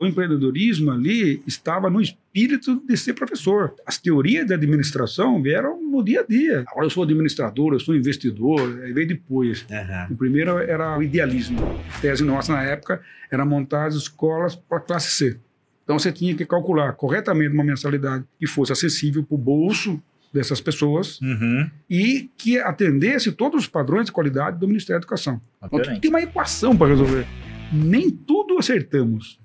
[0.00, 3.74] O empreendedorismo ali estava no espírito de ser professor.
[3.84, 6.64] As teorias da administração vieram no dia a dia.
[6.68, 9.66] Agora eu sou administrador, eu sou investidor, aí veio depois.
[9.68, 10.06] Aham.
[10.10, 11.58] O primeiro era o idealismo.
[11.96, 15.36] A tese nossa na época era montar as escolas para classe C.
[15.82, 20.00] Então você tinha que calcular corretamente uma mensalidade que fosse acessível para o bolso
[20.32, 21.68] dessas pessoas Uhum.
[21.90, 25.40] e que atendesse todos os padrões de qualidade do Ministério da Educação.
[25.64, 27.26] Então, tem uma equação para resolver.
[27.72, 29.40] Nem tudo acertamos,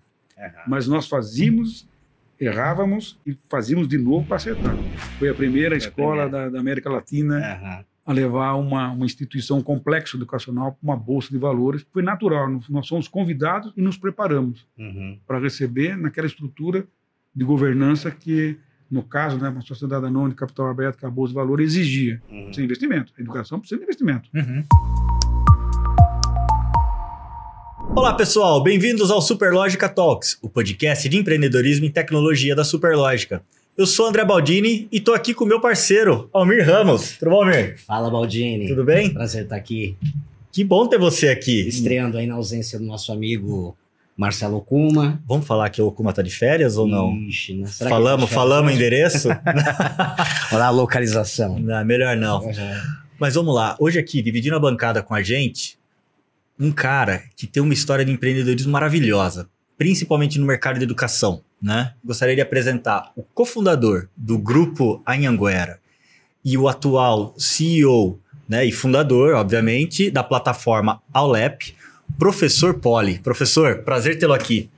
[0.68, 1.88] Mas nós fazíamos,
[2.40, 4.76] errávamos e fazíamos de novo para acertar.
[5.20, 6.46] Foi a primeira a escola primeira.
[6.46, 7.86] Da, da América Latina Aham.
[8.06, 11.86] a levar uma, uma instituição complexa educacional para uma bolsa de valores.
[11.94, 15.20] Foi natural, nós- fomos convidados e nos preparamos Uhum.
[15.26, 16.86] para receber naquela estrutura
[17.36, 18.58] de governança que,
[18.92, 22.22] no caso, né, uma sociedade anônima de capital aberto, que a bolsa de valores exigia.
[22.30, 22.52] Uhum.
[22.52, 23.14] De investimento.
[23.18, 24.30] A educação precisa de investimento.
[24.36, 24.64] Uhum.
[27.96, 33.42] Olá pessoal, bem-vindos ao Superlógica Talks, o podcast de empreendedorismo e tecnologia da Superlógica.
[33.78, 37.18] Eu sou André Baldini e tô aqui com o meu parceiro, Almir Ramos.
[37.18, 37.78] Tudo bom, Almir?
[37.86, 38.68] Fala, Baldini.
[38.68, 39.14] Tudo bem?
[39.14, 39.96] Prazer estar aqui,
[40.52, 41.68] Que bom ter você aqui.
[41.68, 43.76] estreando aí na ausência do nosso amigo
[44.18, 45.22] Marcelo Kuma.
[45.28, 47.16] Vamos falar que o Okuma tá de férias ou não?
[47.16, 47.68] Ixi, né?
[47.68, 49.28] Será que falamos, ele falamos deixa- endereço?
[50.54, 51.58] Olha a localização.
[51.60, 52.44] não, melhor não.
[53.20, 55.78] Mas vamos lá, hoje aqui, dividindo a bancada com a gente,
[56.60, 61.94] um cara que tem uma história de empreendedorismo maravilhosa, principalmente no mercado de educação, né?
[62.04, 65.80] Gostaria de apresentar o cofundador do grupo Anhanguera
[66.44, 71.76] e o atual CEO, né, e fundador, obviamente, da plataforma Aulep,
[72.20, 73.20] professor Poli.
[73.20, 74.70] Professor, prazer tê-lo aqui.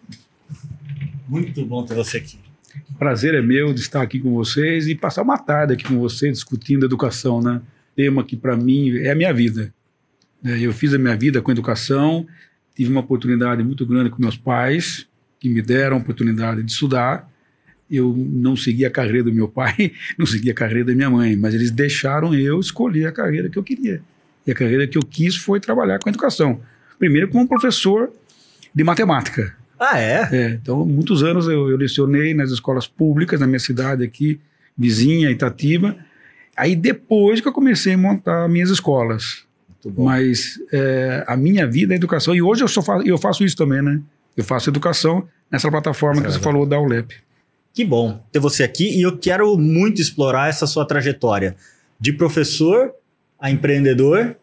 [1.27, 2.39] Muito bom ter você aqui.
[2.99, 6.33] Prazer é meu de estar aqui com vocês e passar uma tarde aqui com vocês
[6.33, 7.61] discutindo educação, né?
[7.95, 9.73] Tema que para mim é a minha vida.
[10.45, 12.27] É, Eu fiz a minha vida com educação,
[12.75, 15.07] tive uma oportunidade muito grande com meus pais,
[15.39, 17.27] que me deram a oportunidade de estudar.
[17.89, 21.35] Eu não segui a carreira do meu pai, não segui a carreira da minha mãe,
[21.35, 24.01] mas eles deixaram eu escolher a carreira que eu queria.
[24.45, 26.61] E a carreira que eu quis foi trabalhar com educação.
[26.99, 28.11] Primeiro como professor
[28.73, 29.55] de matemática.
[29.79, 30.29] Ah, é?
[30.31, 34.39] É, então, muitos anos eu, eu lecionei nas escolas públicas na minha cidade aqui,
[34.77, 35.97] vizinha, Itatiba.
[36.55, 39.44] Aí depois que eu comecei a montar minhas escolas.
[39.97, 42.33] Mas é, a minha vida é educação.
[42.35, 43.99] E hoje eu, só fa eu faço isso também, né?
[44.35, 47.15] Eu faço educação nessa plataforma que você falou da ULEP.
[47.73, 51.55] Que bom ter você aqui e eu quero muito explorar essa sua trajetória
[51.99, 52.91] de professor
[53.39, 54.35] a empreendedor,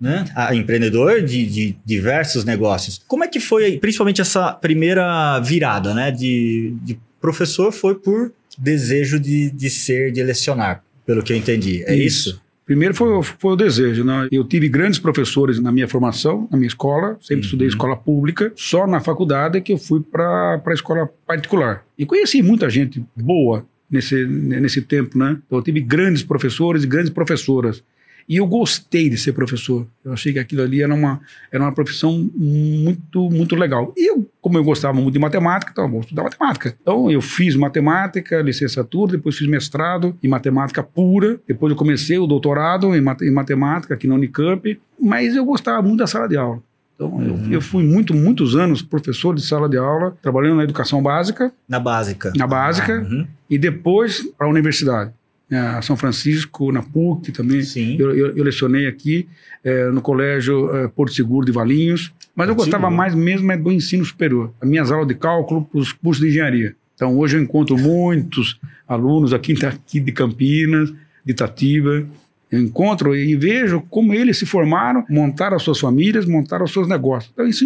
[0.00, 0.24] né?
[0.34, 3.02] A empreendedor de, de diversos negócios.
[3.06, 6.10] Como é que foi, principalmente essa primeira virada, né?
[6.10, 11.84] De, de professor foi por desejo de, de ser, de lecionar, pelo que eu entendi.
[11.86, 12.40] É isso?
[12.66, 14.26] Primeiro foi, o- foi o desejo, né?
[14.32, 17.40] Eu tive grandes professores na minha formação, na minha escola, sempre Uhum.
[17.42, 21.84] estudei escola pública, só na faculdade que eu fui para a escola particular.
[21.96, 25.38] E conheci muita gente boa nesse, nesse tempo, né?
[25.46, 27.84] Então, eu tive grandes professores e grandes professoras.
[28.28, 29.86] E eu gostei de ser professor.
[30.04, 31.20] Eu achei que aquilo ali era uma,
[31.52, 33.92] era uma profissão muito, muito legal.
[33.96, 36.76] E eu, como eu gostava muito de matemática, então eu vou estudar matemática.
[36.82, 41.38] Então eu fiz matemática, licenciatura, depois fiz mestrado em matemática pura.
[41.46, 44.78] Depois eu comecei o doutorado em, mate- em matemática aqui na Unicamp.
[45.00, 46.60] Mas eu gostava muito da sala de aula.
[46.94, 51.02] Então eu, eu fui muito, muitos anos professor de sala de aula, trabalhando na educação
[51.02, 52.32] básica, Na básica.
[52.34, 53.26] na básica, Uhum.
[53.50, 55.12] e depois para a universidade.
[55.50, 57.62] É, São Francisco, na PUC também.
[57.62, 57.96] Sim.
[57.98, 59.28] Eu, eu, eu lecionei aqui
[59.62, 62.96] eh, no colégio eh, Porto Seguro de Valinhos, mas eu gostava Seguro.
[62.96, 64.52] mais mesmo é do ensino superior.
[64.60, 66.74] As minhas aulas de cálculo para os cursos de engenharia.
[66.96, 68.58] Então hoje eu encontro muitos
[68.88, 70.90] alunos aqui, aqui de Campinas,
[71.24, 72.04] de Itatiba.
[72.50, 76.88] Eu encontro e vejo como eles se formaram, montaram as suas famílias, montaram os seus
[76.88, 77.30] negócios.
[77.32, 77.64] Então isso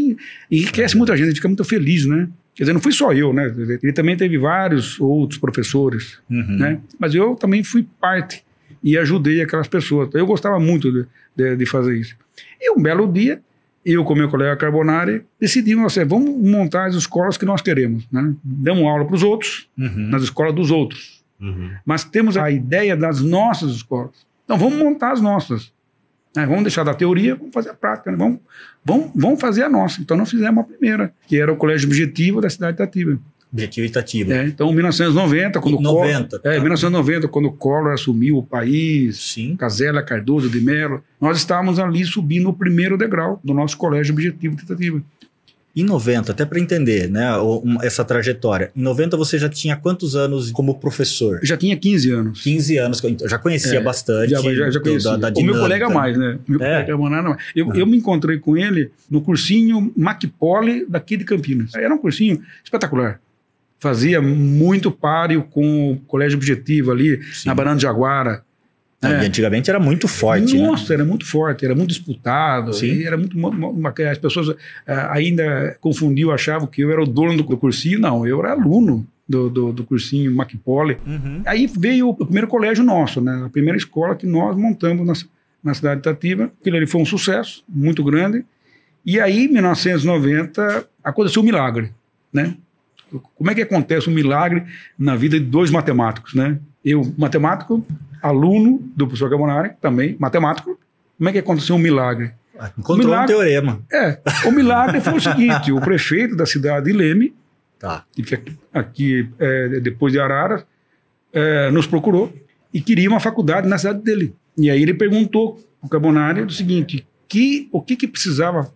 [0.51, 2.29] enriquece muita gente, a gente fica muito feliz, né?
[2.61, 3.47] Quer dizer, não fui só eu, né?
[3.83, 6.59] Ele também teve vários outros professores Uhum.
[6.59, 6.79] né?
[6.99, 8.45] Mas eu também fui parte
[8.85, 10.11] e ajudei aquelas pessoas.
[10.13, 12.15] Eu gostava muito de, de, de fazer isso.
[12.61, 13.41] E um belo dia,
[13.83, 18.35] eu com meu colega Carbonari decidimos assim, vamos montar as escolas que nós queremos, né?
[18.45, 20.09] Damos aula para os outros, Uhum.
[20.11, 21.25] nas escolas dos outros.
[21.41, 21.71] Uhum.
[21.87, 24.27] Mas temos a ideia das nossas escolas.
[24.45, 25.73] Então vamos montar as nossas.
[26.37, 26.47] Né?
[26.47, 28.11] Vamos deixar da teoria, vamos fazer a prática.
[28.11, 28.17] né?
[28.17, 28.39] Vamos,
[28.85, 30.01] vamos, vamos fazer a nossa.
[30.01, 33.19] Então nós fizemos a primeira, que era o Colégio Objetivo da cidade de Itatiba.
[33.53, 34.33] Objetivo Itatiba.
[34.33, 36.41] É, então, em 1990, quando o Collor, 90.
[36.45, 39.57] é, em 1990, quando o Collor assumiu o país, Sim.
[39.57, 44.55] Casella Cardoso de Mello, nós estávamos ali subindo o primeiro degrau do nosso colégio objetivo
[44.55, 45.03] de tentativa.
[45.75, 47.29] Em 90, até para entender, né,
[47.83, 48.73] essa trajetória.
[48.75, 51.39] Em 90 você já tinha quantos anos como professor?
[51.41, 52.43] Eu já tinha 15 anos.
[52.43, 54.31] 15 anos, já conhecia É, bastante.
[54.31, 55.17] Já, já, já conhecia.
[55.17, 56.39] da- da o meu colega mais, né?
[56.49, 56.83] Meu É.
[56.85, 57.37] colega mais.
[57.55, 61.73] Eu, eu me encontrei com ele no cursinho MacPoli daqui de Campinas.
[61.75, 63.21] Era um cursinho espetacular.
[63.79, 67.49] Fazia muito páreo com o Colégio Objetivo ali, Sim.
[67.49, 68.43] na Banana de Jaguara.
[69.03, 69.23] É.
[69.23, 70.67] E antigamente era muito forte, né?
[70.67, 72.75] Nossa, era muito forte, era muito disputado.
[72.75, 73.03] Sim.
[73.03, 73.35] Era muito,
[74.11, 74.55] as pessoas
[74.87, 77.99] ah, ainda confundiam, achavam que eu era o dono do, cursinho.
[77.99, 80.99] Não, eu era aluno do, do, do cursinho MacPoli.
[81.07, 81.41] Uhum.
[81.47, 83.45] Aí veio o primeiro colégio nosso, né?
[83.47, 85.15] A primeira escola que nós montamos na,
[85.65, 86.53] na cidade de Itatiba.
[86.61, 88.45] Aquilo ali foi um sucesso muito grande.
[89.07, 91.91] E aí, em 1990, aconteceu um milagre,
[92.31, 92.55] né?
[93.35, 94.65] Como é que acontece um milagre
[94.99, 96.59] na vida de dois matemáticos, né?
[96.85, 97.85] Eu, matemático,
[98.23, 100.79] aluno do professor Carbonari, também matemático.
[101.17, 102.33] Como é que aconteceu um milagre?
[102.79, 103.35] Encontrou Milagre.
[103.35, 103.81] um teorema.
[103.91, 107.35] É, o milagre foi o seguinte: o prefeito da cidade de Leme,
[107.79, 108.05] Tá.
[108.13, 110.65] que fica aqui é, depois de Araras,
[111.33, 112.31] é, nos procurou
[112.73, 114.35] e queria uma faculdade na cidade dele.
[114.59, 118.71] E aí ele perguntou o Carbonari o seguinte: que, o que, que precisava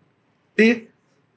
[0.56, 0.88] ter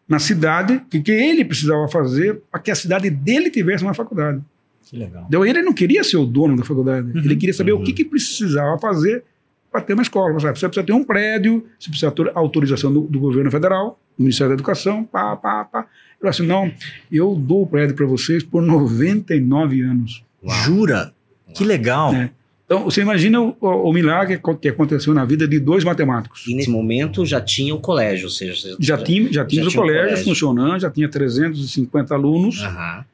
[0.08, 3.94] na cidade, o que, que ele precisava fazer para que a cidade dele tivesse uma
[3.94, 4.42] faculdade.
[4.90, 5.26] Que legal.
[5.28, 7.18] Então ele não queria ser o dono da faculdade, Uhum.
[7.24, 7.82] ele queria saber Uhum.
[7.82, 9.24] o que, que precisava fazer
[9.72, 10.40] para ter uma escola.
[10.40, 10.58] Sabe?
[10.58, 14.50] Você precisa ter um prédio, você precisa ter autorização do, do governo federal, do Ministério
[14.50, 15.80] da Educação, pá, pá, pá.
[15.80, 15.88] Ele
[16.22, 16.72] falou assim: não,
[17.12, 20.24] eu dou o prédio para vocês por 99 anos.
[20.44, 20.56] Uau.
[20.64, 21.14] Jura?
[21.54, 22.14] Que legal.
[22.14, 22.32] É.
[22.66, 26.46] Então, você imagina o, o- o milagre que aconteceu na vida de dois matemáticos.
[26.48, 29.72] E nesse momento já tinha o colégio, ou seja, você- Já, tinha, já tínhamos o
[29.72, 30.26] tinha um colégio, colégio.
[30.26, 33.06] funcionando, já tinha 350 alunos, Aham,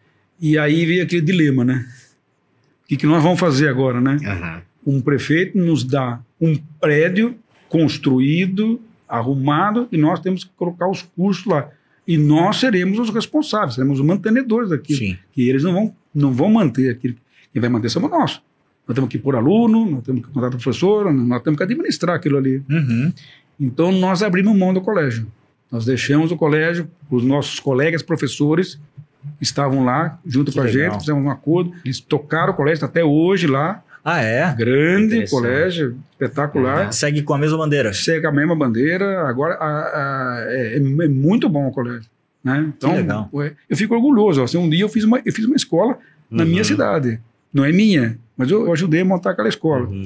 [0.44, 1.88] e aí veio aquele dilema, né?
[2.84, 4.18] O que, que nós vamos fazer agora, né?
[4.26, 4.62] aham.
[4.86, 7.38] um prefeito nos dá um prédio
[7.70, 11.70] construído, arrumado, e nós temos que colocar os custos lá.
[12.06, 15.00] E nós seremos os responsáveis, seremos os mantenedores daquilo.
[15.00, 15.18] Sim.
[15.32, 17.16] Que eles não vão, não vão manter aquilo.
[17.54, 18.42] Quem vai manter somos nós.
[18.86, 22.38] Nós temos que pôr aluno, nós temos que contratar professor, nós temos que administrar aquilo
[22.38, 22.62] ali.
[22.70, 23.14] Uhum.
[23.58, 25.26] Então nós abrimos mão do colégio.
[25.72, 28.78] Nós deixamos o colégio, os nossos colegas professores
[29.42, 30.92] estavam lá junto Que com a legal.
[30.92, 31.74] gente, fizemos um acordo.
[31.84, 34.54] Eles tocaram o colégio tá até hoje lá, Ah, é?
[34.54, 36.92] grande colégio, espetacular.
[36.94, 37.94] Segue com a mesma bandeira.
[37.94, 39.28] Segue a mesma bandeira.
[39.28, 42.10] Agora a- a- é, é muito bom o colégio.
[42.44, 42.66] Né?
[42.76, 43.30] Então, legal.
[43.34, 44.44] ué, eu fico orgulhoso.
[44.44, 45.98] Assim, um dia eu fiz uma, eu fiz uma escola
[46.30, 46.50] na Uhum.
[46.50, 47.20] minha cidade.
[47.54, 49.88] Não é minha, mas eu, eu ajudei a montar aquela escola.
[49.88, 50.04] Uhum.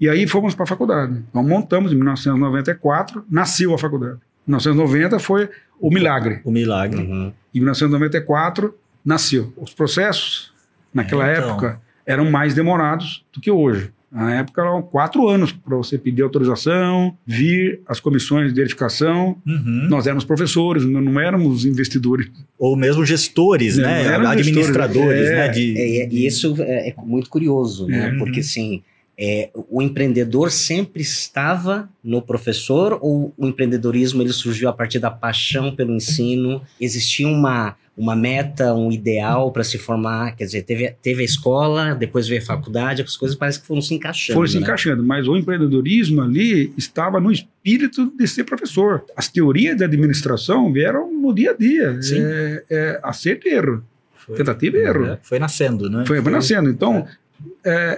[0.00, 1.22] E aí fomos para a faculdade.
[1.30, 4.16] Então montamos em 1994, nasceu a faculdade.
[4.46, 5.48] Em 1990 foi
[5.80, 6.40] o milagre.
[6.44, 7.02] O milagre.
[7.02, 7.32] Uhum.
[7.54, 8.74] Em 1994
[9.04, 9.52] nasceu.
[9.56, 10.52] Os processos
[10.92, 11.50] naquela É, então.
[11.50, 13.90] época eram mais demorados do que hoje.
[14.14, 19.36] Na época eram quatro anos para você pedir autorização, vir as comissões de verificação.
[19.44, 19.88] Uhum.
[19.90, 22.30] Nós éramos professores, não, não éramos investidores.
[22.56, 24.14] Ou mesmo gestores, Não, né?
[24.14, 25.34] Administradores, gestores, é.
[25.34, 25.48] né?
[25.48, 25.78] De...
[25.78, 28.10] É, e isso é, é muito curioso, né?
[28.12, 28.18] Uhum.
[28.18, 28.84] Porque assim,
[29.18, 35.10] é, o empreendedor sempre estava no professor ou o empreendedorismo ele surgiu a partir da
[35.10, 36.60] paixão pelo ensino?
[36.80, 40.34] Existia uma, uma meta, um ideal para se formar?
[40.34, 43.80] Quer dizer, teve, teve a escola, depois veio a faculdade, as coisas parece que foram
[43.80, 44.36] se encaixando.
[44.36, 44.62] Foram se né?
[44.62, 49.04] encaixando, mas o empreendedorismo ali estava no espírito de ser professor.
[49.16, 52.02] As teorias de administração vieram no dia a dia.
[52.02, 52.18] Sim.
[52.18, 53.84] É, é acerto e erro.
[54.16, 55.18] Foi, Tentativa e erro.
[55.22, 56.04] Foi nascendo, né?
[56.06, 56.70] Foi, foi nascendo.
[56.70, 57.23] Então, é,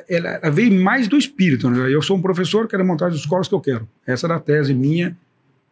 [0.09, 1.69] ela, ela veio mais do espírito.
[1.71, 1.93] Né?
[1.93, 3.89] Eu sou um professor, quero montar as escolas que eu quero.
[4.07, 5.17] Essa era a tese minha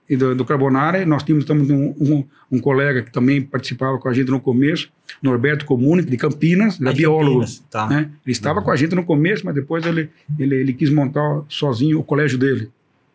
[0.09, 1.05] e do, do Carbonara.
[1.06, 4.91] Nós tínhamos também um, um, um colega que também participava com a gente no começo,
[5.23, 7.44] Norberto Comune, de Campinas, ele Ah, é de biólogo.
[7.71, 7.88] Tá.
[7.88, 8.11] Né?
[8.25, 11.99] Ele estava com a gente no começo, mas depois ele, ele, ele quis montar sozinho
[11.99, 12.71] o colégio dele.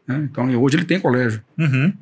[0.08, 0.28] né?
[0.32, 1.42] Então, hoje ele tem colégio.
[1.58, 1.94] Uhum.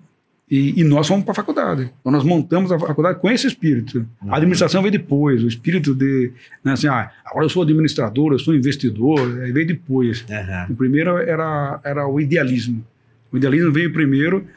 [0.50, 1.92] E, e nós fomos para a faculdade.
[2.00, 4.08] Então, nós montamos a faculdade com esse espírito.
[4.30, 6.32] A administração veio depois, o espírito de,
[6.64, 10.24] né, assim, ah, agora eu sou administrador, eu sou investidor, aí veio depois.
[10.30, 10.68] Aham.
[10.70, 12.86] O primeiro era, era o idealismo.
[13.30, 14.48] O idealismo veio primeiro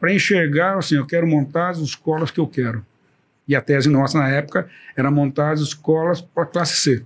[0.00, 2.84] para enxergar, assim, eu quero montar as escolas que eu quero.
[3.46, 4.66] E a tese nossa, na época,
[4.96, 7.02] era montar as escolas para a classe C.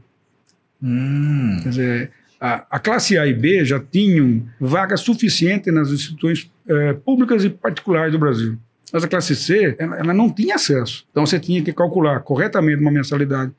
[0.81, 1.59] Hum.
[1.63, 2.11] Quer dizer,
[2.41, 7.51] a, a classe A e B já tinham vaga suficiente nas instituições eh, públicas e
[7.51, 8.57] particulares do Brasil.
[8.93, 11.05] Mas a classe C, ela, ela não tinha acesso.
[11.11, 13.53] Então você tinha que calcular corretamente uma mensalidade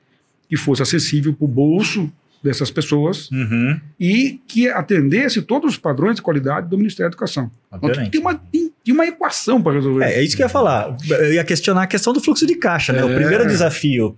[0.49, 2.11] que fosse acessível para o bolso
[2.43, 3.79] dessas pessoas Uhum.
[3.99, 7.51] e que atendesse todos os padrões de qualidade do Ministério da Educação.
[7.73, 10.03] Então, tem, uma, tem tinha uma equação para resolver.
[10.05, 10.97] É, é isso que eu ia falar.
[11.07, 13.03] Eu ia questionar a questão do fluxo de caixa, né?
[13.05, 13.15] O É.
[13.15, 14.11] primeiro desafio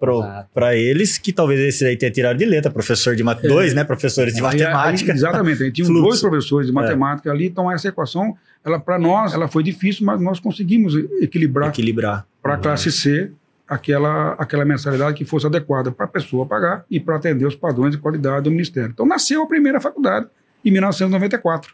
[0.54, 3.42] para eles, que talvez esse aí tenha tirado de letra, professor de mat...
[3.42, 3.84] dois, né?
[3.84, 5.12] Professores de Aí- aí- matemática.
[5.12, 5.62] exatamente.
[5.62, 9.50] A gente tinha dois professores de matemática ali, então essa equação, ela para nós, ela
[9.50, 12.26] foi difícil, mas nós conseguimos equilibrar Equilibrar.
[12.42, 13.32] para a classe C
[13.68, 17.92] aquela, aquela mensalidade que fosse adequada para a pessoa pagar e para atender os padrões
[17.92, 18.92] de qualidade do Ministério.
[18.92, 20.28] Então nasceu a primeira faculdade
[20.64, 21.74] em 1994,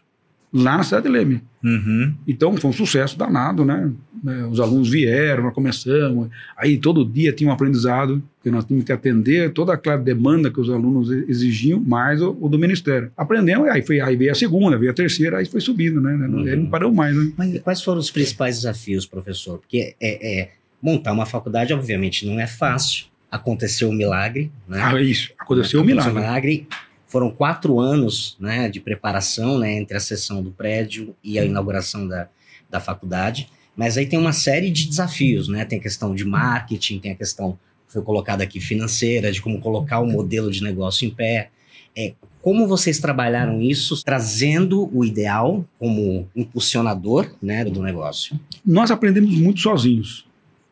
[0.52, 1.42] lá na cidade de Leme.
[1.62, 2.14] Uhum.
[2.26, 3.90] Então foi um sucesso danado, né?
[4.26, 8.84] É, Os alunos vieram, nós começamos, aí todo dia tinha um aprendizado, que nós tínhamos
[8.84, 13.10] que atender toda aquela demanda que os alunos exigiam, mais o, o do Ministério.
[13.16, 16.12] Aprendemos, aí, foi, aí veio a segunda, veio a terceira, aí foi subindo, né?
[16.14, 16.40] Uhum.
[16.40, 17.32] Aí não parou mais, né?
[17.36, 19.58] Mas quais foram os principais desafios, professor?
[19.58, 20.50] Porque é, é-
[20.82, 23.06] montar uma faculdade, obviamente, não é fácil.
[23.30, 24.80] Aconteceu um milagre, né?
[24.82, 26.12] Ah, isso, aconteceu um milagre.
[26.12, 26.68] milagre.
[27.06, 32.06] Foram quatro anos né, de preparação né, entre a sessão do prédio e a inauguração
[32.06, 32.28] da,
[32.68, 33.48] da faculdade.
[33.76, 35.64] Mas aí tem uma série de desafios, né?
[35.64, 37.58] Tem a questão de marketing, tem a questão,
[37.88, 41.50] foi colocada aqui, financeira, de como colocar o modelo de negócio em pé.
[41.96, 48.38] É, como vocês trabalharam isso, trazendo o ideal como impulsionador né, do negócio?
[48.64, 50.26] Nós aprendemos muito sozinhos.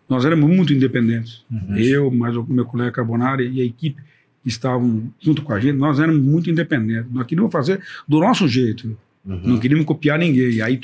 [0.09, 1.45] Nós éramos muito independentes.
[1.51, 1.77] Uhum.
[1.77, 4.01] Eu, mais o meu colega Carbonari e a equipe
[4.43, 7.13] que estavam junto com a gente, nós éramos muito independentes.
[7.13, 8.97] Nós queríamos fazer do nosso jeito.
[9.25, 9.41] Uhum.
[9.45, 10.63] Não queríamos copiar ninguém.
[10.63, 10.81] Aí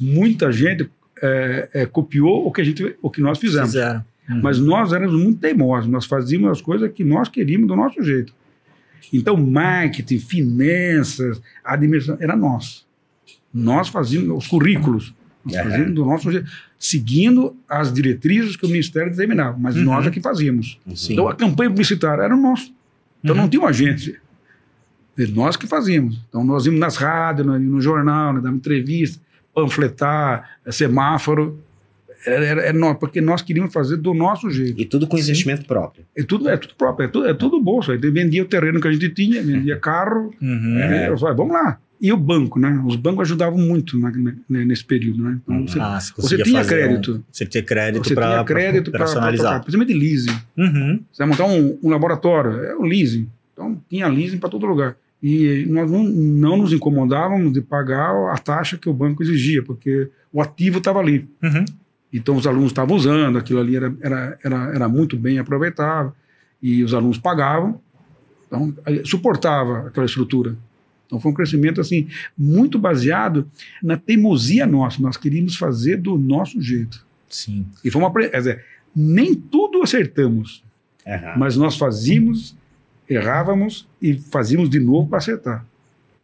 [0.00, 0.88] muita gente
[1.22, 3.70] é, é, copiou o que, a gente, o que nós fizemos.
[3.70, 4.04] Fizeram.
[4.28, 4.40] Uhum.
[4.42, 5.90] Mas nós éramos muito teimosos.
[5.90, 8.32] Nós fazíamos as coisas que nós queríamos do nosso jeito.
[9.12, 12.84] Então, marketing, finanças, administração, era nós.
[13.52, 15.14] Nós fazíamos os currículos.
[15.44, 15.70] Nós Aham.
[15.70, 19.56] fazíamos do nosso jeito, seguindo as diretrizes que o Ministério determinava.
[19.58, 19.84] Mas Uhum.
[19.84, 20.78] nós é que fazíamos.
[20.86, 20.94] Uhum.
[21.10, 22.72] Então, a campanha publicitária era nosso.
[23.22, 23.42] Então, Uhum.
[23.42, 24.20] não tinha uma agência.
[25.18, 26.20] É nós que fazíamos.
[26.28, 29.18] Então, nós íamos nas rádios, no jornal, nós dávamos entrevista,
[29.54, 31.58] panfletar, eh, semáforo.
[32.26, 34.80] Era, era- era nós, porque nós queríamos fazer do nosso jeito.
[34.80, 36.04] E tudo com investimento próprio.
[36.14, 37.92] É tudo, é tudo próprio, é tudo, é tudo bolso.
[37.92, 40.34] Aí vendia o terreno que a gente tinha, vendia carro.
[40.42, 40.78] Uhum.
[40.78, 41.78] É, eu falei, vamos lá.
[42.00, 42.82] E o banco, né?
[42.86, 44.10] Os bancos ajudavam muito na-
[44.48, 45.38] na- nesse período, né?
[45.42, 45.66] Então, Uhum.
[45.68, 47.12] você, Ah, você, você tinha fazer crédito.
[47.16, 49.60] um- você tinha crédito você para tinha crédito para personalizar.
[49.62, 50.38] principalmente leasing.
[50.58, 51.00] Uhum.
[51.10, 53.26] Você vai montar um, um laboratório, é o leasing.
[53.52, 54.96] Então, tinha leasing para todo lugar.
[55.22, 60.10] E nós não, não nos incomodávamos de pagar a taxa que o banco exigia, porque
[60.30, 61.26] o ativo estava ali.
[61.42, 61.64] Uhum.
[62.12, 66.12] Então, os alunos estavam usando, aquilo ali era, era, era, era muito bem aproveitável,
[66.62, 67.80] e os alunos pagavam,
[68.46, 68.72] então,
[69.04, 70.54] suportava aquela estrutura.
[71.06, 73.48] Então, foi um crescimento assim muito baseado
[73.82, 75.00] na teimosia nossa.
[75.00, 77.06] Nós queríamos fazer do nosso jeito.
[77.28, 77.64] Sim.
[77.84, 78.12] E foi uma.
[78.12, 80.62] Quer dizer, nem tudo acertamos,
[81.06, 81.34] Aham.
[81.36, 82.56] mas nós fazíamos,
[83.08, 85.64] errávamos e fazíamos de novo para acertar.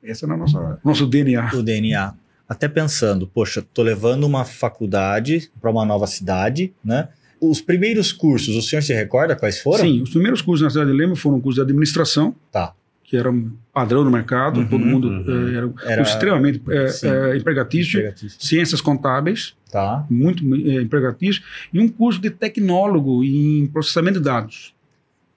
[0.03, 1.51] Esse era o nosso, nosso DNA.
[1.55, 2.15] O DNA.
[2.49, 7.09] Até pensando, poxa, tô levando uma faculdade para uma nova cidade, né?
[7.41, 9.85] Os primeiros cursos, o senhor se recorda quais foram?
[9.85, 12.75] Sim, os primeiros cursos na cidade de Leme foram cursos de administração, Tá.
[13.13, 15.51] Que era um padrão no mercado, Uhum, todo mundo uhum.
[15.51, 17.09] eh, era, Era- extremamente Sim.
[17.09, 18.41] eh, empregatício, Empregatício.
[18.43, 20.07] ciências contábeis, Tá.
[20.09, 21.43] muito eh, empregatício,
[21.75, 24.75] e um curso de tecnólogo em processamento de dados.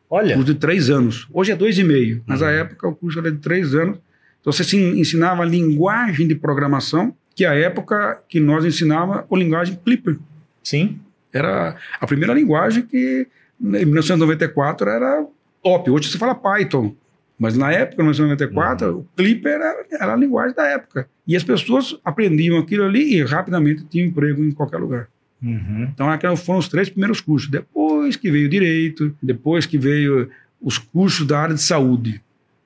[0.10, 0.36] Olha.
[0.36, 1.28] curso de três anos.
[1.34, 2.48] Hoje é dois e meio, mas Uhum.
[2.48, 3.98] à época o curso era de três anos.
[4.40, 9.36] Então você se ensinava a linguagem de programação, que à época que nós ensinava a
[9.38, 10.18] linguagem Clipper.
[10.64, 10.98] Sim.
[11.34, 13.28] Era a primeira linguagem que
[13.60, 15.26] né, em 1994 era
[15.62, 15.90] top.
[15.92, 16.96] Hoje se fala Python,
[17.38, 21.10] mas na época, em 1994, o Clipper era, era a linguagem da época.
[21.28, 25.08] E as pessoas aprendiam aquilo ali e rapidamente tinham emprego em qualquer lugar.
[25.44, 25.90] Uhum.
[25.94, 27.50] Então, aqueles foram os três primeiros cursos.
[27.50, 30.30] Depois que veio direito, depois que veio
[30.62, 32.22] os cursos da área de saúde.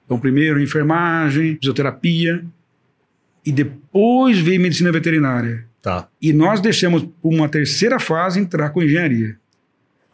[0.06, 2.44] Então, primeiro enfermagem, fisioterapia,
[3.46, 5.66] e depois veio medicina veterinária.
[5.82, 6.08] Tá.
[6.22, 9.38] E nós deixamos uma terceira fase entrar com engenharia.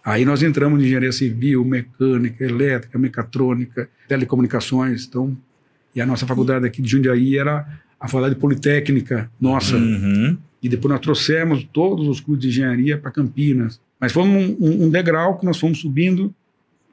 [0.06, 5.06] Aí nós entramos em engenharia civil, mecânica, elétrica, mecatrônica, telecomunicações.
[5.08, 5.36] Então,
[5.96, 7.68] e a nossa faculdade aqui de Jundiaí era
[8.00, 9.76] a faculdade politécnica nossa.
[9.76, 10.38] Uhum.
[10.62, 13.82] E depois nós trouxemos todos os cursos de engenharia para Campinas.
[14.00, 16.34] Mas foi um, um- um degrau que nós fomos subindo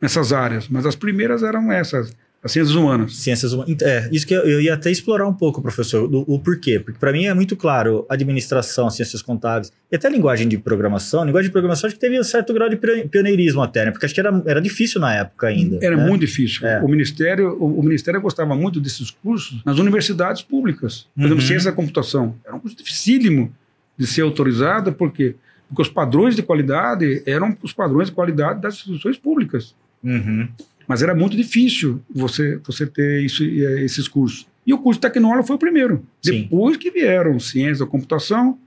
[0.01, 0.69] nessas áreas.
[0.69, 3.17] Mas as primeiras eram essas, as ciências humanas.
[3.17, 3.77] Ciências humanas.
[3.83, 6.81] É, isso que eu, eu ia até explorar um pouco, professor, do- o porquê.
[6.81, 11.25] Porque para mim é muito claro administração, ciências contábeis e até linguagem de programação.
[11.25, 13.91] Linguagem de programação acho que teve um certo grau de pio- pioneirismo até, né?
[13.93, 15.79] Porque acho que era, era difícil na época ainda.
[15.81, 16.05] Era né?
[16.07, 16.67] muito difícil.
[16.67, 16.81] É.
[16.83, 21.07] O, ministério, o, o Ministério gostava muito desses cursos nas universidades públicas.
[21.15, 21.47] Por exemplo, Uhum.
[21.47, 22.35] ciência da computação.
[22.45, 23.55] Era um curso dificílimo
[23.97, 25.37] de ser autorizado, por quê?
[25.69, 29.75] Porque os padrões de qualidade eram os padrões de qualidade das instituições públicas.
[30.03, 30.49] Uhum.
[30.87, 34.47] Mas era muito difícil você, você ter isso, eh, esses cursos.
[34.67, 36.05] E o curso de tecnólogo foi o primeiro.
[36.21, 36.43] Sim.
[36.43, 38.59] Depois que vieram ciência da computação,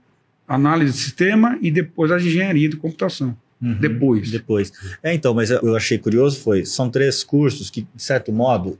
[0.46, 3.36] análise de sistema e depois a engenharia de computação.
[3.60, 3.74] Uhum.
[3.80, 4.30] Depois.
[4.30, 4.72] Depois.
[5.02, 8.78] É, então, mas eu achei curioso foi, são três cursos que, de certo modo,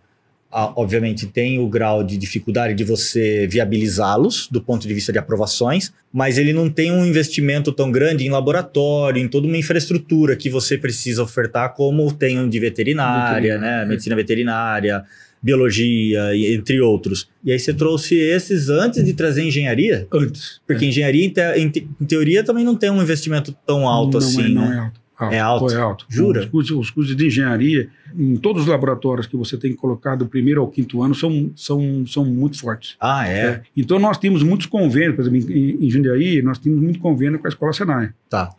[0.50, 5.93] obviamente tem o grau de dificuldade de você viabilizá-los do ponto de vista de aprovações,
[6.12, 10.49] mas ele não tem um investimento tão grande em laboratório, em toda uma infraestrutura que
[10.49, 13.83] você precisa ofertar, como tem um de veterinária, Veterinária, né?
[13.83, 13.87] é.
[13.87, 15.05] Medicina veterinária,
[15.43, 17.29] biologia, entre outros.
[17.45, 20.07] E aí você trouxe esses antes de trazer engenharia?
[20.12, 20.61] Antes.
[20.67, 24.19] Porque engenharia, em, te- em te- em teoria, também não tem um investimento tão alto
[24.19, 24.76] não assim, é, não né?
[24.76, 25.00] é alto.
[25.18, 25.73] Alto, É alto?
[25.73, 26.06] É alto.
[26.08, 26.40] Jura?
[26.40, 30.26] Os cursos, os cursos de engenharia, em todos os laboratórios que você tem colocado do
[30.26, 32.96] primeiro ao quinto ano, são, são, são muito fortes.
[33.00, 33.46] Ah, é?
[33.46, 33.62] É.
[33.76, 37.46] Então, nós temos muitos convênios, por exemplo, em, em Jundiaí, nós temos muito convênio com
[37.46, 38.11] a Escola Senai.
[38.28, 38.50] Tá.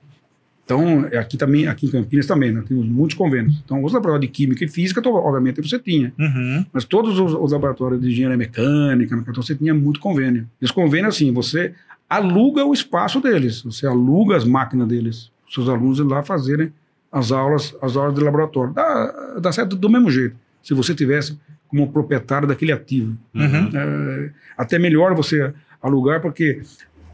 [0.68, 3.56] Então, aqui também, aqui em Campinas também, nós temos muitos convênios.
[3.64, 6.12] Então, os laboratórios de Química e Física, obviamente, você tinha.
[6.20, 6.66] Uhum.
[6.74, 10.46] Mas todos os, os laboratórios de engenharia mecânica, então você tinha muito convênio.
[10.62, 11.74] E os convênios, assim, você
[12.10, 16.72] aluga o espaço deles, você aluga as máquinas deles, seus alunos ir lá fazerem
[17.12, 18.74] as aulas, as aulas de laboratório.
[18.74, 21.38] Dá, dá certo do mesmo jeito, se você tivesse
[21.68, 23.18] como proprietário daquele ativo.
[23.34, 23.70] Uhum.
[23.74, 26.62] É, até melhor você alugar, porque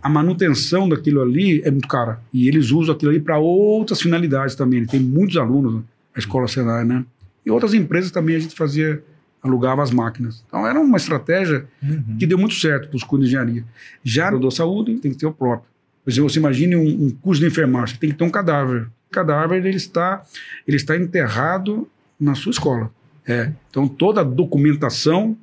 [0.01, 2.19] a manutenção daquilo ali é muito cara.
[2.33, 4.85] E eles usam aquilo ali para outras finalidades também.
[4.85, 5.83] Tem muitos alunos na
[6.17, 7.05] escola Senai, né?
[7.45, 9.01] E outras empresas também a gente fazia,
[9.41, 10.43] alugava as máquinas.
[10.47, 12.17] Então era uma estratégia Uhum.
[12.19, 13.63] que deu muito certo para os cursos de engenharia.
[14.03, 15.69] Já no da saúde, tem que ter o próprio.
[16.03, 18.88] Por exemplo, você imagine um, um curso de enfermagem, tem que ter um cadáver.
[19.10, 20.24] O cadáver ele está,
[20.67, 21.88] ele está enterrado
[22.19, 22.91] na sua escola.
[23.25, 23.51] É.
[23.69, 25.38] Então toda a documentação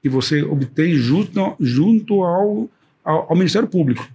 [0.00, 2.70] que você obtém junto, junto ao,
[3.04, 4.08] ao, ao Ministério Público.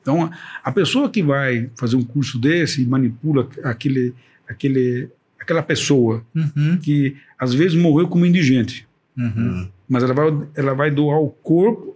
[0.00, 0.30] Então a,
[0.62, 4.14] a pessoa que vai fazer um curso desse e manipula aquele,
[4.48, 5.08] aquele,
[5.40, 6.78] aquela pessoa Uhum.
[6.80, 8.86] que às vezes morreu como indigente,
[9.18, 9.68] Uhum.
[9.88, 11.95] mas ela vai, ela vai doar o corpo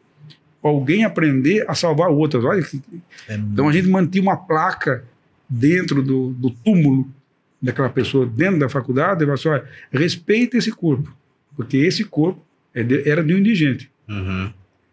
[0.60, 2.44] para alguém aprender a salvar outras.
[2.44, 2.80] Olha, que-
[3.28, 5.04] É então a gente mantinha uma placa
[5.48, 7.08] dentro do, do túmulo
[7.60, 11.14] daquela pessoa, dentro da faculdade, e falava assim, respeita esse corpo,
[11.56, 12.40] porque esse corpo
[12.74, 14.50] é de- era de um indigente, Uhum.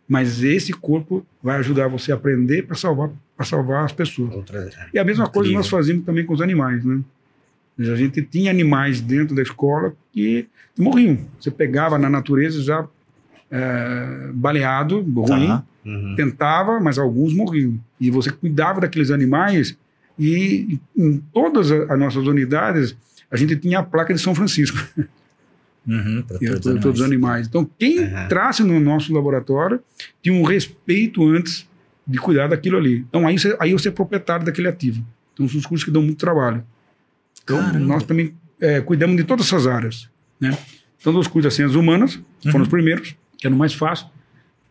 [0.08, 3.10] mas esse corpo vai ajudar você a aprender para salvar,
[3.44, 4.34] salvar as pessoas.
[4.34, 5.58] Outra- E a mesma coisa Incrível.
[5.60, 7.00] nós fazíamos também com os animais, né?
[7.80, 10.48] A gente tinha animais dentro da escola que
[10.78, 11.20] morriam.
[11.40, 12.88] Você pegava na natureza já
[13.52, 15.64] é, baleado, ruim, Tá.
[15.86, 16.16] Uhum.
[16.18, 17.80] tentava, mas alguns morriam.
[18.00, 19.78] E você cuidava daqueles animais
[20.20, 22.96] e em todas as nossas unidades
[23.32, 24.78] a gente tinha a placa de São Francisco,
[25.88, 26.22] Uhum.
[26.28, 27.48] Para todos, os todos os animais.
[27.48, 28.26] Então, quem Aham.
[28.26, 29.80] entrasse no nosso laboratório
[30.22, 31.66] tinha um respeito antes
[32.06, 33.06] de cuidar daquilo ali.
[33.10, 35.02] Então, aí você, aí você é proprietário daquele ativo.
[35.34, 36.64] Então, são os cursos que dão muito trabalho.
[37.44, 37.80] Então, Caramba.
[37.80, 40.10] nós também é, cuidamos de todas essas áreas.
[40.42, 40.58] Né?
[41.00, 42.62] Então, dos cursos de ciências humanas, que foram Uhum.
[42.64, 44.08] os primeiros, que eram mais fácil.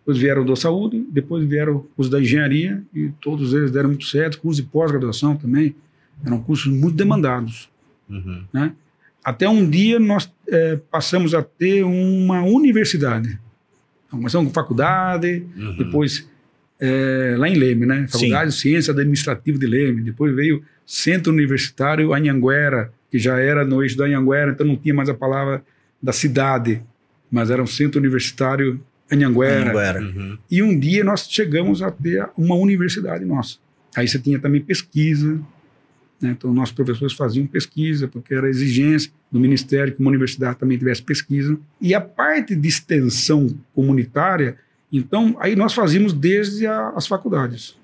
[0.00, 4.38] Depois vieram da saúde, depois vieram os da engenharia, e todos eles deram muito certo.
[4.40, 5.74] Cursos de pós-graduação também,
[6.24, 7.68] eram cursos muito demandados.
[8.08, 8.44] Uhum.
[9.24, 13.36] Até um dia nós eh, passamos a ter uma universidade.
[14.06, 15.76] Então, começamos com faculdade, Uhum.
[15.76, 16.28] depois
[16.78, 18.06] eh, lá em Leme, né?
[18.08, 20.02] Faculdade de Ciência Administrativa de Leme.
[20.02, 24.94] Depois veio Centro Universitário Anhanguera, que já era no eixo da Anhanguera, então não tinha
[24.94, 25.64] mais a palavra
[26.00, 26.80] da cidade,
[27.36, 28.80] mas era um Centro Universitário
[29.12, 29.62] Anhanguera.
[29.70, 30.00] Anhanguera.
[30.00, 30.38] Uhum.
[30.50, 33.58] E um dia nós chegamos a ter uma universidade nossa.
[33.94, 35.34] Aí você tinha também pesquisa,
[36.20, 36.30] né?
[36.36, 41.02] então nossos professores faziam pesquisa, porque era exigência do Ministério que uma universidade também tivesse
[41.02, 41.58] pesquisa.
[41.80, 44.56] E a parte de extensão comunitária,
[44.92, 47.76] então aí nós fazíamos desde a- as faculdades.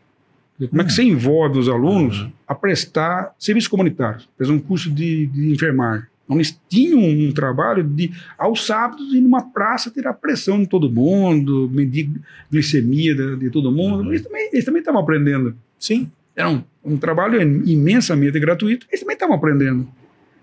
[0.70, 2.32] Como é que você envolve os alunos Uhum.
[2.46, 6.06] a prestar serviço comunitário, fazer um curso de, de enfermagem.
[6.36, 11.70] Eles tinham um trabalho de, aos sábados, ir numa praça, tirar pressão de todo mundo,
[11.72, 12.10] medir
[12.50, 14.02] glicemia de, de todo mundo.
[14.02, 14.08] Uhum.
[14.08, 15.54] Eles também eles também estavam aprendendo.
[15.78, 16.10] Sim.
[16.34, 19.88] Era um, um trabalho imensamente gratuito, eles também estavam aprendendo.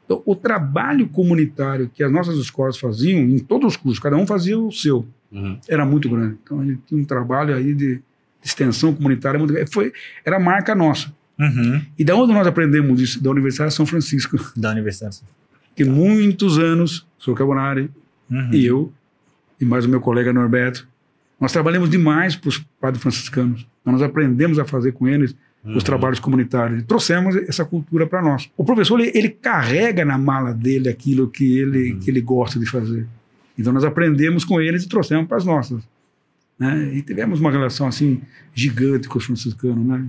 [0.05, 4.25] Então, o trabalho comunitário que as nossas escolas faziam, em todos os cursos, cada um
[4.25, 5.59] fazia o seu, Uhum.
[5.67, 6.37] era muito grande.
[6.43, 8.01] Então, a gente tinha um trabalho aí de, de
[8.43, 9.71] extensão comunitária muito grande.
[9.71, 9.93] Foi,
[10.25, 11.13] era a marca nossa.
[11.39, 11.81] Uhum.
[11.97, 13.23] E da onde nós aprendemos isso?
[13.23, 14.37] Da Universidade de São Francisco.
[14.57, 15.19] Da universidade.
[15.83, 17.89] Que muitos anos, o senhor Carbonari
[18.29, 18.49] Uhum.
[18.53, 18.91] e eu,
[19.61, 20.85] e mais o meu colega Norberto,
[21.39, 23.65] nós trabalhamos demais para os padres franciscanos.
[23.85, 25.79] Nós aprendemos a fazer com eles os Uhum.
[25.79, 26.81] trabalhos comunitários.
[26.81, 28.51] E trouxemos essa cultura para nós.
[28.57, 31.99] O professor, ele, ele carrega na mala dele aquilo que ele, Uhum.
[31.99, 33.07] que ele gosta de fazer.
[33.57, 35.81] Então, nós aprendemos com eles e trouxemos para as nossas.
[36.59, 36.91] Né?
[36.93, 38.21] E tivemos uma relação assim
[38.53, 39.85] gigante com os franciscanos.
[39.85, 40.05] Né?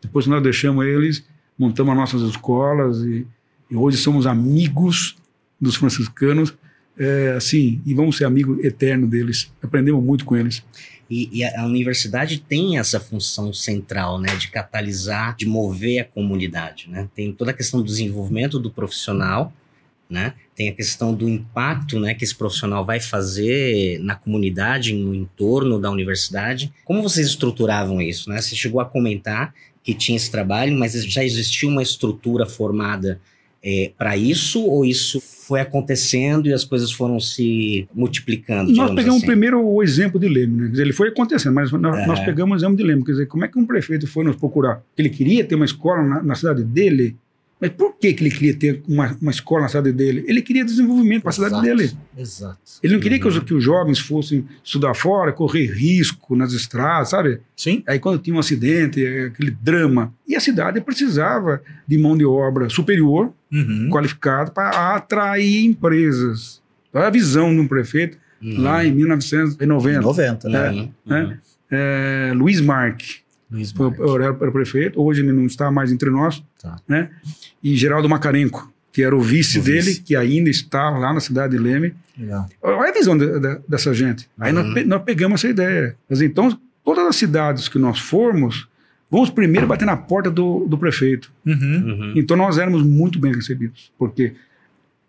[0.00, 1.22] Depois que nós deixamos eles,
[1.58, 3.26] montamos as nossas escolas e,
[3.70, 5.16] e hoje somos amigos
[5.60, 6.54] dos franciscanos,
[6.98, 9.52] é, assim, e vamos ser amigo eterno deles.
[9.62, 10.62] Aprendemos muito com eles.
[11.08, 16.88] E, e a universidade tem essa função central, né, de catalisar, de mover a comunidade,
[16.88, 17.08] né?
[17.14, 19.52] Tem toda a questão do desenvolvimento do profissional,
[20.08, 20.34] né?
[20.54, 25.80] Tem a questão do impacto, né, que esse profissional vai fazer na comunidade, no entorno
[25.80, 26.72] da universidade.
[26.84, 28.40] Como vocês estruturavam isso, né?
[28.40, 29.52] Você chegou a comentar
[29.82, 33.20] que tinha esse trabalho, mas já existia uma estrutura formada
[33.62, 38.72] é, para isso ou isso foi acontecendo e as coisas foram se multiplicando?
[38.72, 39.26] Nós pegamos assim?
[39.26, 40.68] primeiro o exemplo de Leme, né?
[40.68, 42.06] Dizer, ele foi acontecendo, mas nós, É.
[42.06, 43.04] nós pegamos o exemplo de Leme.
[43.04, 44.82] Quer dizer, como é que um prefeito foi nos procurar?
[44.96, 47.16] Ele queria ter uma escola na, na cidade dele,
[47.60, 50.24] mas por que, que ele queria ter uma, uma escola na cidade dele?
[50.26, 51.92] Ele queria desenvolvimento para a cidade dele.
[52.16, 52.58] Exato.
[52.82, 53.44] Ele não queria que, os, Uhum.
[53.44, 57.40] que os jovens fossem estudar fora, correr risco nas estradas, sabe?
[57.56, 57.82] Sim.
[57.86, 60.12] Aí quando tinha um acidente, é, aquele drama.
[60.26, 63.88] E a cidade precisava de mão de obra superior, Uhum.
[63.90, 66.62] qualificada, para atrair empresas.
[66.88, 68.62] Então, a visão de um prefeito Uhum.
[68.62, 70.00] lá em 1990.
[70.00, 70.70] 90, né?
[70.70, 70.90] Uhum.
[71.04, 71.22] né?
[71.22, 71.36] Uhum.
[71.70, 73.16] É, Luiz Marque
[73.50, 76.76] Luiz foi, o- era, era o prefeito, hoje ele não está mais entre nós, Tá.
[76.88, 77.10] né?
[77.62, 80.02] E Geraldo Macarenco, que era o vice O dele, vice.
[80.02, 81.94] que ainda está lá na cidade de Leme.
[82.18, 82.48] Legal.
[82.62, 84.28] Olha a visão de- de- dessa gente.
[84.38, 84.74] Aí nós, Uhum.
[84.74, 85.96] pe- nós pegamos essa ideia.
[86.08, 88.68] Mas então, todas as cidades que nós formos,
[89.10, 91.32] vamos primeiro bater na porta do, do prefeito.
[91.46, 91.54] Uhum.
[91.54, 92.12] Uhum.
[92.16, 94.34] Então nós éramos muito bem recebidos, porque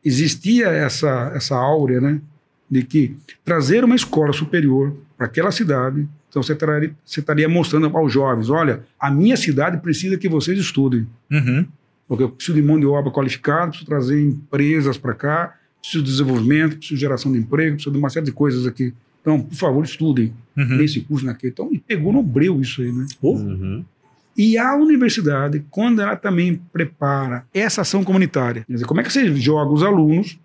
[0.03, 2.19] existia essa, essa áurea, né?
[2.69, 7.95] De que trazer uma escola superior para aquela cidade, então você, traria, você estaria mostrando
[7.95, 11.05] aos jovens: olha, a minha cidade precisa que vocês estudem.
[11.31, 11.63] Uhum.
[12.07, 16.09] Porque eu preciso de mão de obra qualificada, preciso trazer empresas para cá, preciso de
[16.09, 18.95] desenvolvimento, preciso de geração de emprego, preciso de uma série de coisas aqui.
[19.21, 20.77] Então, por favor, estudem Uhum.
[20.77, 21.53] nesse curso, naquele.
[21.53, 23.05] Então, e pegou no breu isso aí, né?
[23.21, 23.85] Oh, Uhum.
[24.35, 29.13] E a universidade, quando ela também prepara essa ação comunitária, quer dizer, como é que
[29.13, 30.39] você joga os alunos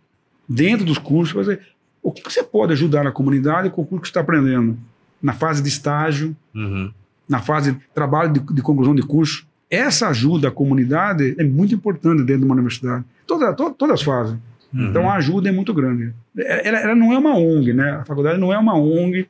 [0.47, 1.61] dentro dos cursos, dizer,
[2.09, 4.77] o que que você pode ajudar na comunidade com o curso que está aprendendo?
[5.23, 6.91] Na fase de estágio, Uhum.
[7.29, 9.47] na fase de trabalho de, de conclusão de curso.
[9.71, 13.05] Essa ajuda à comunidade é muito importante dentro de uma universidade.
[13.27, 14.37] Toda, to- todas as fases.
[14.73, 14.87] Uhum.
[14.91, 16.13] Então a ajuda é muito grande.
[16.37, 17.91] Ela, ela não é uma ONG, né?
[18.01, 19.27] A faculdade não é uma ONG,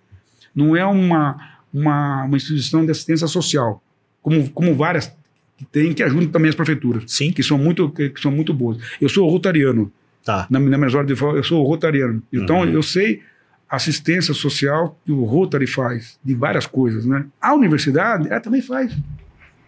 [0.54, 1.36] não é uma,
[1.72, 3.82] uma, uma instituição de assistência social,
[4.22, 5.10] como, como várias
[5.56, 7.32] que tem, que ajudam também as prefeituras, Sim.
[7.32, 8.76] que são muito, que, que são muito boas.
[9.00, 9.90] Eu sou rotariano,
[10.26, 10.46] Tá.
[10.50, 12.22] na, na minha hora de falar, eu sou rotariano.
[12.32, 12.68] Então Uhum.
[12.68, 13.22] eu sei
[13.70, 17.24] assistência social que o Rotary faz, de várias coisas, né?
[17.40, 18.94] A universidade, ela também faz,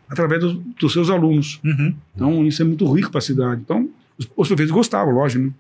[0.08, 1.60] através dos, dos seus alunos.
[1.64, 1.94] Uhum.
[2.14, 3.60] Então, isso é muito rico para a cidade.
[3.64, 5.50] Então, os, os prefeitos gostavam, lógico, né?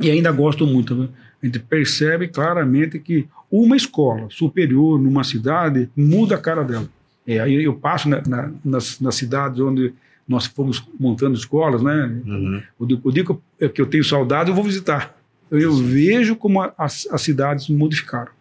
[0.00, 0.94] E ainda gostam muito.
[0.94, 1.08] Né?
[1.42, 6.88] A gente percebe claramente que uma escola superior numa cidade muda a cara dela.
[7.26, 9.92] É, aí eu passo na- na- nas, nas cidades onde
[10.28, 12.20] nós fomos montando escolas, né?
[12.26, 12.62] Uhum.
[12.78, 15.16] O dia, dia que, eu, tenho saudade, eu vou visitar.
[15.50, 18.32] Eu, eu vejo como a- as, as cidades modificaram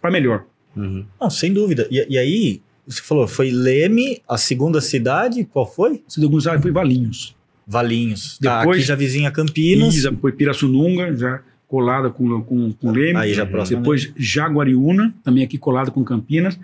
[0.00, 0.44] para melhor.
[0.76, 1.04] Uhum.
[1.20, 1.86] Não, sem dúvida.
[1.90, 6.02] E, e aí, você falou, foi Leme, a segunda cidade, qual foi?
[6.08, 7.36] Se de alguns foi Valinhos.
[7.66, 8.38] Valinhos.
[8.38, 9.94] Tá, Depois- aqui já vizinha Campinas.
[9.94, 13.16] Isa foi Pirassununga, já colada com, com, com Leme.
[13.18, 13.50] Aí já Uhum.
[13.50, 13.78] próximo.
[13.80, 16.58] Depois Jaguariúna, também aqui colado com Campinas.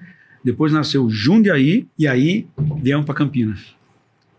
[0.44, 2.46] Depois nasceu Jundiaí e aí
[2.82, 3.74] viemos para Campinas.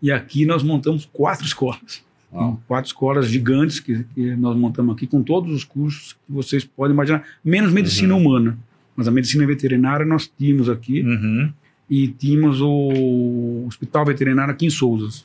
[0.02, 2.02] E aqui nós montamos quatro escolas.
[2.32, 2.56] Ó.
[2.66, 6.92] Quatro escolas gigantes que, que nós montamos aqui com todos os cursos que vocês podem
[6.94, 8.58] imaginar, menos medicina humana.
[8.96, 11.52] Mas a medicina veterinária nós tínhamos aqui Uhum.
[11.88, 15.24] e tínhamos o Hospital Veterinário aqui em Souzas.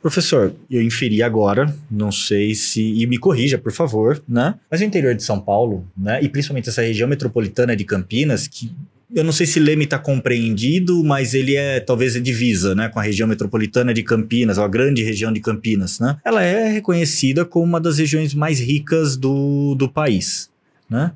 [0.00, 2.82] Professor, eu inferi agora, não sei se.
[3.00, 4.54] E me corrija, por favor, né?
[4.70, 6.22] Mas o interior de São Paulo, né?
[6.22, 8.70] E principalmente essa região metropolitana de Campinas, que
[9.12, 12.88] eu não sei se Leme está compreendido, mas ele é talvez é divisa, né?
[12.88, 16.16] Com a região metropolitana de Campinas, ou a grande região de Campinas, né?
[16.24, 20.50] Ela é reconhecida como uma das regiões mais ricas do, do país,
[20.88, 21.12] né?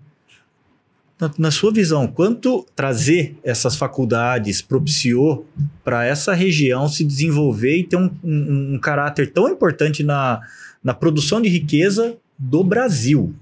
[1.20, 5.44] Na, na sua visão, quanto trazer essas faculdades propiciou
[5.82, 10.40] para essa região se desenvolver e ter um, um- um caráter tão importante na,
[10.84, 13.34] na produção de riqueza do Brasil?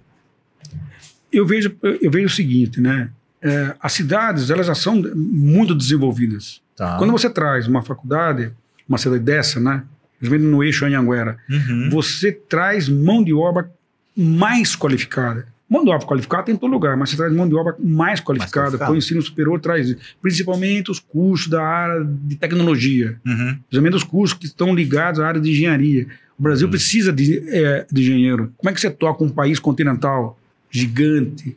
[1.30, 3.11] Eu vejo, eu vejo o seguinte, né?
[3.48, 6.61] É, as cidades elas já são muito desenvolvidas.
[6.76, 6.96] Tá.
[6.98, 8.50] Quando você traz uma faculdade,
[8.88, 9.82] uma cidade dessa, né?
[10.18, 11.88] Principalmente no eixo Anhanguera, Uhum.
[11.90, 13.70] você traz mão de obra
[14.16, 15.46] mais qualificada.
[15.68, 18.20] Mão de obra qualificada tem em todo lugar, mas você traz mão de obra mais
[18.20, 18.66] qualificada.
[18.68, 18.92] qualificada.
[18.92, 23.59] O ensino superior traz principalmente os cursos da área de tecnologia, Uhum.
[23.68, 26.06] principalmente os cursos que estão ligados à área de engenharia.
[26.38, 26.70] O Brasil Uhum.
[26.70, 28.52] precisa de, é, de engenheiro.
[28.56, 30.38] Como é que você toca um país continental
[30.70, 31.56] gigante?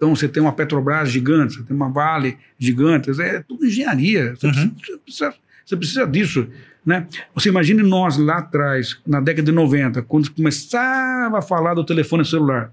[0.00, 4.34] Então você tem uma Petrobras gigante, você tem uma Vale gigante, é tudo engenharia.
[4.34, 4.52] Você, Uhum.
[4.70, 5.34] precisa, você precisa-
[5.66, 6.46] você precisa disso.
[6.86, 7.06] Né?
[7.34, 12.24] Você imagine nós lá atrás, na década de 90, quando começava a falar do telefone
[12.24, 12.72] celular.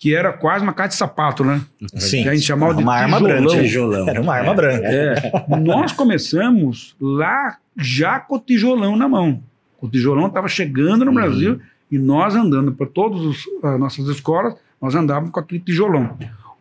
[0.00, 1.60] que era quase uma caixa de sapato, né?
[1.96, 2.22] Sim.
[2.22, 3.42] Que a gente chamava de uma arma tijolão.
[3.44, 3.62] branca.
[3.62, 4.08] Tijolão.
[4.08, 4.86] Era uma arma branca.
[4.86, 9.42] É, nós começamos lá já com o tijolão na mão.
[9.80, 11.14] O tijolão estava chegando no Uhum.
[11.16, 13.20] Brasil e nós andando para todas
[13.64, 16.16] as nossas escolas, nós andávamos com aquele tijolão.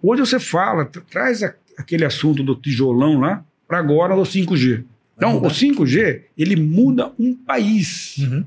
[0.09, 4.83] Hoje você fala, tra- traz a- aquele assunto do tijolão lá para agora do 5G.
[5.17, 8.45] Então, o 5G, ele muda um país, Uhum.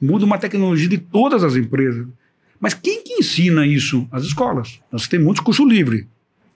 [0.00, 2.06] muda uma tecnologia de todas as empresas.
[2.60, 4.08] Mas quem que ensina isso?
[4.10, 4.80] As escolas.
[4.90, 6.06] Nós temos muitos cursos livres,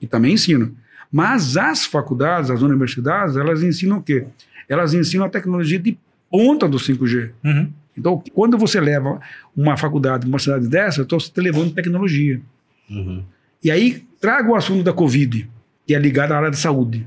[0.01, 0.71] que também ensinam.
[1.11, 4.27] Mas as faculdades, as universidades, elas ensinam o quê?
[4.69, 5.99] Elas ensinam a tecnologia de
[6.31, 7.33] ponta do 5G.
[7.45, 7.73] Uhum.
[7.97, 9.21] Então, quando você leva
[9.57, 12.41] uma faculdade, uma cidade dessa, você está levando tecnologia.
[12.89, 13.23] Uhum.
[13.63, 15.49] E aí, traga o assunto da Covid,
[15.87, 17.07] que é ligado à área da saúde.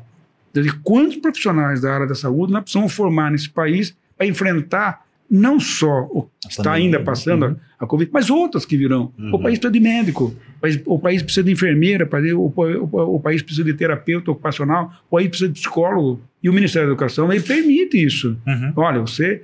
[0.53, 5.61] Dizer, quantos profissionais da área da saúde nós precisamos formar nesse país para enfrentar não
[5.61, 7.55] só o que está ainda passando Uhum.
[7.79, 9.13] a Covid, mas outras que virão.
[9.17, 9.35] Uhum.
[9.35, 13.19] O país precisa de médico, o país, o país precisa de enfermeira, o país, o,
[13.21, 16.21] país precisa de terapeuta ocupacional, o país precisa de psicólogo.
[16.43, 18.37] E o Ministério da Educação ele permite isso.
[18.45, 18.73] Uhum.
[18.75, 19.41] Olha, você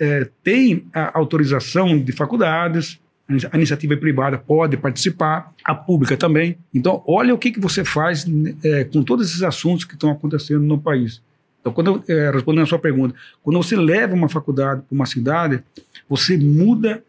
[0.00, 6.16] eh, tem a autorização de faculdades, a inici- a iniciativa privada pode participar, a pública
[6.16, 6.56] também.
[6.72, 8.24] Então, olha o que, que você faz
[8.64, 11.20] eh, com todos esses assuntos que estão acontecendo no país.
[11.60, 15.06] Então, quando eu, eh, respondendo a sua pergunta, quando você leva uma faculdade para uma
[15.06, 15.62] cidade,
[16.08, 17.02] você muda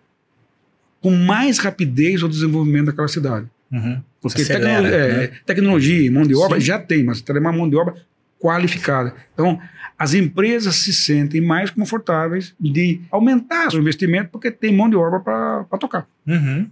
[1.02, 3.46] com mais rapidez o desenvolvimento daquela cidade.
[3.72, 4.02] Uhum.
[4.20, 5.32] Porque acelera, tecno- é, né?
[5.46, 6.66] tecnologia e mão de obra Sim.
[6.66, 7.96] já tem, mas tem uma mão de obra
[8.40, 9.14] qualificada.
[9.34, 9.60] Então,
[9.98, 15.20] as empresas se sentem mais confortáveis de aumentar seu investimento porque tem mão de obra
[15.20, 16.08] para tocar.
[16.26, 16.68] Uhum.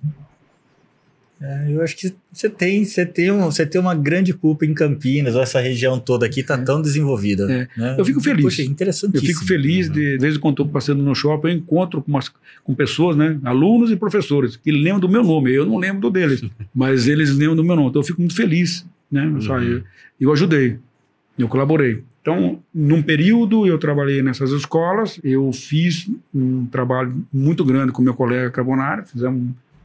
[1.42, 4.74] É, eu acho que você tem, você tem, um, você tem uma grande culpa em
[4.74, 7.52] Campinas, essa região toda aqui está tão desenvolvida.
[7.52, 7.68] É.
[7.78, 7.96] né?
[7.98, 8.44] Eu fico feliz.
[8.44, 8.64] Poxa,
[9.18, 12.10] Eu fico feliz, de, de vez em quando estou passando no shopping, eu encontro com,
[12.10, 12.32] umas,
[12.64, 15.54] com pessoas, né, alunos e professores, que lembram do meu nome.
[15.54, 16.42] Eu não lembro do deles,
[16.74, 17.90] mas eles lembram do meu nome.
[17.90, 18.86] Então eu fico muito feliz.
[19.12, 19.26] Né?
[19.26, 19.62] Uhum.
[19.62, 19.84] eu,
[20.20, 20.80] eu ajudei,
[21.38, 22.04] eu colaborei.
[22.22, 28.16] Então, num período, eu trabalhei nessas escolas, eu fiz um trabalho muito grande com meu
[28.16, 29.40] colega Carbonari, fizemos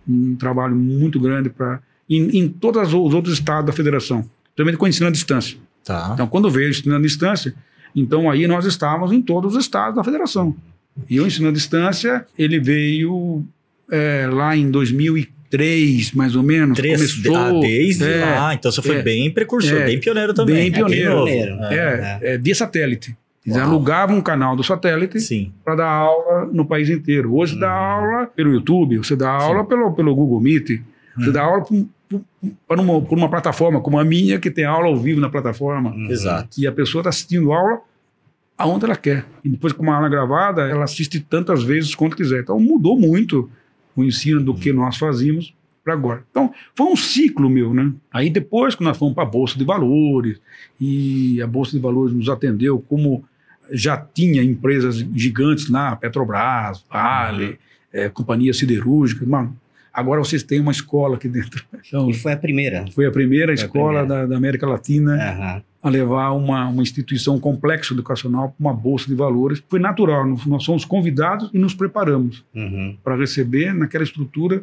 [0.09, 4.25] um, um trabalho muito grande para em, em todos os outros estados da federação,
[4.57, 5.59] também com ensino à distância.
[5.85, 6.11] Tá.
[6.15, 7.55] Então, quando veio o ensino à distância,
[7.95, 10.57] então aí nós estávamos em todos os estados da federação.
[11.09, 13.45] E o ensino à distância, ele veio
[13.91, 14.71] é, lá em
[15.51, 16.77] 2003, mais ou menos.
[16.77, 20.33] Três, começou, ah, desde é, lá, então você foi é, bem precursor, é, bem pioneiro
[20.33, 20.57] também.
[20.57, 21.27] bem É, pioneiro.
[21.65, 22.19] É.
[22.23, 23.17] é, é, via satélite.
[23.45, 23.69] Eles Uau.
[23.69, 25.19] alugavam um canal do satélite
[25.65, 27.35] para dar aula no país inteiro.
[27.35, 30.81] Hoje você dá aula pelo YouTube, você dá aula pelo, pelo Google Meet,
[31.17, 31.33] você Hum.
[31.33, 35.21] dá aula por, uma, por uma plataforma como a minha, que tem aula ao vivo
[35.21, 35.91] na plataforma.
[35.91, 36.11] Uhum.
[36.11, 36.61] Exato.
[36.61, 37.81] E a pessoa está assistindo aula
[38.57, 39.25] aonde ela quer.
[39.43, 42.41] E depois, com uma aula gravada, ela assiste tantas vezes quanto quiser.
[42.41, 43.51] Então, mudou muito
[43.97, 46.25] o ensino do que nós fazíamos para agora.
[46.31, 47.93] Então, foi um ciclo meu, né?
[48.13, 50.41] Aí depois que nós fomos para a Bolsa de Valores,
[50.81, 53.25] e a Bolsa de Valores nos atendeu como
[53.73, 57.59] já tinha empresas gigantes lá, Petrobras, Vale,
[57.93, 59.57] eh, companhias siderúrgicas, mano,
[59.93, 61.65] agora vocês têm uma escola aqui dentro.
[61.87, 62.85] Então, E foi a primeira.
[62.95, 64.23] foi a primeira Foi a escola primeira.
[64.23, 65.63] Da, da América Latina Aham.
[65.83, 69.63] a levar uma, uma instituição complexa educacional para uma bolsa de valores.
[69.69, 72.97] Foi natural, nós, nós fomos convidados e nos preparamos Uhum.
[73.03, 74.63] para receber naquela estrutura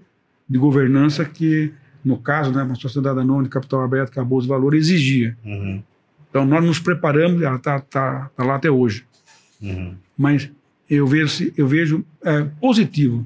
[0.49, 1.73] de governança que,
[2.05, 5.35] no caso, né, uma sociedade anônima de capital aberto, que a bolsa de valores exigia.
[5.43, 5.83] Uhum.
[6.29, 9.03] Então nós nos preparamos, ela está tá, tá lá até hoje.
[9.61, 9.95] Uhum.
[10.17, 10.49] Mas
[10.89, 13.25] eu vejo, eu vejo é, positivo.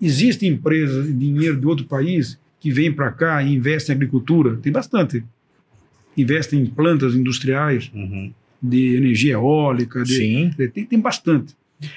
[0.00, 4.56] Existem empresas de dinheiro de outro país que vêm para cá e investem em agricultura,
[4.56, 5.24] tem bastante.
[6.16, 8.32] Investem em plantas industriais, Uhum.
[8.62, 10.50] de energia eólica, de, Sim.
[10.56, 11.54] de- tem, tem bastante.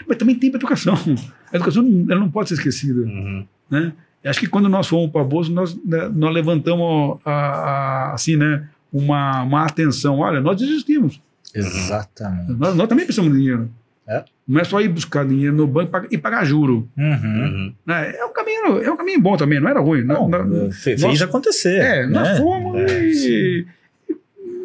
[0.07, 0.95] Mas também tem para educação.
[1.51, 3.01] A educação não- ela não pode ser esquecida.
[3.01, 3.45] Uhum.
[3.69, 3.93] Né?
[4.25, 8.37] Acho que quando nós fomos para a Bolsa, nós, né, nós levantamos a, a- assim,
[8.37, 10.19] né, uma, uma atenção.
[10.19, 11.21] Olha, nós existimos.
[11.53, 12.53] Exatamente.
[12.53, 13.69] Nós, nós também precisamos de dinheiro.
[14.07, 14.23] É.
[14.47, 16.89] Não é só ir buscar dinheiro no banco e pagar- juro.
[16.97, 17.05] Uhum.
[17.05, 17.73] Uhum.
[17.85, 18.13] né?
[18.17, 20.03] É um caminho, é um caminho bom também, não era ruim.
[20.03, 21.79] Não, Nós- nós- fe- fez nós- acontecer.
[21.79, 22.35] é, nós né?
[22.37, 23.65] fomos É, e,
[24.09, 24.13] e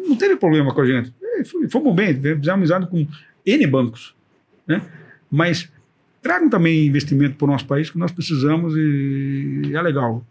[0.09, 1.13] não teve problema com a gente.
[1.23, 3.07] É, Fomos bem, fizemos amizade com
[3.45, 4.13] N bancos.
[4.67, 4.81] Né?
[5.31, 5.71] Mas
[6.21, 10.21] tragam também investimento para o nosso país que nós precisamos e é legal.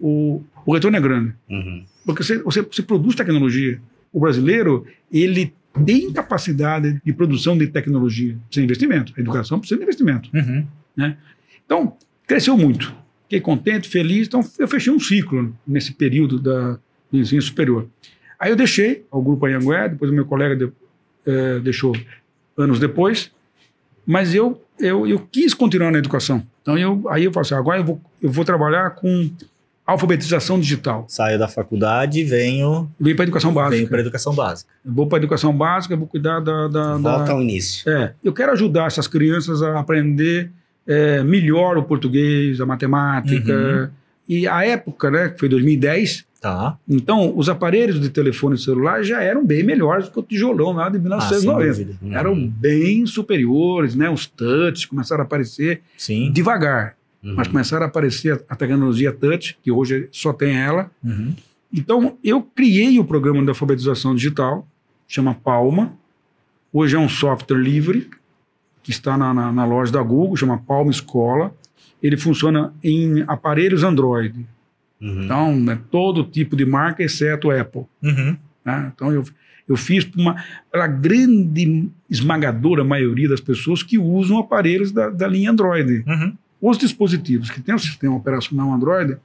[0.00, 1.32] O, o retorno é grande.
[1.48, 1.84] Uhum.
[2.04, 3.80] Porque você, você, você produz tecnologia.
[4.12, 5.52] O brasileiro, ele
[5.84, 8.36] tem capacidade de produção de tecnologia.
[8.50, 9.12] De investimento.
[9.16, 10.30] A educação precisa de investimento.
[10.34, 10.66] Uhum.
[11.64, 12.94] Então, cresceu muito.
[13.24, 14.26] Fiquei contente, feliz.
[14.26, 16.78] Então, eu fechei um ciclo nesse período da,
[17.10, 17.86] do ensino superior.
[18.40, 20.72] Aí eu deixei o grupo Anhangué, depois o meu colega de-
[21.26, 21.94] eh, deixou
[22.56, 23.30] anos depois,
[24.06, 26.44] mas eu, eu, eu quis continuar na educação.
[26.62, 29.30] Então, eu, aí eu falei assim, agora eu vou, eu vou trabalhar com
[29.92, 31.04] alfabetização digital.
[31.08, 33.76] Saio da faculdade e venho, Vem para educação básica.
[33.76, 34.70] venho para educação básica.
[34.84, 36.68] Eu vou para educação básica, vou cuidar da.
[36.68, 37.32] da, Volta da...
[37.32, 37.90] ao início.
[37.90, 40.50] É, eu quero ajudar essas crianças a aprender
[40.86, 43.52] é, melhor o português, a matemática.
[43.52, 43.88] Uhum.
[44.28, 46.78] E a época, né, que foi 2010, Tá.
[46.88, 50.88] então os aparelhos de telefone celular já eram bem melhores do que o tijolão lá
[50.88, 51.66] de Ah, sem 1990.
[51.72, 51.98] dúvida.
[52.00, 52.14] Uhum.
[52.16, 54.08] eram bem superiores, né?
[54.08, 56.30] Os touch começaram a aparecer Sim.
[56.30, 57.34] devagar, Uhum.
[57.34, 60.90] mas começaram a aparecer a, a tecnologia touch, que hoje só tem ela.
[61.02, 61.34] Uhum.
[61.72, 64.66] Então, eu criei o programa de alfabetização digital,
[65.06, 65.92] chama Palma.
[66.72, 68.08] Hoje é um software livre,
[68.82, 71.52] que está na, na, na loja da Google, chama Palma Escola.
[72.02, 74.46] Ele funciona em aparelhos Android.
[75.00, 75.24] Uhum.
[75.24, 77.84] Então, é todo tipo de marca, exceto Apple.
[78.02, 78.36] Uhum.
[78.64, 78.92] né?
[78.94, 79.24] Então, eu,
[79.68, 85.50] eu fiz para pela grande esmagadora maioria das pessoas que usam aparelhos da, da linha
[85.50, 86.04] Android.
[86.06, 86.34] Uhum.
[86.60, 89.16] Os dispositivos que têm o sistema operacional Android,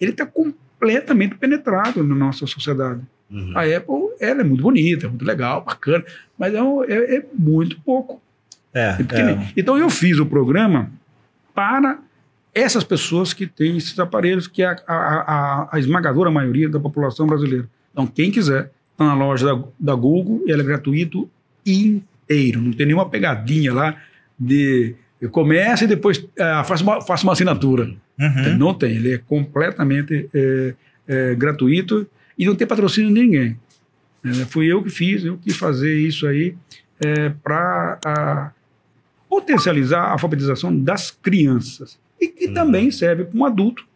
[0.00, 3.00] ele está completamente penetrado na nossa sociedade.
[3.30, 3.52] Uhum.
[3.56, 6.04] A Apple, ela é muito bonita, é muito legal, bacana,
[6.38, 8.20] mas é, um- é- é muito pouco.
[8.74, 9.48] É, É pequenininho.
[9.56, 10.90] Então eu fiz o programa
[11.54, 11.98] para
[12.54, 16.80] essas pessoas que têm esses aparelhos, que é a, a- a- a esmagadora maioria da
[16.80, 17.68] população brasileira.
[17.92, 21.30] Então quem quiser, está na loja da, da Google, ele é gratuito
[21.64, 23.96] inteiro, não tem nenhuma pegadinha lá
[24.38, 27.84] de eu começo e depois ah, faço, uma, faço uma assinatura.
[28.18, 28.56] Uhum.
[28.58, 30.74] Não tem, ele é completamente é,
[31.08, 32.06] é, gratuito
[32.38, 33.58] e não tem patrocínio de ninguém.
[34.24, 36.54] É, fui eu que fiz, eu quis fazer isso aí
[37.42, 38.52] para
[39.28, 42.54] potencializar a alfabetização das crianças e que Uhum.
[42.54, 43.86] também serve para um adulto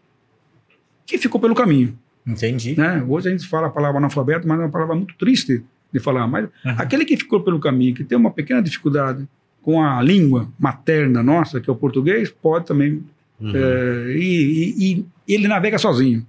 [1.06, 1.98] que ficou pelo caminho.
[2.26, 2.74] Entendi.
[2.76, 3.04] Né?
[3.06, 6.26] Hoje a gente fala a palavra analfabeto, mas é uma palavra muito triste de falar.
[6.26, 6.74] Mas Uhum.
[6.78, 9.28] aquele que ficou pelo caminho, que tem uma pequena dificuldade
[9.64, 13.02] com a língua materna nossa, que é o português, pode também
[13.40, 13.52] Uhum.
[13.54, 16.24] é, e, e- e ele navega sozinho.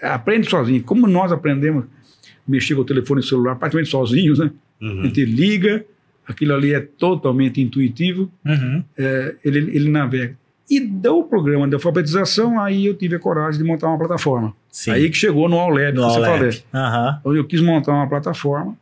[0.00, 0.82] Aprende sozinho.
[0.82, 1.86] Como nós aprendemos a
[2.48, 4.50] mexer com o telefone celular praticamente sozinhos, né?
[4.80, 5.02] A Uhum.
[5.04, 5.84] gente liga,
[6.26, 8.82] aquilo ali é totalmente intuitivo, Uhum.
[8.96, 10.36] é, ele, ele navega.
[10.70, 14.54] E do programa de alfabetização, aí eu tive a coragem de montar uma plataforma.
[14.70, 14.90] Sim.
[14.92, 16.50] Aí que chegou no Auleb, no que você falou.
[16.74, 17.16] Aham.
[17.20, 18.74] Então eu quis montar uma plataforma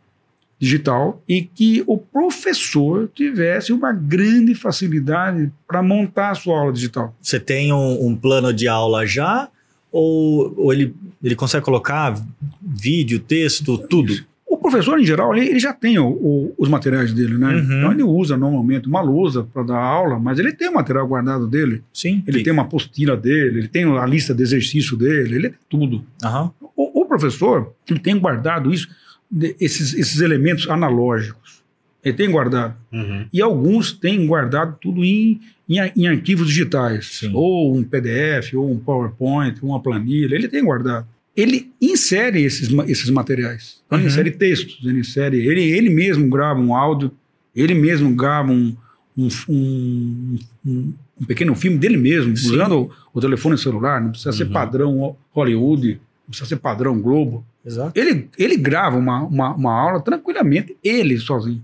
[0.61, 7.15] digital e que o professor tivesse uma grande facilidade para montar a sua aula digital.
[7.21, 9.49] Você tem um, um plano de aula já?
[9.91, 10.95] Ou, ou ele,
[11.25, 12.15] ele consegue colocar
[12.63, 14.15] vídeo, texto, tudo?
[14.47, 17.55] O professor, em geral, ele, ele já tem o- o- os materiais dele, né?
[17.55, 17.63] Uhum.
[17.79, 21.47] Então ele usa normalmente uma lousa para dar aula, mas ele tem o material guardado
[21.47, 22.23] dele, Sim.
[22.27, 26.05] ele tem uma apostila dele, ele tem a lista de exercício dele, ele tem tudo.
[26.23, 26.51] Aham.
[26.77, 28.89] O, o professor, ele tem guardado isso,
[29.31, 31.61] de- esses, esses elementos analógicos.
[32.03, 32.75] Ele tem guardado.
[32.93, 33.27] Uhum.
[33.33, 37.31] E alguns têm guardado tudo em, em, em arquivos digitais, Sim.
[37.35, 41.07] ou um PDF, ou um PowerPoint, ou uma planilha, ele tem guardado.
[41.37, 43.81] Ele insere esses, esses materiais.
[43.87, 44.13] Então, ele Uhum.
[44.13, 45.47] insere textos, ele insere.
[45.47, 47.13] Ele, ele mesmo grava um áudio,
[47.55, 48.75] ele mesmo grava um,
[49.17, 52.55] um, um, um- um pequeno filme dele mesmo, Sim.
[52.55, 54.53] usando o, o telefone celular, não precisa ser Uhum.
[54.53, 57.45] padrão Hollywood, precisa ser padrão Globo.
[57.65, 57.99] Exato.
[57.99, 61.63] Ele, ele grava uma, uma, uma aula tranquilamente, ele sozinho.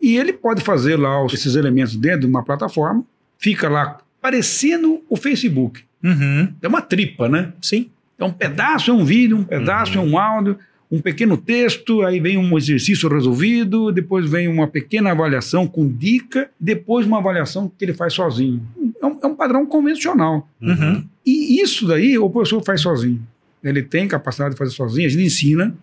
[0.00, 3.04] E ele pode fazer lá os- esses elementos dentro de uma plataforma,
[3.36, 5.82] fica lá parecendo o Facebook.
[6.04, 6.52] Uhum.
[6.62, 7.52] É uma tripa, né?
[7.60, 7.88] Sim.
[8.18, 10.58] É um pedaço é um vídeo, um pedaço é um áudio,
[10.90, 16.48] um pequeno texto, aí vem um exercício resolvido, depois vem uma pequena avaliação com dica,
[16.58, 18.62] depois uma avaliação que ele faz sozinho.
[19.00, 20.48] É um, é um padrão convencional.
[20.62, 21.04] Uhum.
[21.26, 23.20] E isso daí o professor faz sozinho.
[23.62, 25.74] Ele tem capacidade de fazer sozinho, a gente ensina,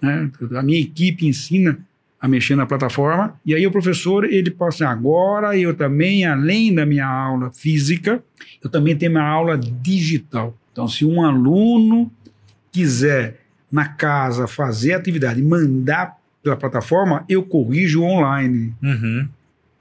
[0.00, 0.30] né?
[0.56, 1.78] a minha equipe ensina
[2.20, 6.74] a mexer na plataforma, e aí o professor, ele passa assim, agora eu também, além
[6.74, 8.22] da minha aula física,
[8.62, 10.56] eu também tenho minha aula digital.
[10.72, 12.10] Então, se um aluno
[12.72, 13.40] quiser
[13.70, 18.74] na casa fazer atividade e mandar pela plataforma, eu corrijo online.
[18.82, 19.28] Uhum.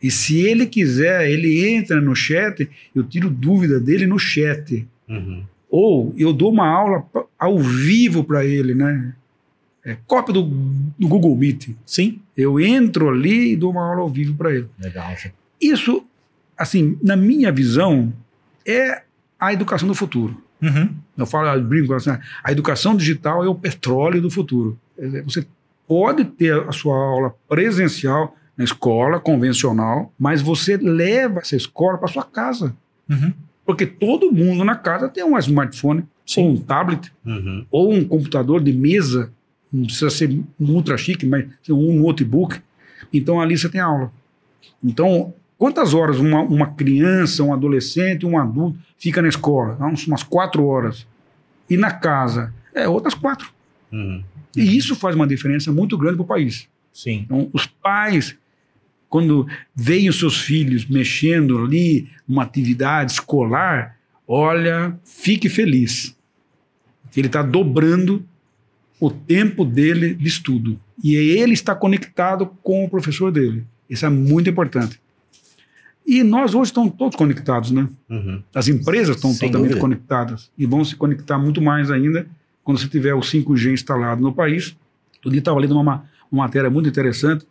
[0.02, 4.86] E se ele quiser, ele entra no chat, eu tiro dúvida dele no chat.
[5.08, 5.44] Uhum.
[5.70, 7.06] Ou eu dou uma aula
[7.38, 9.14] ao vivo para ele, né?
[9.84, 11.70] É, cópia do, do Google Meet.
[11.86, 12.20] Sim.
[12.36, 14.68] Eu entro ali e dou uma aula ao vivo para ele.
[14.80, 15.14] Legal.
[15.62, 16.04] Isso,
[16.58, 18.12] assim, na minha visão,
[18.66, 19.04] é
[19.40, 20.42] a educação do futuro.
[20.62, 20.90] Uhum.
[21.18, 22.10] Eu falo, eu brinco assim,
[22.44, 24.80] a educação digital é o petróleo do futuro.
[24.96, 25.48] Quer dizer, Você
[25.88, 32.08] pode ter a sua aula presencial na escola convencional, mas você leva essa escola para
[32.08, 32.76] sua casa.
[33.10, 33.34] Uhum.
[33.66, 36.44] Porque todo mundo na casa tem um smartphone, Sim.
[36.44, 37.66] ou um tablet, Uhum.
[37.72, 39.32] ou um computador de mesa,
[39.72, 42.62] não precisa ser um ultra chique, mas um notebook.
[43.14, 44.12] Então ali você tem aula.
[44.84, 49.78] Então, quantas horas uma, uma criança, um adolescente, um adulto fica na escola?
[49.86, 51.06] Uns- Umas quatro horas.
[51.70, 53.50] e na casa é outras quatro.
[53.92, 54.24] Uhum.
[54.56, 56.68] E isso faz uma diferença muito grande para o país.
[56.94, 57.24] Sim.
[57.26, 58.38] Então, os pais,
[59.16, 63.96] quando veem os seus filhos mexendo ali numa atividade escolar,
[64.28, 66.14] olha, fique feliz.
[67.16, 68.26] Ele está dobrando
[69.00, 70.78] o tempo dele de estudo.
[71.02, 73.64] E ele está conectado com o professor dele.
[73.90, 75.00] Isso é muito importante.
[76.06, 77.88] E nós hoje estamos todos conectados, né?
[78.10, 78.44] Uhum.
[78.54, 79.80] As empresas estão Sem totalmente dúvida.
[79.80, 82.28] conectadas e vão se conectar muito mais ainda
[82.66, 84.76] quando você tiver o 5G instalado no país.
[85.20, 87.46] Outro dia estava lendo uma, uma matéria muito interessante,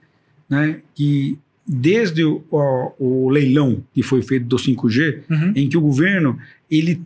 [0.47, 2.93] né, que desde o, o-
[3.27, 5.53] o leilão que foi feito do 5G, Uhum.
[5.57, 6.39] em que o governo
[6.71, 7.01] ele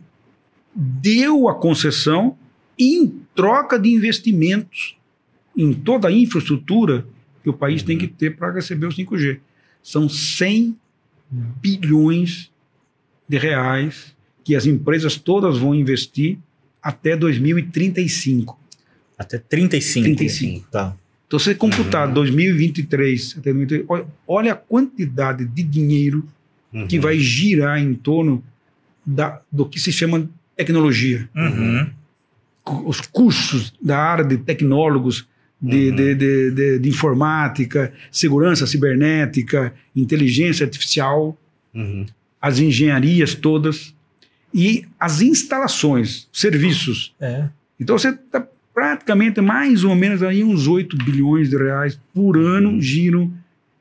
[0.75, 2.37] deu a concessão
[2.77, 4.95] em troca de investimentos
[5.57, 7.05] em toda a infraestrutura
[7.43, 9.39] que o país tem que ter para receber o 5G.
[9.81, 10.77] São 100
[11.61, 12.51] bilhões
[13.27, 16.37] de reais que as empresas todas vão investir
[16.81, 18.57] até 2035.
[19.17, 20.03] Até 35.
[20.05, 20.67] 35.
[20.71, 20.95] Tá.
[21.29, 26.25] Então, se você computar 2023 até 2023, olha- olha a quantidade de dinheiro
[26.73, 26.87] Uhum.
[26.87, 28.43] que vai girar em torno
[29.05, 31.29] da, do que se chama tecnologia.
[31.35, 31.87] Uhum.
[32.85, 35.27] Os cursos da área de tecnólogos,
[35.61, 35.95] de, Uhum.
[35.95, 41.37] de, de, de- de informática, segurança cibernética, inteligência artificial,
[41.75, 42.05] Uhum.
[42.41, 43.93] as engenharias todas
[44.51, 47.13] e as instalações, serviços.
[47.19, 47.49] É.
[47.79, 52.79] Então você está praticamente mais ou menos aí uns 8 bilhões de reais por ano
[52.81, 53.31] giram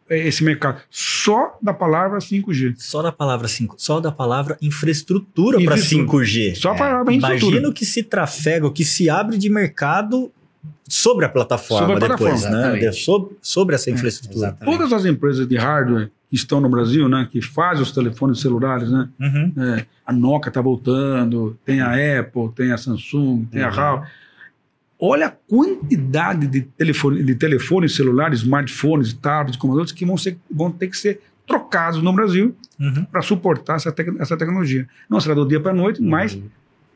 [0.09, 0.81] eh, esse mercado.
[0.91, 2.75] Só da palavra 5G.
[2.79, 6.25] Só da palavra 5, só da palavra infraestrutura para Infraestrutura.
[6.25, 6.55] 5G.
[6.57, 7.57] Só a É, palavra infraestrutura.
[7.57, 10.31] Imagina o que se trafega, o que se abre de mercado
[10.89, 12.93] sobre a plataforma Sobre a depois, plataforma, né?
[12.93, 14.47] Sobre, sobre essa É, infraestrutura.
[14.49, 14.77] Exatamente.
[14.79, 18.91] Todas as empresas de hardware que estão no Brasil, né, que fazem os telefones celulares,
[18.91, 19.53] né, Uhum.
[19.63, 23.75] é, a Nokia está voltando, tem a Apple, tem a Samsung, tem a Uhum.
[23.77, 24.09] Huawei.
[25.01, 30.71] Olha a quantidade de, telefone, de telefones celulares, smartphones, tablets, computadores que vão, ser, vão
[30.71, 33.05] ter que ser trocados no Brasil Uhum.
[33.05, 34.87] para suportar essa, tec- essa tecnologia.
[35.11, 36.43] Não será do dia para a noite, mas Uhum.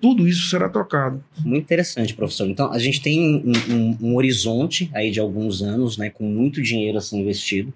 [0.01, 1.23] tudo isso será trocado.
[1.45, 2.49] Muito interessante, professor.
[2.49, 6.61] Então, a gente tem um, um- um horizonte aí de alguns anos, né, com muito
[6.63, 7.73] dinheiro a ser investido,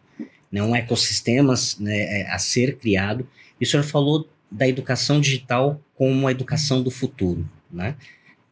[0.52, 3.26] né, um ecossistema né, é, a ser criado.
[3.60, 7.94] E o senhor falou da educação digital como a educação do futuro, né?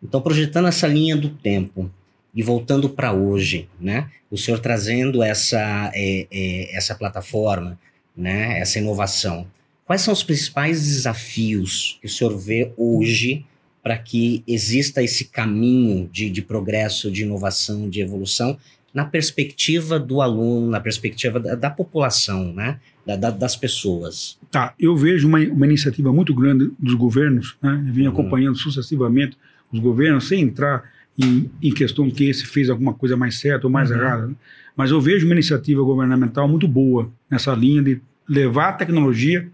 [0.04, 1.90] Então, projetando essa linha do tempo
[2.34, 4.08] e voltando para hoje, né?
[4.30, 7.78] O senhor trazendo essa, é, é, essa plataforma,
[8.16, 8.58] né?
[8.60, 9.46] Essa inovação.
[9.86, 13.44] Quais são os principais desafios que o senhor vê hoje
[13.82, 18.56] para que exista esse caminho de, de progresso, de inovação, de evolução,
[18.94, 22.78] na perspectiva do aluno, na perspectiva da, da população, né?
[23.06, 24.38] Da- da- das pessoas.
[24.50, 27.84] Tá, eu vejo uma, uma iniciativa muito grande dos governos, né?
[27.88, 28.20] Eu venho Uhum.
[28.20, 29.36] acompanhando sucessivamente
[29.72, 30.84] os governos, sem entrar
[31.18, 33.96] em, em questão que esse fez alguma coisa mais certa ou mais Uhum.
[33.96, 34.26] errada.
[34.28, 34.34] né?
[34.76, 39.48] Mas eu vejo uma iniciativa governamental muito boa nessa linha de levar a tecnologia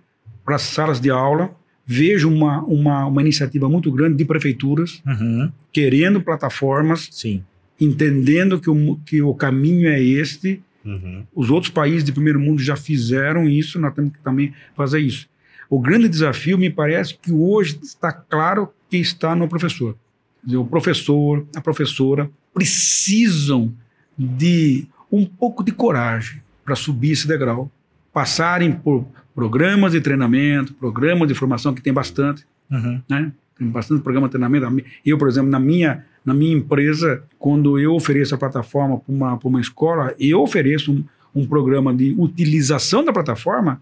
[0.45, 1.51] para as salas de aula.
[1.85, 5.51] Vejo uma, uma, uma iniciativa muito grande de prefeituras Uhum.
[5.73, 7.43] querendo plataformas, Sim.
[7.81, 11.25] entendendo que o, que o caminho é este Uhum.
[11.35, 15.29] os outros países de primeiro mundo já fizeram isso, nós temos que também fazer isso.
[15.71, 19.97] O grande desafio, me parece, que hoje está claro que está no professor.
[20.43, 23.73] Dizer, o professor, a professora precisam
[24.19, 27.71] de um pouco de coragem para subir esse degrau,
[28.13, 33.01] passarem por programas de treinamento, programas de formação, que tem bastante, Uhum.
[33.09, 33.33] né?
[33.57, 34.85] Tem bastante programa de treinamento.
[35.05, 39.37] Eu, por exemplo, na minha, na minha empresa, quando eu ofereço a plataforma para uma,
[39.37, 41.05] pra uma escola, eu ofereço um,
[41.35, 43.81] um programa de utilização da plataforma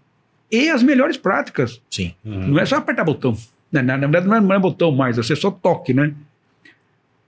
[0.50, 1.80] e as melhores práticas.
[1.90, 2.14] Sim.
[2.24, 2.48] Uhum.
[2.48, 3.36] Não é só apertar botão.
[3.70, 6.14] Na, na- na verdade, não é, não é botão mais, é só toque, né?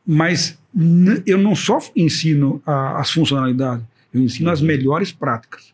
[0.06, 0.58] Mas
[1.26, 4.66] eu não só ensino a- as funcionalidades, eu ensino as Uhum.
[4.66, 5.72] melhores práticas.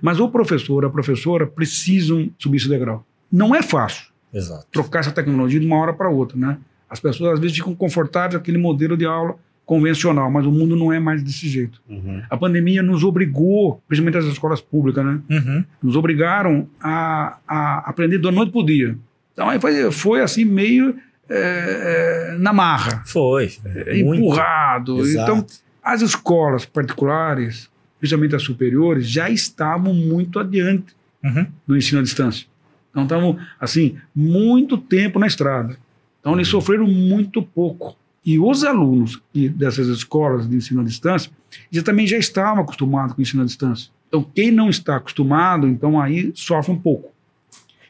[0.00, 3.04] Mas o professor, a professora precisam subir esse degrau.
[3.30, 4.66] Não é fácil Exato.
[4.72, 6.58] trocar essa tecnologia de uma hora para outra, né?
[6.88, 10.76] As pessoas às vezes ficam confortáveis com aquele modelo de aula convencional, mas o mundo
[10.76, 11.80] não é mais desse jeito.
[11.88, 12.22] Uhum.
[12.28, 15.20] A pandemia nos obrigou, principalmente as escolas públicas, né?
[15.30, 15.64] Uhum.
[15.82, 18.96] Nos obrigaram a, a aprender da noite para o dia.
[19.32, 20.96] Então aí foi, foi assim meio
[21.28, 23.52] é, é, na marra, Foi.
[23.64, 24.20] é, Muito.
[24.22, 25.00] empurrado.
[25.00, 25.32] Exato.
[25.32, 25.46] Então
[25.82, 31.46] as escolas particulares, principalmente as superiores, já estavam muito adiante Uhum.
[31.66, 32.46] no ensino à distância.
[32.90, 35.74] Então estavam, assim, muito tempo na estrada.
[36.20, 37.96] Então eles sofreram muito pouco.
[38.24, 41.30] E os alunos dessas escolas de ensino à distância,
[41.70, 43.90] já também já estavam acostumados com o ensino à distância.
[44.08, 47.12] Então quem não está acostumado, então aí sofre um pouco.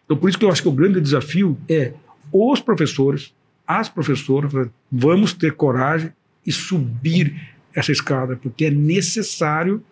[0.05, 1.93] Então por isso que eu acho que o grande desafio é
[2.32, 3.32] os professores,
[3.66, 6.12] às professoras, vamos ter coragem
[6.45, 9.82] e subir essa escada, porque é necessário,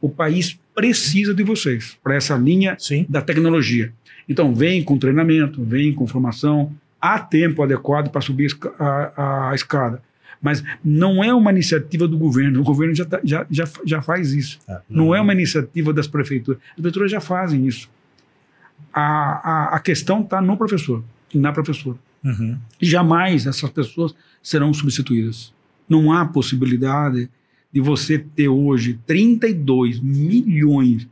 [0.00, 3.04] o país precisa de vocês para essa linha Sim.
[3.08, 3.92] da tecnologia.
[4.28, 9.54] Então, vem com treinamento, vem com formação, há tempo adequado para subir a a, a
[9.54, 10.02] escada.
[10.40, 14.32] Mas não é uma iniciativa do governo, o governo já, tá- já, já, já faz
[14.32, 14.60] isso.
[14.68, 14.80] Ah.
[14.88, 16.60] Não é uma iniciativa das prefeituras.
[16.70, 17.90] As prefeituras já fazem isso.
[18.92, 21.02] A, a, a questão está no professor,
[21.34, 21.98] e na professora.
[22.24, 22.56] Uhum.
[22.80, 25.52] Jamais essas pessoas serão substituídas.
[25.88, 27.28] Não há possibilidade
[27.72, 31.10] de você ter hoje 32 milhões de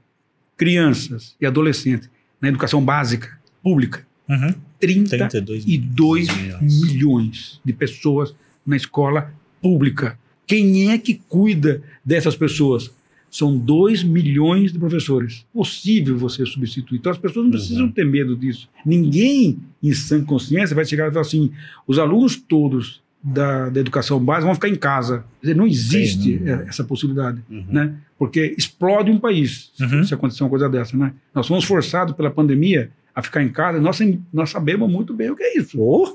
[0.56, 2.08] crianças e adolescentes
[2.40, 4.06] na educação básica pública.
[4.28, 4.54] Uhum.
[4.80, 5.30] 32
[5.64, 6.80] 32 milhões.
[6.82, 7.60] milhões.
[7.64, 8.34] de pessoas
[8.66, 10.18] na escola pública.
[10.46, 12.90] Quem é que cuida dessas pessoas?
[13.30, 15.44] São 2 milhões de professores.
[15.52, 16.98] Possível você substituir.
[16.98, 18.68] Então as pessoas não precisam ter medo disso.
[18.84, 21.50] Ninguém, em sã consciência, vai chegar e falar assim:
[21.86, 25.24] os alunos todos da, da educação básica vão ficar em casa.
[25.40, 27.42] Quer dizer, não existe Sim, não- eh, essa possibilidade.
[27.50, 27.64] Uhum.
[27.68, 27.94] Né?
[28.18, 30.04] Porque explode um país Uhum.
[30.04, 30.96] se acontecer uma coisa dessa.
[30.96, 31.12] Né?
[31.34, 33.80] Nós fomos forçados pela pandemia a ficar em casa.
[33.80, 33.98] Nós,
[34.32, 35.80] nós sabemos muito bem o que é isso.
[35.80, 36.14] Oh,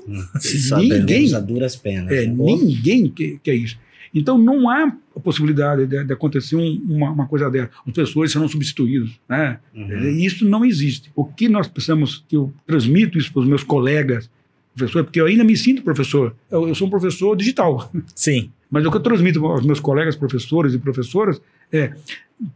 [0.78, 2.12] Ninguém- a duras penas.
[2.12, 2.32] É, né?
[2.36, 3.76] ninguém quer, quer isso.
[4.14, 7.70] Então não há a possibilidade de, de acontecer um- uma, uma coisa dessa.
[7.86, 9.18] Os professores serão substituídos.
[9.28, 9.58] Né?
[9.74, 9.90] Uhum.
[9.90, 11.10] É, Isso não existe.
[11.16, 14.30] O que nós precisamos, que eu transmito isso para os meus colegas,
[14.76, 16.36] professores, porque eu ainda me sinto professor.
[16.50, 17.90] Eu, eu sou um professor digital.
[18.14, 18.50] sim.
[18.70, 21.92] Mas o que eu transmito aos meus colegas professores e professoras é: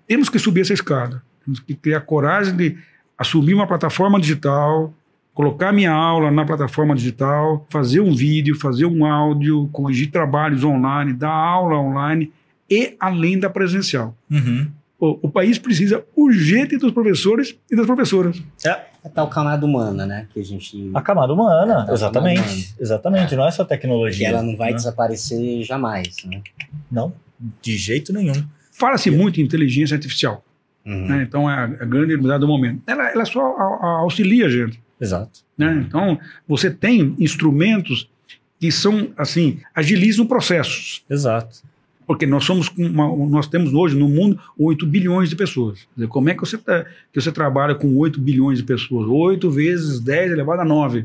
[0.07, 1.22] temos que subir essa escada.
[1.44, 2.76] Temos que criar coragem de
[3.19, 4.93] assumir uma plataforma digital,
[5.35, 11.12] colocar minha aula na plataforma digital, fazer um vídeo, fazer um áudio, corrigir trabalhos online,
[11.12, 12.33] dar aula online
[12.71, 14.14] e além da presencial.
[14.31, 14.69] Uhum.
[14.99, 18.43] O, o país precisa urgente dos professores e das professoras.
[18.64, 18.71] É,
[19.05, 20.27] A tal camada humana, né?
[20.33, 20.91] Que a gente.
[20.95, 22.41] a camada humana, É, tá exatamente.
[22.41, 22.62] humana.
[22.81, 24.29] Exatamente, não é só Que tecnologia.
[24.29, 24.77] ela não vai né?
[24.77, 26.41] desaparecer jamais, né?
[26.91, 27.12] Não,
[27.61, 28.43] de jeito nenhum.
[28.73, 30.43] Fala-se muito em inteligência artificial,
[30.87, 31.07] Uhum.
[31.09, 31.22] né?
[31.26, 32.80] então é a, a grande novidade do momento.
[32.87, 34.80] Ela, ela só a- a- auxilia a gente.
[35.01, 35.41] Exato.
[35.59, 35.84] né?
[35.87, 38.09] Então, você tem instrumentos
[38.61, 41.05] que são, assim, agilizam processos.
[41.11, 41.62] Exato.
[42.07, 45.87] Porque nós somos uma- nós temos hoje no mundo 8 bilhões de pessoas.
[45.97, 49.07] Dizer, como é que você, tá- que você trabalha com 8 bilhões de pessoas?
[49.09, 51.05] 8 vezes 10 elevado a 9.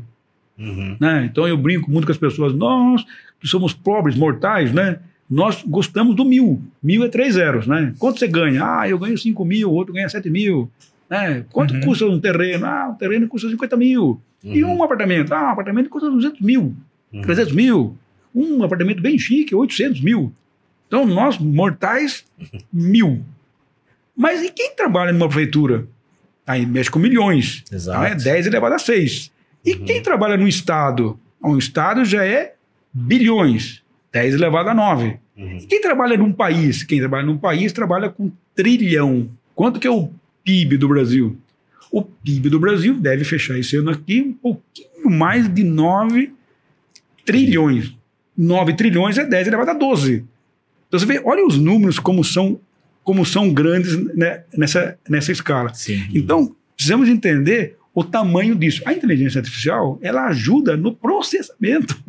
[0.58, 0.96] Uhum.
[1.00, 1.28] Né?
[1.30, 3.04] Então eu brinco muito com as pessoas, nós
[3.40, 5.00] que somos pobres, mortais, né?
[5.34, 6.60] Nós gostamos do mil.
[6.82, 7.94] Mil é três zeros, né?
[7.98, 8.62] Quanto você ganha?
[8.62, 10.70] Ah, eu ganho 5 mil, o outro ganha 7 mil.
[11.08, 11.44] Né?
[11.50, 11.80] Quanto Uhum.
[11.80, 12.66] custa um terreno?
[12.66, 14.20] Ah, um terreno custa 50 mil.
[14.44, 14.76] E Uhum.
[14.78, 15.32] um apartamento?
[15.32, 16.74] Ah, um apartamento custa 200 mil,
[17.12, 17.22] Uhum.
[17.22, 17.96] 300 mil.
[18.34, 20.32] Um apartamento bem chique, 800 mil.
[20.86, 22.24] Então, nós, mortais,
[22.72, 23.22] mil.
[24.14, 25.86] Mas e quem trabalha numa prefeitura?
[26.46, 27.64] Aí mexe com milhões.
[27.72, 27.98] Exato.
[28.04, 29.32] Então é 10 elevado a 6.
[29.64, 29.84] E Uhum.
[29.86, 31.18] quem trabalha no Estado?
[31.42, 32.54] Um Estado já é
[32.92, 33.80] bilhões.
[34.12, 35.18] 10 elevado a 9.
[35.36, 35.58] Uhum.
[35.58, 36.82] E quem trabalha num país?
[36.82, 39.30] Quem trabalha num país trabalha com trilhão.
[39.54, 40.10] Quanto que é o
[40.44, 41.36] PIB do Brasil?
[41.90, 46.32] O PIB do Brasil deve fechar esse ano aqui um pouquinho mais de 9
[47.24, 47.94] trilhões.
[48.36, 50.24] 9 trilhões é 10 elevado a 12.
[50.88, 52.60] Então você vê, olha os números como são,
[53.02, 55.72] como são grandes né, nessa, nessa escala.
[55.74, 56.02] Sim.
[56.14, 58.82] Então, precisamos entender o tamanho disso.
[58.86, 62.02] A inteligência artificial, ela ajuda no processamento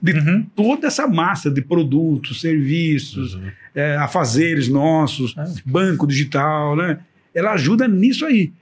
[0.00, 0.46] de Uhum.
[0.54, 3.50] toda essa massa de produtos, serviços, Uhum.
[3.74, 5.44] é, afazeres nossos, Ah.
[5.66, 7.00] banco digital, né?
[7.34, 8.52] Ela ajuda nisso aí.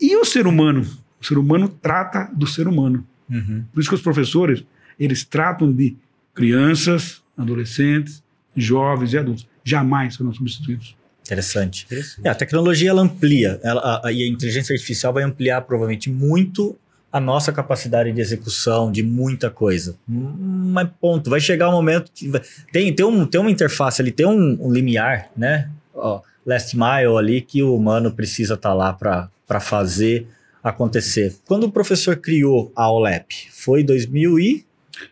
[0.00, 0.86] E o ser humano?
[1.20, 3.06] O ser humano trata do ser humano.
[3.30, 3.64] Uhum.
[3.72, 4.62] Por isso que os professores,
[5.00, 5.96] eles tratam de
[6.34, 8.22] crianças, adolescentes,
[8.56, 9.46] jovens e adultos.
[9.64, 10.94] Jamais serão substituídos.
[11.24, 11.86] Interessante.
[12.22, 16.10] É, a tecnologia ela amplia, ela, a- a- e a inteligência artificial vai ampliar provavelmente
[16.10, 16.76] muito
[17.16, 19.94] a nossa capacidade de execução de muita coisa.
[20.08, 22.42] Mas ponto, vai chegar um momento que vai-
[22.72, 25.70] tem, tem, um, tem uma interface ali, tem um, um limiar, né?
[25.94, 30.26] Ó, last mile ali que o humano precisa estar lá para fazer
[30.62, 31.36] acontecer.
[31.46, 33.46] Quando o professor criou a OLEP?
[33.52, 34.64] Foi 2000 e...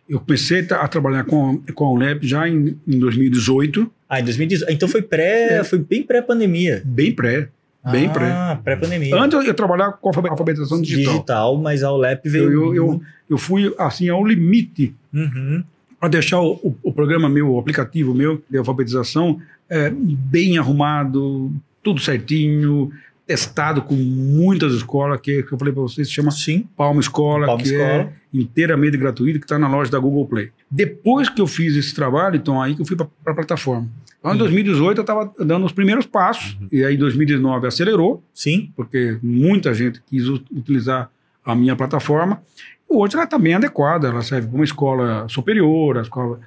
[0.08, 4.20] Eu comecei a tra- a trabalhar com, com a UNEP já em, em 2018, Ah,
[4.20, 4.72] em 2018.
[4.72, 5.64] Então foi pré, É.
[5.64, 6.82] foi bem pré-pandemia.
[6.84, 7.48] bem pré.
[7.90, 8.26] Bem pré.
[8.30, 9.16] Ah, pré-pandemia.
[9.20, 11.56] Antes eu, trabalhava com alfabe- alfabetização digital.
[11.58, 12.44] mas a OLEP veio.
[12.44, 15.62] Eu, eu, eu, eu fui assim ao limite Uhum.
[15.98, 21.52] para deixar o, o, o programa meu, o aplicativo meu de alfabetização é, bem arrumado,
[21.82, 22.90] tudo certinho,
[23.26, 26.66] testado com muitas escolas, que, que eu falei para vocês, se chama Sim.
[26.76, 27.88] Palma Escola, Palma que Escola.
[27.90, 30.50] é inteiramente gratuito, que está na loja da Google Play.
[30.70, 33.88] Depois que eu fiz esse trabalho, então aí que eu fui para a plataforma.
[34.22, 38.70] Então, em 2018, eu estava dando os primeiros passos, e aí em 2019 acelerou, Sim.
[38.76, 41.10] porque muita gente quis utilizar
[41.44, 42.40] a minha plataforma.
[42.88, 46.38] Hoje ela está bem adequada, ela serve para uma escola superior, a escola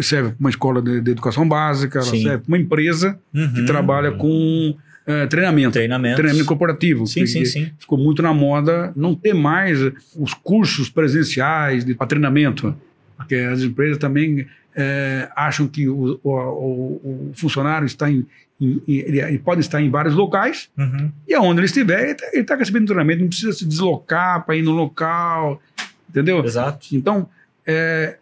[0.00, 2.22] serve para uma escola de, de educação básica, ela Sim.
[2.22, 3.64] serve para uma empresa que Uhum.
[3.66, 4.74] trabalha com
[5.06, 6.16] eh, treinamento, Treinamentos.
[6.16, 7.06] treinamento corporativo.
[7.06, 7.70] Sim, que- sim, que sim.
[7.78, 9.78] Ficou muito na moda não ter mais
[10.16, 12.74] os cursos presenciais de pra treinamento,
[13.16, 14.46] porque as empresas também
[14.76, 18.26] eh, acham que o, o- o- o funcionário está em,
[18.60, 21.10] em- ele, ele pode estar em vários locais Uhum.
[21.28, 24.72] e aonde ele estiver, ele está recebendo treinamento, não precisa se deslocar para ir no
[24.72, 25.60] local,
[26.08, 26.44] entendeu?
[26.44, 26.88] Exato.
[26.92, 27.28] Então,
[27.66, 28.16] é,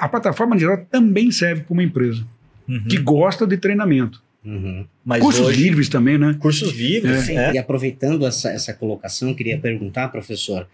[0.00, 2.24] a plataforma geral também serve para uma empresa
[2.68, 2.84] Uhum.
[2.88, 4.20] que gosta de treinamento.
[4.44, 4.86] Uhum.
[5.04, 6.36] Mas Cursos hoje, livres também, né?
[6.38, 7.52] cursos livres, Sim, é.
[7.54, 10.66] E aproveitando essa, essa colocação, eu queria perguntar, professor,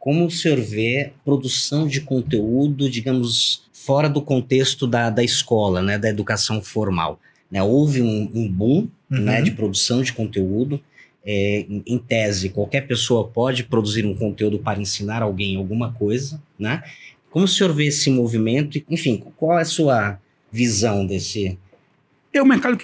[0.00, 5.96] como o senhor vê produção de conteúdo, digamos, fora do contexto da, da escola, né,
[5.98, 7.20] da educação formal?
[7.50, 9.22] Né, houve um, um boom Uhum.
[9.22, 10.80] né, de produção de conteúdo.
[11.26, 16.82] É, em, tese, qualquer pessoa pode produzir um conteúdo para ensinar alguém alguma coisa, né?
[17.30, 18.80] Como o senhor vê esse movimento?
[18.88, 20.18] Enfim, qual é a sua
[20.50, 21.58] visão desse?
[22.32, 22.78] É um mercado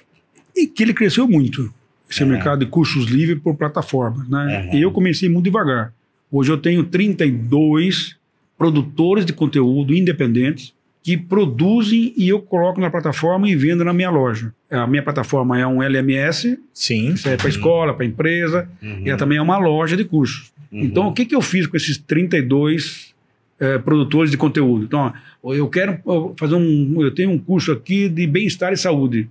[0.55, 1.73] que, que ele cresceu muito.
[2.11, 2.27] Esse É.
[2.27, 4.69] mercado de cursos livres por plataformas, né?
[4.73, 4.79] Uhum.
[4.79, 5.95] E eu comecei muito devagar.
[6.37, 8.15] Hoje eu tenho 32
[8.59, 14.11] produtores de conteúdo independentes que produzem e eu coloco na plataforma e vendo na minha
[14.11, 14.53] loja.
[14.71, 17.15] A minha plataforma é um LMS, Sim.
[17.15, 20.53] isso é para escola, para empresa, e ela também é uma loja de cursos.
[20.71, 20.81] Uhum.
[20.83, 23.15] Então, o que, que eu fiz com esses 32
[23.59, 24.85] eh, produtores de conteúdo?
[24.85, 26.03] Então, ó, eu quero
[26.37, 27.01] fazer um.
[27.01, 29.31] Eu tenho um curso aqui de bem-estar e saúde.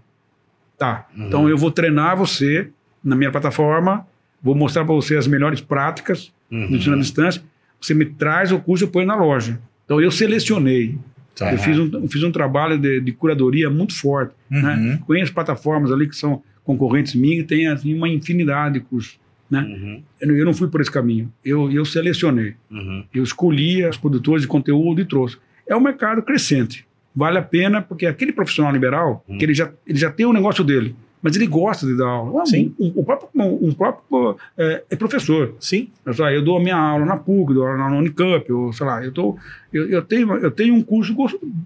[0.75, 1.07] Tá.
[1.15, 1.27] Uhum.
[1.27, 2.69] Então, eu vou treinar você
[3.03, 4.07] na minha plataforma,
[4.45, 6.67] vou mostrar para você as melhores práticas Uhum.
[6.69, 7.41] do ensino à distância.
[7.81, 9.59] Você me traz o curso e eu ponho na loja.
[9.83, 10.97] Então, eu selecionei.
[11.35, 11.51] Tá.
[11.51, 14.33] Eu, fiz um, eu fiz um trabalho de, de curadoria muito forte.
[14.49, 14.75] Né?
[14.75, 14.97] Uhum.
[15.05, 19.19] Conheço plataformas ali que são concorrentes minhas e tem assim, uma infinidade de cursos.
[19.51, 20.01] Uhum.
[20.21, 21.31] Eu não- eu não fui por esse caminho.
[21.43, 22.53] Eu, eu selecionei.
[22.71, 23.03] Uhum.
[23.13, 25.37] Eu escolhi os produtores de conteúdo e trouxe.
[25.67, 26.85] É um mercado crescente.
[27.15, 29.37] Vale a pena, porque aquele profissional liberal, Hum.
[29.37, 30.95] que ele já, ele já tem o negócio dele,
[31.25, 32.43] mas ele gosta de dar aula.
[32.43, 32.73] Um- Sim.
[32.79, 35.55] Um, o próprio, um, um próprio é, é professor.
[35.59, 35.89] Sim.
[36.05, 38.71] Eu, sei lá, eu dou a minha aula na PUC, dou aula na Unicamp, eu,
[38.71, 39.35] sei lá, eu, tô,
[39.73, 41.15] eu, eu, tenho, eu tenho um curso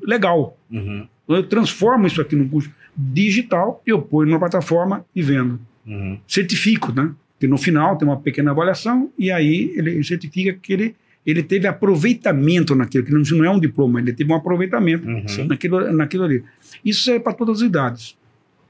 [0.01, 0.57] legal.
[0.71, 1.05] Uhum.
[1.25, 5.59] Então, Eu transformo isso aqui num curso digital, eu ponho numa plataforma e vendo.
[5.85, 6.17] Uhum.
[6.27, 7.11] Certifico, né?
[7.39, 10.95] Que no final tem uma pequena avaliação e aí ele certifica que ele,
[11.25, 15.45] ele teve aproveitamento naquilo, que não, não é um diploma, ele teve um aproveitamento Uhum.
[15.47, 16.43] naquilo, naquilo ali.
[16.83, 18.17] Isso é para todas as idades.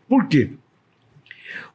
[0.08, 0.50] Por quê?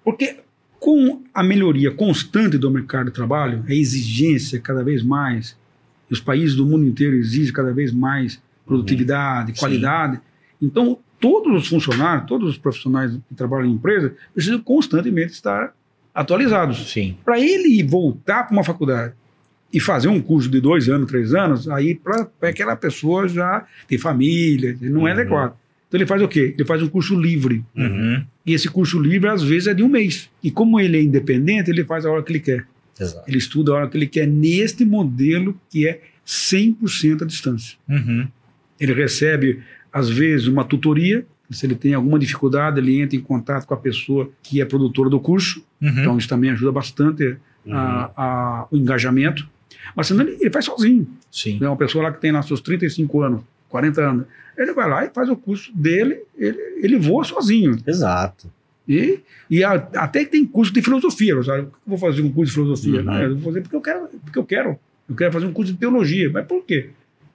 [0.04, 0.36] Porque
[0.78, 5.56] com a melhoria constante do mercado de trabalho, a exigência cada vez mais,
[6.10, 9.58] os países do mundo inteiro exigem cada vez mais produtividade, Sim.
[9.60, 10.20] qualidade.
[10.60, 15.74] Então, todos os funcionários, todos os profissionais que trabalham em empresa precisam constantemente estar
[16.14, 16.90] atualizados.
[16.92, 17.16] Sim.
[17.24, 19.14] Para ele voltar para uma faculdade
[19.72, 23.98] e fazer um curso de dois anos, três anos, aí para aquela pessoa já tem
[23.98, 25.18] família, não é Uhum.
[25.20, 25.56] adequado.
[25.94, 26.52] Então ele faz o quê?
[26.58, 27.64] Ele faz um curso livre.
[27.76, 28.24] Uhum.
[28.44, 30.28] E esse curso livre, às vezes, é de um mês.
[30.42, 32.66] E como ele é independente, ele faz a hora que ele quer.
[33.00, 33.22] Exato.
[33.28, 37.76] Ele estuda a hora que ele quer neste modelo que é 100% à distância.
[37.88, 38.26] Uhum.
[38.80, 39.60] Ele recebe,
[39.92, 41.24] às vezes, uma tutoria.
[41.48, 45.08] Se ele tem alguma dificuldade, ele entra em contato com a pessoa que é produtora
[45.08, 45.64] do curso.
[45.80, 45.88] Uhum.
[45.90, 47.36] Então, isso também ajuda bastante
[47.70, 49.48] a- a- o engajamento.
[49.94, 51.06] Mas senão ele, ele faz sozinho.
[51.30, 51.58] Sim.
[51.62, 53.42] É uma pessoa lá que tem lá seus 35 anos,
[53.74, 54.26] 40 anos.
[54.56, 57.76] Ele vai lá e faz o curso dele, ele, ele voa sozinho.
[57.84, 58.48] Exato.
[58.88, 59.18] E,
[59.50, 61.42] e a- até que tem curso de filosofia.
[61.42, 61.62] Sabe?
[61.62, 63.00] Eu vou fazer um curso de filosofia.
[63.00, 63.04] Uhum.
[63.06, 64.08] Não, eu vou fazer porque eu quero.
[64.24, 64.78] Porque eu quero.
[65.08, 66.30] Eu quero fazer um curso de teologia.
[66.32, 66.90] Mas por quê?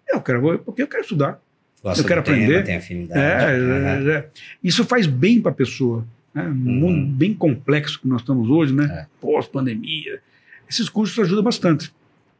[0.07, 1.41] Eu quero, porque eu quero estudar.
[1.83, 2.63] Gosta Eu quero tema, aprender.
[2.63, 3.19] Tem afinidade.
[3.19, 4.09] É, Uhum.
[4.09, 4.29] é, é.
[4.63, 6.05] Isso faz bem para a pessoa.
[6.33, 6.43] Né?
[6.43, 8.85] Um mundo bem complexo que nós estamos hoje, né?
[8.85, 9.05] É.
[9.19, 10.21] Pós-pandemia.
[10.69, 11.91] Esses cursos ajudam bastante.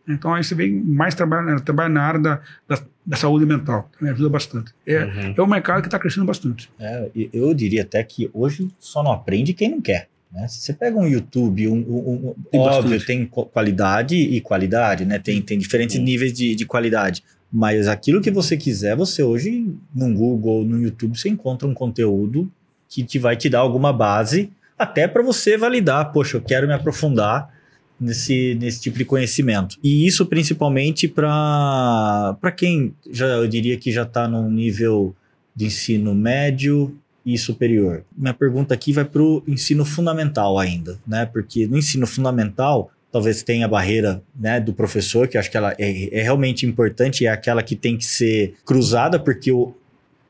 [0.08, 2.80] Então aí você vem mais trabalhar trabalha na área da, da,
[3.10, 3.90] da saúde mental.
[3.98, 4.72] Também ajuda bastante.
[4.86, 5.34] É, Uhum.
[5.36, 6.70] é um mercado que está crescendo bastante.
[6.80, 10.08] É, eu diria até que hoje só não aprende quem não quer.
[10.32, 10.48] Né?
[10.48, 13.06] Se você pega um YouTube, um, um- um- Tem óbvio, bastante.
[13.08, 15.18] tem qualidade e qualidade, né?
[15.18, 16.04] Tem, tem diferentes Sim.
[16.04, 17.24] níveis de, de qualidade.
[17.52, 22.48] Mas aquilo que você quiser, você hoje no Google, no YouTube, você encontra um conteúdo
[22.88, 26.74] que te vai te dar alguma base, até para você validar, poxa, eu quero me
[26.74, 27.52] aprofundar
[28.00, 29.78] nesse, nesse tipo de conhecimento.
[29.84, 35.16] E isso principalmente para quem já eu diria que já está num nível
[35.56, 36.96] de ensino médio
[37.26, 38.04] e superior.
[38.18, 41.26] Minha pergunta aqui vai para o ensino fundamental ainda, né?
[41.26, 45.58] Porque no ensino fundamental talvez tenha a barreira né, do professor, que eu acho que
[45.58, 49.74] ela é, é realmente importante, é aquela que tem que ser cruzada, porque o,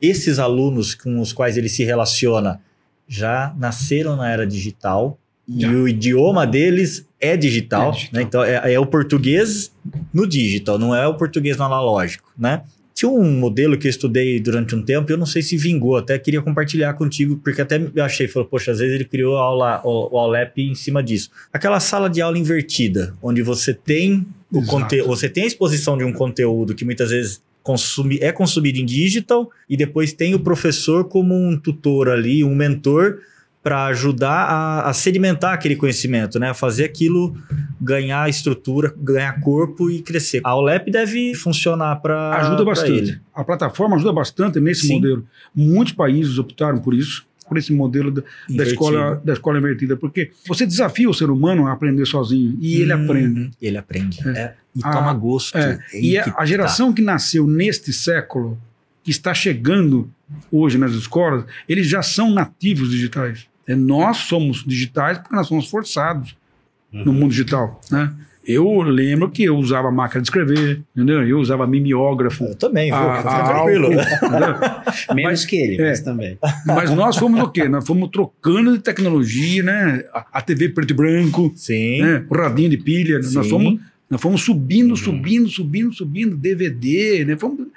[0.00, 2.60] esses alunos com os quais ele se relaciona
[3.06, 5.18] já nasceram na era digital
[5.56, 8.20] E o idioma deles é digital, É digital.
[8.20, 8.22] né?
[8.22, 9.72] Então é, é o português
[10.14, 12.62] no digital, não é o português no analógico, né?
[12.94, 16.18] Tinha um modelo que eu estudei durante um tempo, eu não sei se vingou, até
[16.18, 19.80] queria compartilhar contigo, porque até eu achei, falou, poxa, às vezes ele criou a aula,
[19.84, 21.30] o, o Aulep em cima disso.
[21.52, 24.70] Aquela sala de aula invertida, onde você tem o Exato.
[24.70, 28.84] conteúdo, você tem a exposição de um conteúdo que muitas vezes consumi, é consumido em
[28.84, 33.18] digital, e depois tem o professor como um tutor ali, um mentor,
[33.62, 36.50] para ajudar a, a sedimentar aquele conhecimento, né?
[36.50, 37.36] A fazer aquilo
[37.80, 40.40] ganhar estrutura, ganhar corpo e crescer.
[40.44, 43.20] A Aulep deve funcionar para Ajuda bastante.
[43.34, 44.94] A plataforma ajuda bastante nesse Sim.
[44.94, 45.26] modelo.
[45.54, 50.30] Muitos países optaram por isso, por esse modelo da, da escola, da escola invertida, porque
[50.46, 53.04] você desafia o ser humano a aprender sozinho e ele Uhum.
[53.04, 53.50] aprende.
[53.60, 54.28] Ele aprende.
[54.28, 54.54] É.
[54.74, 55.58] E Ah, toma gosto.
[55.58, 56.44] É, Aí e a, a tá.
[56.46, 58.56] geração que nasceu neste século,
[59.02, 60.10] que está chegando
[60.52, 63.49] hoje nas escolas, eles já são nativos digitais.
[63.66, 66.36] É, nós somos digitais porque nós somos forçados
[66.92, 67.80] no mundo digital.
[67.90, 68.12] Né?
[68.44, 71.22] Eu lembro que eu usava máquina de escrever, entendeu?
[71.28, 72.44] eu usava mimeógrafo.
[72.44, 72.96] Eu também, viu?
[72.96, 73.86] a- Fica a tranquilo.
[73.86, 75.14] álcool?
[75.14, 75.88] Menos Mas- que ele, é.
[75.90, 76.38] mas também.
[76.66, 77.68] Mas nós fomos o quê?
[77.68, 80.04] Nós fomos trocando de tecnologia, né?
[80.12, 82.02] A, a TV preto e branco, Sim.
[82.02, 82.24] né?
[82.28, 83.18] o radinho de pilha.
[83.18, 83.48] Nós Sim.
[83.50, 84.96] fomos, nós fomos subindo, Uhum.
[84.96, 87.36] subindo, subindo, subindo, DVD, né?
[87.36, 87.68] Fomos,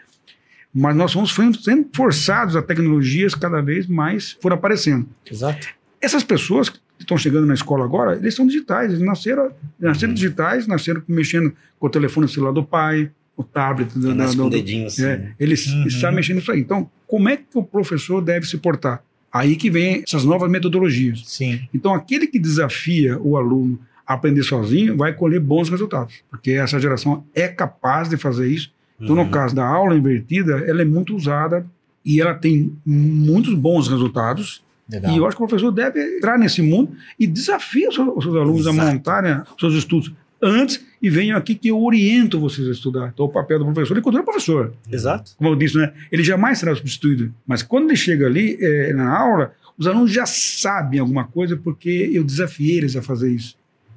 [0.73, 5.07] mas nós fomos sendo forçados a tecnologias cada vez mais foram aparecendo.
[5.29, 5.67] Exato.
[6.01, 10.15] Essas pessoas que estão chegando na escola agora, eles são digitais, eles nasceram, nasceram Uhum.
[10.15, 14.49] digitais, nasceram mexendo com o telefone celular do pai, o tablet do, com o do-
[14.49, 15.03] dedinho assim.
[15.03, 15.31] é, né?
[15.39, 15.89] eles Uhum.
[15.89, 16.59] sabem mexer nisso aí.
[16.59, 19.03] Então, como é que o professor deve se portar?
[19.31, 21.23] Aí que vem essas novas metodologias.
[21.25, 21.61] Sim.
[21.73, 26.79] Então, aquele que desafia o aluno a aprender sozinho vai colher bons resultados, porque essa
[26.79, 28.72] geração é capaz de fazer isso.
[29.03, 29.25] Então, Uhum.
[29.25, 31.65] no caso da aula invertida, ela é muito usada
[32.05, 34.63] e ela tem muitos bons resultados.
[34.89, 35.11] Legal.
[35.13, 38.23] E eu acho que o professor deve entrar nesse mundo e desafia os seus, os
[38.23, 38.79] seus alunos Exato.
[38.81, 43.09] a montarem os seus estudos antes e venham aqui que eu oriento vocês a estudar.
[43.13, 45.31] Então, o papel do professor, ele continua professor Exato.
[45.37, 45.93] como eu disse, né?
[46.11, 47.33] Ele jamais será substituído.
[47.47, 52.09] Mas quando ele chega ali eh, na aula, os alunos já sabem alguma coisa porque
[52.13, 53.55] eu desafiei eles a fazer isso.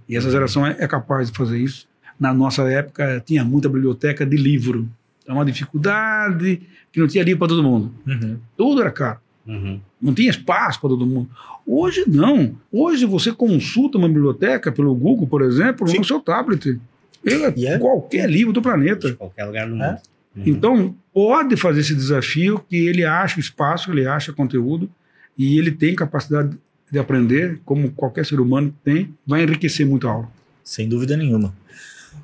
[0.08, 1.88] E essa geração é, é capaz de fazer isso.
[2.18, 4.88] Na nossa época, tinha muita biblioteca de livro.
[5.26, 6.60] É uma dificuldade
[6.92, 7.92] que não tinha livro para todo mundo.
[8.06, 8.36] Uhum.
[8.56, 9.18] Tudo era caro.
[9.46, 9.80] Uhum.
[10.00, 11.28] Não tinha espaço para todo mundo.
[11.66, 12.54] Hoje não.
[12.72, 15.98] Hoje você consulta uma biblioteca pelo Google, por exemplo, Sim.
[15.98, 16.78] no seu tablet.
[17.24, 17.78] Ele E é?
[17.78, 19.08] qualquer livro do planeta.
[19.10, 19.76] De qualquer lugar do É?
[19.90, 19.98] mundo.
[20.36, 20.42] Uhum.
[20.46, 24.88] Então, pode fazer esse desafio que ele acha espaço, ele acha conteúdo
[25.36, 26.56] e ele tem capacidade
[26.90, 30.28] de aprender, como qualquer ser humano tem, vai enriquecer muito a aula.
[30.62, 31.52] Sem dúvida nenhuma.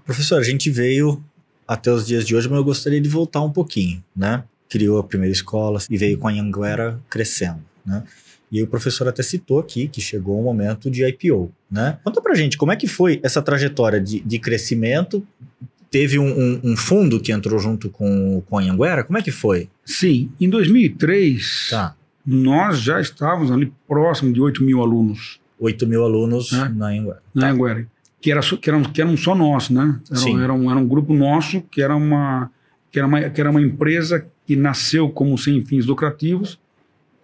[0.05, 1.22] Professor, a gente veio
[1.66, 4.45] até os dias de hoje, mas eu gostaria de voltar um pouquinho, né?
[4.68, 8.03] Criou a primeira escola e veio com a Anhanguera crescendo, né?
[8.51, 11.99] E aí o professor até citou aqui que chegou o momento de IPO, né?
[12.05, 15.26] Conta pra gente, como é que foi essa trajetória de, de crescimento?
[15.90, 19.05] Teve um, um- um fundo que entrou junto com, com a Anhanguera?
[19.05, 19.68] Como é que foi?
[19.84, 21.95] Sim, em 2003, Tá.
[22.26, 26.68] nós já estávamos ali próximo de 8 mil alunos 8 mil alunos É.
[26.70, 27.22] na Anhanguera.
[27.34, 27.86] na Anguera,
[28.22, 30.00] que, era, que, eram, que eram só nossos, né?
[30.10, 32.50] Era, era, um, era um grupo nosso, que era, uma,
[32.90, 36.58] que, era uma, que era uma empresa que nasceu como sem fins lucrativos,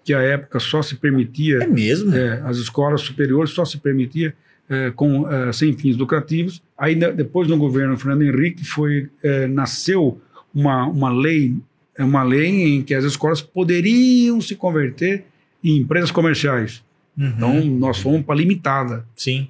[0.05, 2.15] que à época só se permitia É mesmo?
[2.15, 4.35] É, as escolas superiores só se permitia
[4.69, 6.61] é, com é, sem fins lucrativos.
[6.77, 10.21] Aí de- depois no governo Fernando Henrique foi é, nasceu
[10.55, 11.55] uma, uma lei
[11.97, 15.25] é uma lei em que as escolas poderiam se converter
[15.63, 16.83] em empresas comerciais.
[17.17, 17.27] Uhum.
[17.37, 19.05] Então nós fomos para limitada.
[19.17, 19.49] Sim.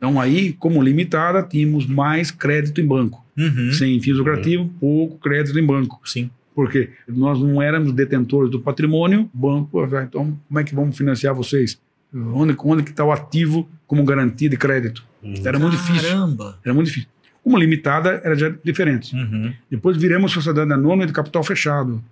[0.00, 3.70] Então aí como limitada tínhamos mais crédito em banco, Uhum.
[3.72, 6.00] sem fins lucrativos pouco crédito em banco.
[6.04, 6.30] Sim.
[6.54, 11.34] Porque nós não éramos detentores do patrimônio, banco, ah, então como é que vamos financiar
[11.34, 11.78] vocês?
[12.12, 15.04] Onde, onde que está o ativo como garantia de crédito?
[15.22, 15.34] Uhum.
[15.44, 16.08] Era muito difícil.
[16.08, 16.58] Caramba!
[16.64, 17.08] Era muito difícil.
[17.44, 19.14] Como limitada, era já diferente.
[19.14, 19.52] Uhum.
[19.70, 22.02] Depois viramos sociedade anônima de capital fechado.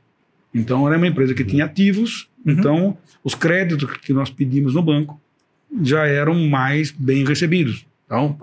[0.54, 2.52] Então era uma empresa que tinha ativos, Uhum.
[2.52, 5.20] então os créditos que nós pedimos no banco
[5.82, 7.84] já eram mais bem recebidos.
[8.06, 8.36] Então,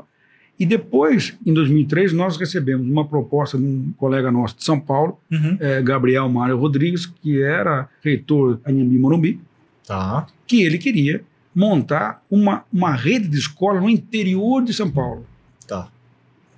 [0.57, 5.19] e depois, em 2003, nós recebemos uma proposta de um colega nosso de São Paulo,
[5.31, 5.57] Uhum.
[5.59, 9.39] eh, Gabriel Mário Rodrigues, que era reitor Anhembi Morumbi,
[9.85, 10.25] Tá.
[10.47, 11.21] que ele queria
[11.53, 15.25] montar uma, uma rede de escola no interior de São Paulo.
[15.67, 15.89] Tá.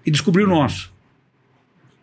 [0.06, 0.92] E descobriu o nosso.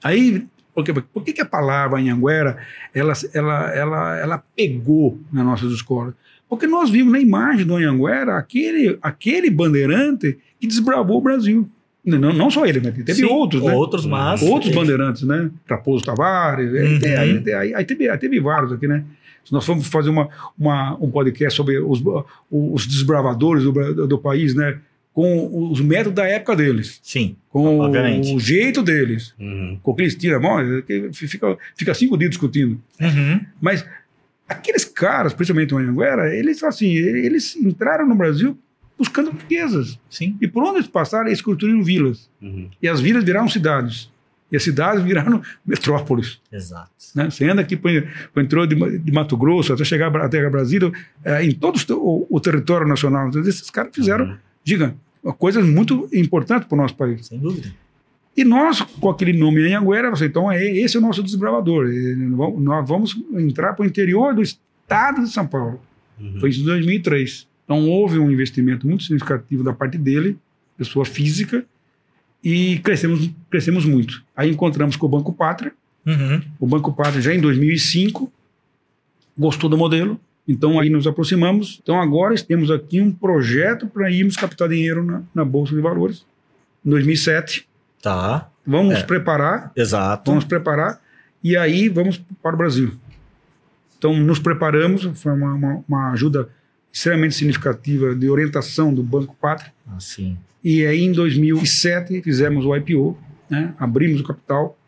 [0.02, 2.58] Aí, por que, que a palavra Anhanguera,
[2.92, 6.14] ela, ela, ela, ela pegou nas nossas escolas?
[6.57, 11.68] Porque nós vimos na imagem do Anhanguera aquele, aquele bandeirante que desbravou o Brasil.
[12.05, 12.90] Não, não só ele, né?
[12.90, 13.72] teve Sim, outros, né?
[13.72, 14.42] Outros, mas.
[14.42, 14.80] Outros Uhum.
[14.82, 15.50] bandeirantes, né?
[15.66, 19.05] Raposo Tavares, aí, tem- aí, aí, aí teve, aí teve vários aqui, né?
[19.42, 20.28] Se nós formos fazer uma,
[20.59, 22.02] uma, um podcast sobre os,
[22.50, 24.78] os desbravadores do, do país, né?
[25.14, 26.98] com os métodos da época deles.
[27.00, 27.36] Sim.
[27.48, 28.34] Com obviamente.
[28.34, 29.32] o jeito deles.
[29.38, 29.78] Uhum.
[29.80, 30.57] Com o Cristina, bom,
[31.12, 32.80] fica, fica cinco dias discutindo.
[33.00, 33.40] Uhum.
[33.61, 33.86] Mas
[34.49, 38.59] aqueles caras, principalmente o Anhanguera, eles assim, eles entraram no Brasil
[38.99, 39.99] buscando riquezas.
[40.09, 40.36] Sim.
[40.40, 42.30] E por onde eles passaram, eles construíram vilas.
[42.40, 42.70] Uhum.
[42.80, 44.12] E as vilas viraram cidades.
[44.53, 46.40] E as cidades viraram metrópoles.
[46.53, 46.90] Exato.
[47.14, 47.30] Né?
[47.30, 47.90] Você anda aqui para
[48.36, 50.92] o interior de, de, Mato Grosso, até chegar até Brasília,
[51.24, 53.28] é, em todo o, o, território nacional.
[53.28, 54.36] Então, esses caras fizeram, Uhum.
[54.62, 54.95] diga,
[55.38, 57.26] coisas muito importantes para o nosso país.
[57.26, 57.68] Sem dúvida.
[58.37, 61.89] E nós, com aquele nome Anhanguera, você, então é, esse é o nosso desbravador.
[61.89, 65.80] E Nós vamos entrar para o interior do estado de São Paulo.
[66.20, 66.41] Uhum.
[66.41, 67.47] Foi isso em 2003.
[67.64, 70.37] Então houve um investimento muito significativo da parte dele,
[70.76, 71.64] pessoa física,
[72.43, 74.22] e crescemos, crescemos muito.
[74.37, 75.72] Aí encontramos com o Banco Pátria.
[76.05, 76.43] Uhum.
[76.61, 78.30] O Banco Pátria já em 2005
[79.39, 80.20] gostou do modelo.
[80.47, 81.80] Então aí nos aproximamos.
[81.82, 86.26] Então agora temos aqui um projeto para irmos captar dinheiro na, na Bolsa de Valores.
[86.85, 87.66] Em 2007.
[88.05, 88.50] Tá.
[88.66, 89.02] Vamos É.
[89.02, 90.30] preparar Exato.
[90.30, 91.00] vamos preparar
[91.42, 92.92] e aí vamos para o Brasil.
[93.98, 96.50] Então, nos preparamos, foi uma, uma, uma ajuda
[96.92, 99.72] extremamente significativa de orientação do Banco Pátria.
[99.96, 100.36] Assim.
[100.62, 103.74] E aí, em 2007, fizemos o IPO, né?
[103.78, 104.78] abrimos o capital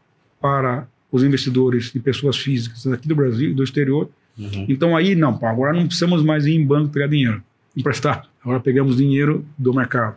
[0.41, 4.11] para os investidores e pessoas físicas aqui do Brasil e do exterior.
[4.39, 4.67] Uhum.
[4.69, 7.43] Então, aí, não, agora não precisamos mais ir em banco pegar dinheiro,
[7.75, 8.27] emprestar.
[8.43, 10.17] Agora pegamos dinheiro do mercado.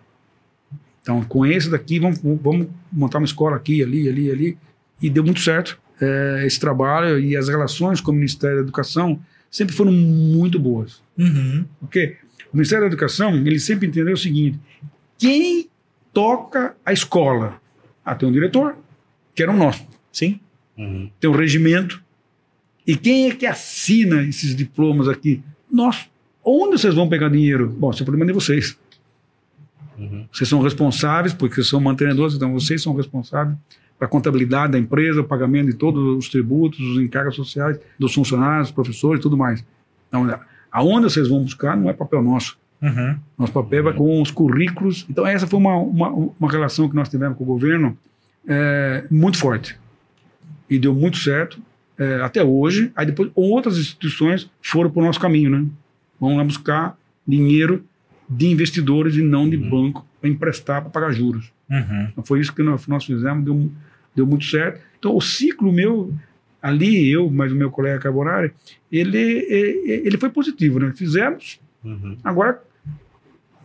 [1.02, 4.58] Então, com esse daqui, vamos, vamos montar uma escola aqui, ali, ali, ali.
[5.02, 9.20] E deu muito certo é, esse trabalho e as relações com o Ministério da Educação
[9.50, 11.02] sempre foram muito boas.
[11.18, 11.66] Uhum.
[11.80, 12.18] Porque
[12.52, 14.60] o Ministério da Educação, ele sempre entendeu o seguinte:
[15.18, 15.70] quem
[16.14, 17.62] toca a escola?
[18.04, 18.78] Ah, tem um diretor,
[19.36, 20.40] que era o nosso, Sim.
[20.78, 21.10] Uhum.
[21.20, 22.02] tem um regimento.
[22.88, 25.44] E quem é que assina esses diplomas aqui?
[25.72, 26.10] Nós.
[26.44, 27.70] Onde vocês vão pegar dinheiro?
[27.70, 28.78] Bom, esse é o problema de vocês.
[30.00, 30.26] Uhum.
[30.32, 33.58] Vocês são responsáveis, porque são mantenedores, então vocês são responsáveis
[33.98, 38.14] para a contabilidade da empresa, o pagamento de todos os tributos, os encargos sociais dos
[38.14, 39.64] funcionários, professores e tudo mais.
[40.08, 40.40] Então,
[40.72, 42.58] aonde vocês vão buscar não é papel nosso.
[42.82, 43.18] Uhum.
[43.38, 45.06] Nosso papel vai com os currículos.
[45.10, 47.98] Então, essa foi uma, uma, uma relação que nós tivemos com o governo
[48.48, 49.78] é, muito forte.
[50.70, 51.60] E deu muito certo
[51.98, 52.94] é, até hoje.
[52.96, 55.66] Aí depois outras instituições foram para o nosso caminho, né?
[56.20, 56.98] Vão lá buscar
[57.28, 57.84] dinheiro
[58.30, 59.70] de investidores e não de Uhum.
[59.70, 61.52] banco para emprestar para pagar juros.
[61.70, 62.08] Uhum.
[62.12, 63.72] Então, foi isso que nós, nós fizemos, deu,
[64.16, 64.82] deu muito certo.
[65.00, 66.14] Então, o ciclo meu,
[66.62, 68.52] ali, eu, mais o meu colega Carbonari,
[68.92, 70.92] ele, ele, ele foi positivo, né?
[70.96, 72.18] Fizemos, Uhum.
[72.24, 72.62] agora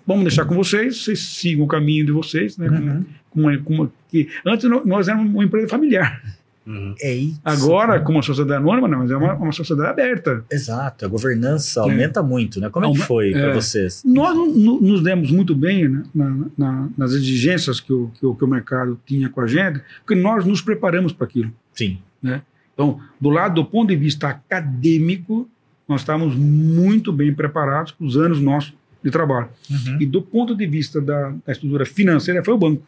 [0.06, 2.68] vamos deixar com vocês, vocês sigam o caminho de vocês, né?
[2.68, 3.04] Uhum.
[3.30, 6.22] Com com uma- que, antes nós éramos uma empresa familiar.
[6.66, 6.94] Uhum.
[7.00, 7.40] É isso.
[7.44, 10.44] Agora, como uma sociedade anônima, não, mas é uma, uma sociedade aberta.
[10.50, 11.04] Exato.
[11.04, 12.70] A governança aumenta muito, né?
[12.70, 13.54] Como é que foi para é.
[13.54, 14.02] vocês?
[14.04, 18.44] Nós nos demos muito bem né, na- na- nas exigências que o, que o- que
[18.44, 21.52] o mercado tinha com a gente, porque nós nos preparamos para aquilo.
[21.72, 21.98] Sim.
[22.72, 25.48] Então, do lado do ponto de vista acadêmico,
[25.88, 29.48] nós estávamos muito bem preparados com os anos nossos de trabalho.
[29.70, 29.98] Uhum.
[30.00, 32.82] E do ponto de vista da, da estrutura financeira, foi o banco.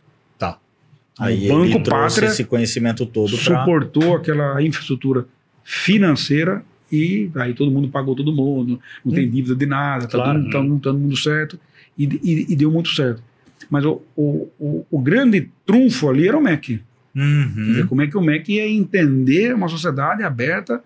[1.16, 1.24] Tá.
[1.24, 3.28] O Aí Banco ele trouxe Pátria esse conhecimento todo.
[3.36, 5.26] Suportou aquela infraestrutura
[5.64, 10.38] financeira e aí todo mundo pagou todo mundo, não tem dívida de nada, tá Claro.
[10.40, 11.58] tudo, tá, tá todo mundo certo
[11.98, 13.22] e, e- e deu muito certo.
[13.70, 16.80] Mas o, o, o, o grande trunfo ali era o MEC.
[17.14, 17.86] Dizer, Uhum.
[17.88, 20.82] Como é que o MEC ia entender uma sociedade aberta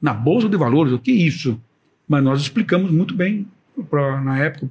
[0.00, 0.92] na Bolsa de Valores?
[0.92, 1.58] O que é isso?
[2.06, 3.46] Mas nós explicamos muito bem,
[3.90, 4.66] pra, na época,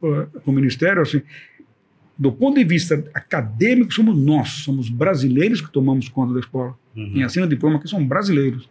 [0.00, 1.22] para o Ministério, assim,
[2.22, 6.78] do ponto de vista acadêmico, somos nós, somos brasileiros que tomamos conta da escola.
[6.96, 7.10] Uhum.
[7.14, 8.68] Quem assina diploma aqui são brasileiros.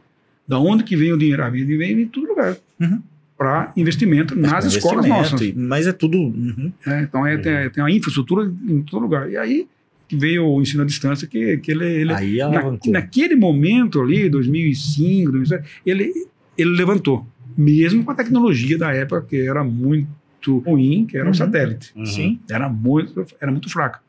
[0.47, 1.43] Da onde que vem o dinheiro?
[1.43, 2.55] A vida vem de todo lugar.
[2.79, 3.01] Uhum.
[3.37, 5.53] Para investimento nas escolas Investimento, nossas.
[5.55, 6.17] Mas é tudo.
[6.17, 6.71] uhum.
[6.87, 9.29] É, então é, tem, tem uma infraestrutura em todo lugar.
[9.29, 9.67] E aí
[10.07, 12.91] que veio o ensino à distância, que, que ele, ele Aí na- alavancou.
[12.93, 16.11] naquele momento ali, 2005, 2007, ele,
[16.57, 17.25] ele levantou.
[17.57, 20.07] Mesmo com a tecnologia da época, que era muito
[20.49, 21.31] ruim, que era Uhum.
[21.31, 21.91] o satélite.
[21.95, 22.05] Uhum.
[22.05, 22.39] Sim.
[22.49, 23.99] Era muito, era muito fraca.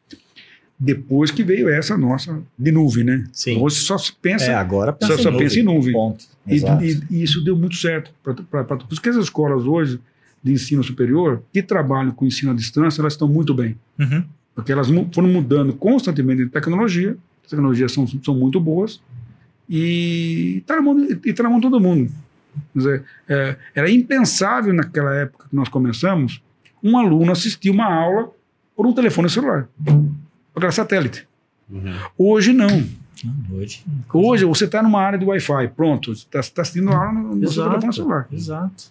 [0.79, 3.25] Depois que veio essa nossa de nuvem, né?
[3.33, 3.59] Sim.
[3.61, 5.47] Hoje só se pensa É, agora pensa só- em só nuvem.
[5.47, 5.93] pensa em nuvem.
[5.93, 6.25] Ponto.
[6.47, 8.11] e, e- e isso deu muito certo.
[8.23, 10.01] Pra, pra, pra, por isso que as escolas hoje
[10.43, 13.77] de ensino superior que trabalham com ensino à distância, elas estão muito bem.
[13.99, 14.25] Uhum.
[14.57, 19.01] Porque elas mu- foram mudando constantemente de tecnologia, as tecnologias são, são muito boas,
[19.69, 22.11] e está na, mão e tá na mão de todo mundo.
[22.73, 26.43] Quer dizer, é, era impensável naquela época que nós começamos
[26.83, 28.31] um aluno assistir uma aula
[28.77, 30.11] por um telefone celular, por
[30.57, 31.27] aquela satélite.
[31.71, 31.95] Uhum.
[32.19, 32.85] Hoje não.
[33.53, 33.85] Hoje.
[34.13, 37.35] Hoje, você está numa área de Wi-Fi, pronto, você está tá assistindo a aula no,
[37.37, 38.29] no seu telefone celular.
[38.33, 38.85] Exato.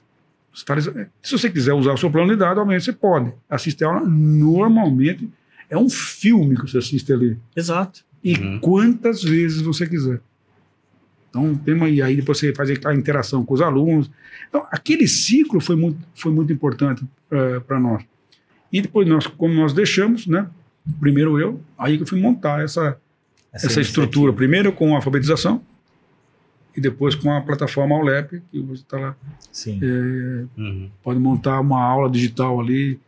[0.53, 0.80] Você tá-
[1.22, 3.34] se você quiser usar o seu plano de dados, obviamente você pode.
[3.49, 5.30] Assistir a aula normalmente
[5.70, 7.38] é um filme que você assiste ali.
[7.55, 8.03] Exato.
[8.24, 8.59] E Uhum.
[8.59, 10.22] quantas vezes você quiser.
[11.32, 14.12] Então, tem uma, e aí depois você faz a interação com os alunos.
[14.50, 17.04] Então, aquele ciclo foi muito, foi muito importante
[17.66, 18.04] para nós.
[18.72, 20.48] E depois, nós, como nós deixamos, né?
[21.00, 23.00] Primeiro eu, aí que eu fui montar essa,
[23.54, 24.34] essa estrutura.
[24.34, 25.62] Primeiro com a alfabetização
[26.76, 29.16] e depois com a plataforma Aulep, que você está lá
[29.52, 29.80] Sim.
[29.82, 30.90] é, Uhum.
[31.04, 33.00] pode montar uma aula digital ali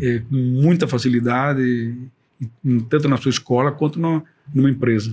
[0.00, 1.96] é, com muita facilidade,
[2.88, 4.22] tanto na sua escola quanto na,
[4.54, 5.12] numa empresa.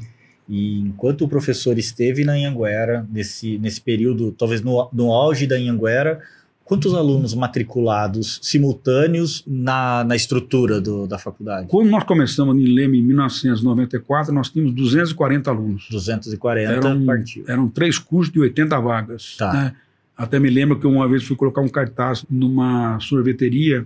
[0.52, 5.56] E enquanto o professor esteve na Anhanguera, nesse, nesse período, talvez no, no auge da
[5.56, 6.20] Anhanguera,
[6.66, 11.68] quantos alunos matriculados simultâneos na, na estrutura do, da faculdade?
[11.70, 15.88] Quando nós começamos em Leme em 1994, nós tínhamos 240 alunos.
[15.90, 17.46] 240 Eram, partiu.
[17.48, 19.38] eram três cursos de 80 vagas.
[19.38, 19.54] Tá.
[19.54, 19.76] né?
[20.18, 23.86] Até me lembro que uma vez fui colocar um cartaz numa sorveteria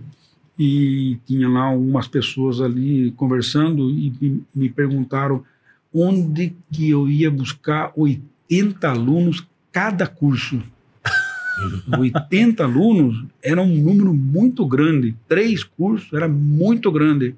[0.58, 5.44] e tinha lá umas pessoas ali conversando e me, me perguntaram
[5.92, 10.62] onde que eu ia buscar 80 alunos cada curso.
[11.98, 15.14] 80 alunos era um número muito grande.
[15.28, 17.34] Três cursos era muito grande.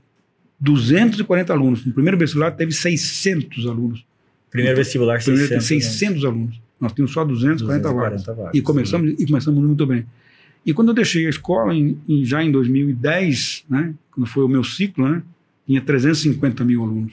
[0.61, 1.85] 240 alunos.
[1.87, 4.05] No primeiro vestibular teve 600 alunos.
[4.51, 5.69] Primeiro vestibular, Primeiro 600.
[5.69, 6.61] teve 600 alunos.
[6.81, 8.23] Nós tínhamos só 240, vagas.
[8.25, 8.55] 240 vagas.
[8.59, 10.07] E começamos, e começamos muito bem.
[10.67, 14.49] E quando eu deixei a escola, em, em- já em 2010, né, quando foi o
[14.49, 15.23] meu ciclo, né,
[15.67, 17.13] tinha 350 mil alunos.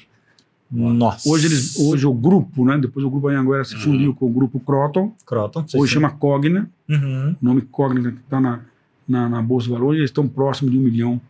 [0.71, 1.29] Nossa.
[1.29, 3.81] Hoje, eles, hoje o grupo, né, depois o grupo Anhanguera se Uhum.
[3.81, 5.63] fundiu com o grupo Croton, Croton.
[5.75, 7.35] hoje chama Cogna, Uhum.
[7.41, 8.61] o nome Cogna que está na,
[9.07, 11.21] na, na Bolsa de Valores, eles estão próximos de um milhão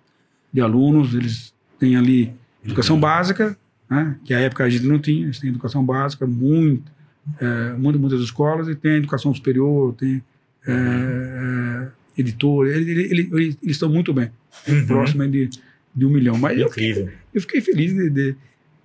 [0.54, 2.32] de alunos, eles têm ali
[2.64, 3.02] educação Uhum.
[3.02, 3.58] básica,
[3.90, 6.90] né, que a época a gente não tinha, eles têm educação básica, muito,
[7.40, 10.24] é, muitas, muitas escolas, e tem educação superior, tem
[10.68, 14.32] é, é, editor, ele- ele- ele- ele- eles estão muito bem,
[14.68, 14.86] Uhum.
[14.88, 15.48] próximo de,
[15.96, 16.38] de um milhão.
[16.40, 17.10] Mas eu, Incrível.
[17.34, 18.36] eu fiquei feliz de, de,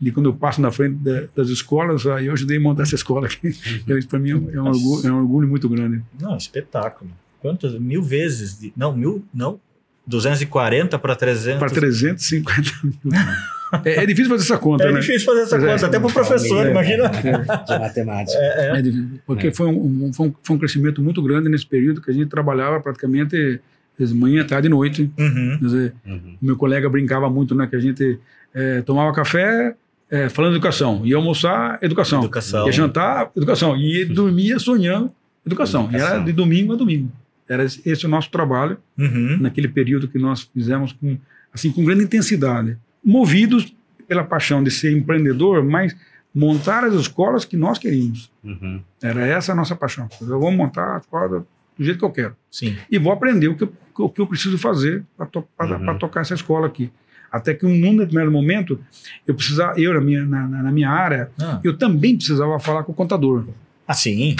[0.00, 2.94] de quando eu passo na frente da- das escolas, aí eu ajudei a montar essa
[2.94, 3.48] escola aqui.
[3.48, 6.02] Isso para mim é um, é um orgulho, é um orgulho muito grande.
[6.18, 7.10] Não, espetáculo.
[7.40, 7.74] Quantas?
[7.78, 8.58] Mil vezes?
[8.58, 9.24] de- não, mil.
[9.32, 9.60] Não.
[10.06, 11.58] 240 para 300.
[11.58, 12.94] Para 350 mil.
[13.84, 14.98] É, é difícil fazer essa conta, É né?
[14.98, 15.60] difícil fazer essa é.
[15.60, 17.08] conta, até para o professor, É, imagina.
[17.08, 18.36] De matemática.
[18.36, 18.78] É, é.
[18.80, 19.52] É difícil, porque É.
[19.54, 22.26] Foi, um, um- foi, um, foi um crescimento muito grande nesse período que a gente
[22.28, 23.60] trabalhava praticamente
[23.96, 25.02] de manhã, tarde e noite.
[25.16, 25.56] Uhum.
[25.60, 26.36] Quer dizer, Uhum.
[26.42, 27.68] o meu colega brincava muito, né?
[27.68, 28.18] Que a gente
[28.52, 29.76] eh, tomava café
[30.10, 32.66] eh, falando educação, ia almoçar, educação, Educação.
[32.66, 35.10] ia jantar, educação, e dormia sonhando
[35.46, 35.84] educação.
[35.90, 36.24] E era Educação.
[36.24, 37.10] de domingo a domingo.
[37.48, 39.38] Era esse esse o nosso trabalho Uhum.
[39.40, 41.18] naquele período que nós fizemos com
[41.52, 43.74] assim com grande intensidade, movidos
[44.06, 45.96] pela paixão de ser empreendedor, mas
[46.34, 48.30] montar as escolas que nós queríamos.
[48.44, 48.80] Uhum.
[49.02, 50.08] Era essa a nossa paixão.
[50.20, 51.44] Eu vou montar a escola
[51.76, 52.76] do jeito que eu quero Sim.
[52.90, 55.98] e vou aprender o que eu, o que eu preciso fazer para to Uhum.
[55.98, 56.90] tocar essa escola aqui.
[57.32, 58.80] Até que num determinado momento
[59.26, 62.92] eu precisava, eu na minha, na, na- minha área, Ah, eu também precisava falar com
[62.92, 63.44] o contador.
[63.86, 64.34] ah, sim.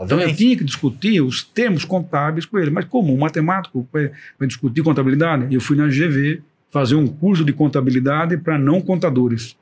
[0.00, 2.70] Então eu tinha que discutir os termos contábeis com ele.
[2.70, 5.54] Mas como um matemático vai vai discutir contabilidade?
[5.54, 9.56] Eu fui na GV fazer um curso de contabilidade para não contadores.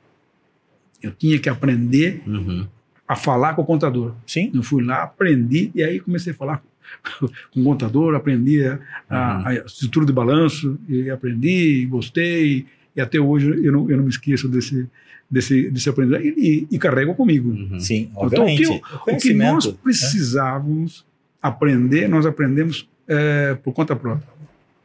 [1.01, 2.65] Eu tinha que aprender Uhum.
[3.07, 4.13] a falar com o contador.
[4.25, 4.49] Sim.
[4.53, 6.63] Eu fui lá, aprendi, e aí comecei a falar
[7.53, 8.79] com o contador, aprendi a,
[9.09, 9.47] a- Uhum.
[9.47, 12.65] a estrutura de balanço, e aprendi, gostei,
[12.95, 14.87] e até hoje eu não, eu não me esqueço desse,
[15.29, 17.49] desse, desse aprendizado, e, e- e carrego comigo.
[17.49, 17.79] Uhum.
[17.79, 18.61] Sim, Então, o obviamente.
[18.61, 18.67] que,
[19.11, 19.73] O o que nós né?
[19.83, 21.05] precisávamos
[21.41, 24.27] aprender, nós aprendemos é, por conta própria.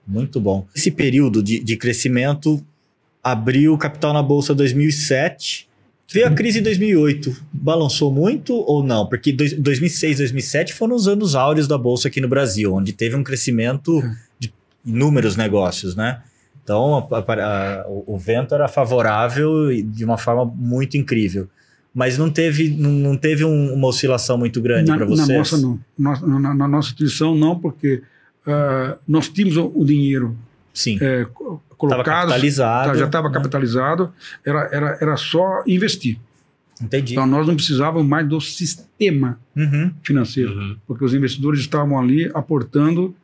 [0.06, 0.66] Muito bom.
[0.74, 2.64] Esse período de, de crescimento
[3.22, 5.67] abriu o capital na Bolsa 2007.
[6.10, 7.36] Veio a crise em 2008.
[7.52, 9.06] Balançou muito ou não?
[9.06, 13.14] Porque dois- 2006, 2007 foram os anos áureos da Bolsa aqui no Brasil, onde teve
[13.14, 14.16] um crescimento É.
[14.38, 14.52] de
[14.86, 16.22] inúmeros negócios, né?
[16.64, 21.48] Então, a- a- a- o o vento era favorável de uma forma muito incrível.
[21.94, 25.38] Mas não teve, não, não teve um- uma oscilação muito grande Na, para na vocês?
[25.38, 25.78] nossa, não.
[25.98, 28.02] Nós- na, na nossa instituição, não, porque
[28.46, 30.36] ah, nós tínhamos o, o dinheiro
[30.78, 30.96] Sim.
[31.00, 32.88] é, co- Estava colocado, capitalizado.
[32.92, 33.34] tá, já estava né?
[33.34, 34.12] capitalizado,
[34.44, 36.18] era, era, era só investir.
[36.80, 37.14] Entendi.
[37.14, 39.92] Então nós não precisávamos mais do sistema Uhum.
[40.02, 40.76] financeiro, Uhum.
[40.86, 43.14] porque os investidores estavam ali aportando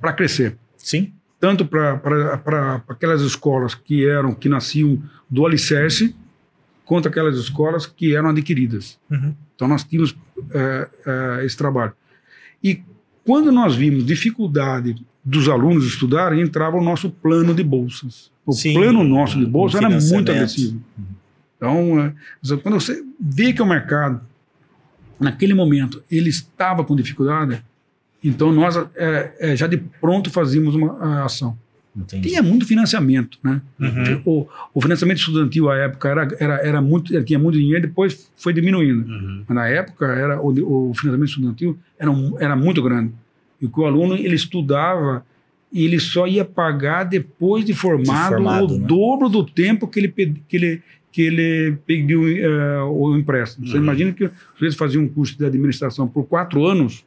[0.00, 0.56] para crescer.
[0.76, 1.12] Sim.
[1.38, 6.14] Tanto para aquelas escolas que eram que nasciam do alicerce,
[6.84, 8.98] quanto aquelas escolas que eram adquiridas.
[9.10, 9.34] Uhum.
[9.54, 10.16] Então nós tínhamos
[10.52, 11.92] eh, eh, esse trabalho.
[12.62, 12.82] E
[13.24, 18.30] quando nós vimos dificuldade dos alunos estudarem, entrava o nosso plano de bolsas.
[18.44, 20.80] O Sim, plano nosso de bolsa era muito agressivo.
[21.56, 24.20] Então, é, quando você vê que o mercado,
[25.20, 27.62] naquele momento, ele estava com dificuldade,
[28.22, 31.56] então nós é, é, já de pronto fazíamos uma ação.
[31.94, 32.30] Entendi.
[32.30, 33.60] Tinha muito financiamento, né?
[33.78, 34.22] Uhum.
[34.24, 38.52] O, o financiamento estudantil à época era, era, era muito, tinha muito dinheiro, depois foi
[38.52, 39.06] diminuindo.
[39.06, 39.44] Uhum.
[39.46, 42.10] Mas na época era o, o financiamento estudantil era,
[42.40, 43.12] era muito grande.
[43.62, 45.24] E que o aluno ele estudava
[45.72, 48.86] e ele só ia pagar depois de formado, formado, o né?
[48.86, 50.08] dobro do tempo que ele,
[50.48, 53.66] que ele, que ele pediu eh, o empréstimo.
[53.66, 53.82] Você Uhum.
[53.84, 57.04] imagina que vocês faziam um curso de administração por quatro anos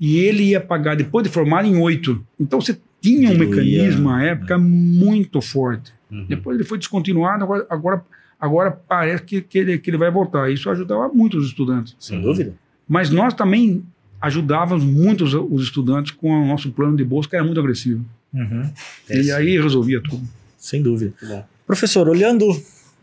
[0.00, 2.24] e ele ia pagar depois de formado em oito.
[2.40, 5.92] Então você tinha um mecanismo à época muito forte.
[6.10, 6.24] Uhum.
[6.28, 8.04] Depois ele foi descontinuado, agora, agora,
[8.40, 10.50] agora parece que, que, ele, que ele vai voltar.
[10.50, 11.94] Isso ajudava muito os estudantes.
[12.00, 12.54] Sem dúvida.
[12.88, 13.84] Mas nós também
[14.26, 18.04] ajudávamos muito os, os estudantes com o nosso plano de bolsa, que era muito agressivo.
[18.32, 18.70] Uhum.
[19.08, 20.22] e aí resolvia tudo.
[20.58, 21.14] Sem dúvida.
[21.66, 22.46] Professor, olhando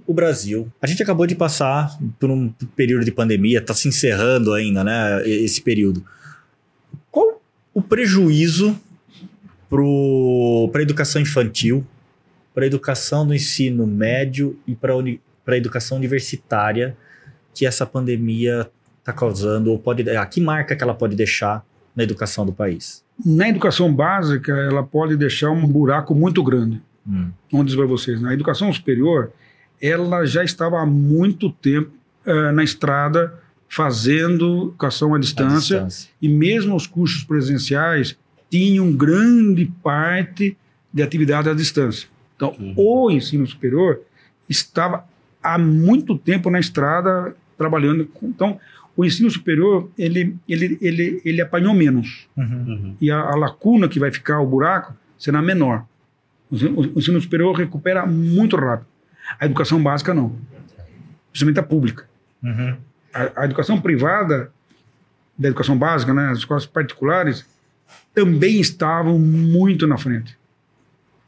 [0.05, 4.53] o Brasil, a gente acabou de passar por um período de pandemia, está se encerrando
[4.53, 6.03] ainda, né, esse período.
[7.09, 7.41] Qual
[7.74, 8.78] o prejuízo
[10.71, 11.86] para a educação infantil,
[12.53, 14.93] para a educação do ensino médio e para
[15.47, 16.95] a educação universitária
[17.55, 18.69] que essa pandemia
[19.04, 23.04] está causando, ou pode, a que marca que ela pode deixar na educação do país?
[23.24, 26.82] Na educação básica, ela pode deixar um buraco muito grande.
[27.08, 29.32] Hum, Vamos dizer para vocês, na educação superior,
[29.82, 31.91] ela já estava há muito tempo
[32.26, 33.34] eh, na estrada
[33.68, 36.10] fazendo educação à à distância, distância.
[36.22, 38.18] e mesmo os cursos presenciais
[38.49, 40.56] tinham grande parte
[40.93, 42.08] de atividade à distância.
[42.36, 42.74] Então, Uhum.
[42.78, 43.99] o ensino superior
[44.47, 45.06] estava
[45.41, 48.06] há muito tempo na estrada trabalhando.
[48.06, 48.60] com- Então,
[48.96, 52.46] o ensino superior ele, ele, ele, ele apanhou menos Uhum.
[52.46, 52.96] Uhum.
[53.02, 55.86] e a, a lacuna que vai ficar, o buraco, será menor.
[56.50, 58.88] O ensino, o ensino superior recupera muito rápido.
[59.39, 60.36] A educação básica não,
[61.32, 62.08] principalmente a pública.
[62.44, 62.76] Uhum.
[63.14, 64.52] A, a educação privada,
[65.38, 67.46] da educação básica, né, as escolas particulares,
[68.14, 70.38] também estavam muito na frente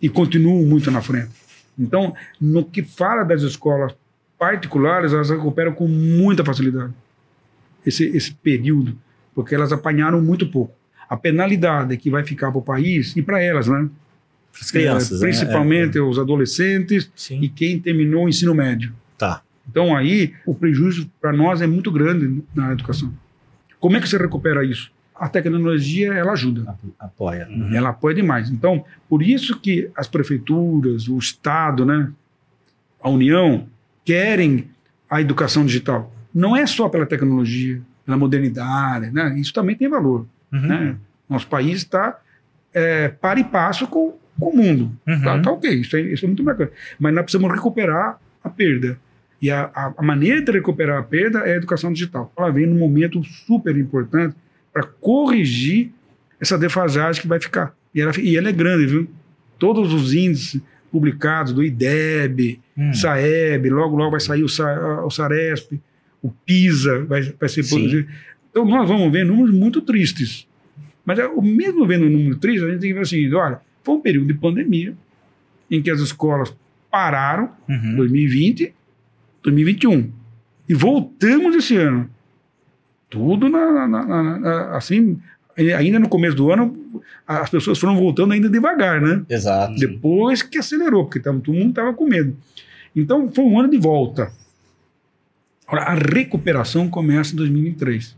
[0.01, 1.31] e continuam muito na frente.
[1.77, 3.95] Então, no que fala das escolas
[4.37, 6.93] particulares, elas recuperam com muita facilidade
[7.85, 8.97] esse, esse período,
[9.33, 10.73] porque elas apanharam muito pouco.
[11.09, 13.89] A penalidade que vai ficar para o país e para elas, né?
[14.59, 15.31] As crianças, É, né?
[15.31, 17.09] principalmente É, os adolescentes é.
[17.15, 17.41] Sim.
[17.41, 18.93] e quem terminou o ensino médio.
[19.17, 19.41] Tá.
[19.69, 23.13] Então aí o prejuízo para nós é muito grande na educação.
[23.79, 24.91] Como é que você recupera isso?
[25.13, 27.47] A tecnologia ela ajuda, Apoia.
[27.49, 27.73] Uhum.
[27.73, 28.49] ela apoia demais.
[28.49, 32.11] Então por isso que as prefeituras, o estado, né,
[33.01, 33.67] a União
[34.03, 34.67] querem
[35.09, 36.11] a educação digital.
[36.35, 39.33] Não é só pela tecnologia, pela modernidade, né?
[39.39, 40.27] Isso também tem valor.
[40.51, 40.59] Uhum.
[40.59, 40.95] Né?
[41.29, 42.19] Nosso país está
[42.73, 44.91] é, para e passo com, com o mundo.
[45.07, 45.21] Uhum.
[45.21, 46.69] Tá, tá ok, isso é, isso é muito bacana.
[46.99, 48.99] Mas nós precisamos recuperar a perda.
[49.41, 52.31] E a, a, a maneira de recuperar a perda é a educação digital.
[52.37, 54.35] Ela vem num momento super importante
[54.73, 55.91] para corrigir
[56.39, 57.73] essa defasagem que vai ficar.
[57.93, 59.09] E ela, e ela é grande, viu?
[59.57, 60.61] Todos os índices
[60.91, 62.93] publicados do IDEB, Hum.
[62.93, 65.79] SAEB, logo, logo vai sair o, Sa, o SARESP,
[66.25, 67.75] o PISA vai, vai ser Sim.
[67.75, 68.07] produzido.
[68.49, 70.47] Então nós vamos ver números muito tristes.
[71.05, 73.95] Mas é, mesmo vendo um número triste, a gente tem que ver assim, olha, foi
[73.95, 74.95] um período de pandemia
[75.69, 76.55] em que as escolas
[76.89, 77.95] pararam, Uhum.
[77.97, 78.73] 2020,
[79.43, 80.11] 2021,
[80.67, 82.09] e voltamos esse ano.
[83.09, 85.19] Tudo na, na- na- na- assim,
[85.77, 86.75] ainda no começo do ano,
[87.27, 89.23] as pessoas foram voltando ainda devagar, né?
[89.29, 89.75] Exato.
[89.75, 92.35] Depois que acelerou, porque tava, todo mundo estava com medo.
[92.95, 94.31] Então, foi um ano de volta.
[95.67, 98.15] Agora, a recuperação começa em 2023.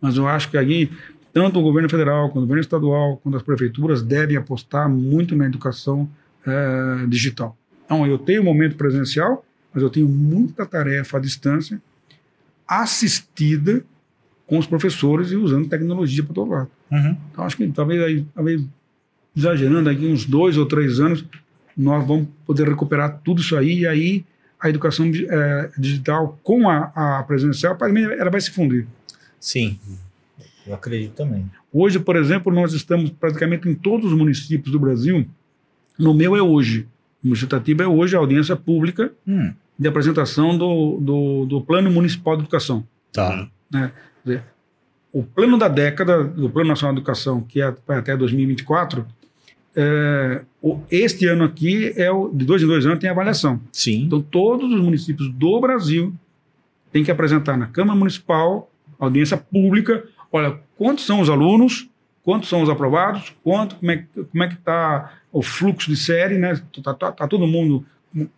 [0.00, 0.90] Mas eu acho que aí,
[1.32, 5.46] tanto o governo federal, quanto o governo estadual, quanto as prefeituras devem apostar muito na
[5.46, 6.08] educação
[6.46, 7.56] eh, digital.
[7.84, 11.80] Então, eu tenho um momento presencial, mas eu tenho muita tarefa à distância,
[12.66, 13.84] assistida
[14.46, 16.70] com os professores e usando tecnologia para todo lado.
[16.90, 17.16] Uhum.
[17.32, 18.62] Então, acho que talvez, aí, talvez
[19.36, 21.24] exagerando, aqui uns dois ou três anos,
[21.76, 24.24] nós vamos poder recuperar tudo isso aí, e aí
[24.64, 28.86] a educação eh, digital com a, a presencial, para mim, ela vai se fundir.
[29.38, 29.78] Sim.
[30.66, 31.44] Eu acredito também.
[31.70, 35.26] Hoje, por exemplo, nós estamos praticamente em todos os municípios do Brasil.
[35.98, 36.88] No meu é hoje.
[37.22, 39.52] O municipativo é hoje a audiência pública Hum.
[39.78, 42.86] de apresentação do, do, do Plano Municipal de Educação.
[43.12, 43.46] Tá.
[45.12, 49.06] O plano da década, do Plano Nacional de Educação, que é até 2024,
[49.76, 50.42] é,
[50.90, 53.60] este ano aqui, é o, de dois em dois anos, tem avaliação.
[53.72, 54.04] Sim.
[54.04, 56.12] Então, todos os municípios do Brasil
[56.92, 61.88] têm que apresentar na Câmara Municipal, audiência pública, olha, quantos são os alunos,
[62.22, 66.38] quantos são os aprovados, quanto, como é, como é que está o fluxo de série,
[66.38, 66.52] né?
[66.76, 67.84] Está tá, tá todo mundo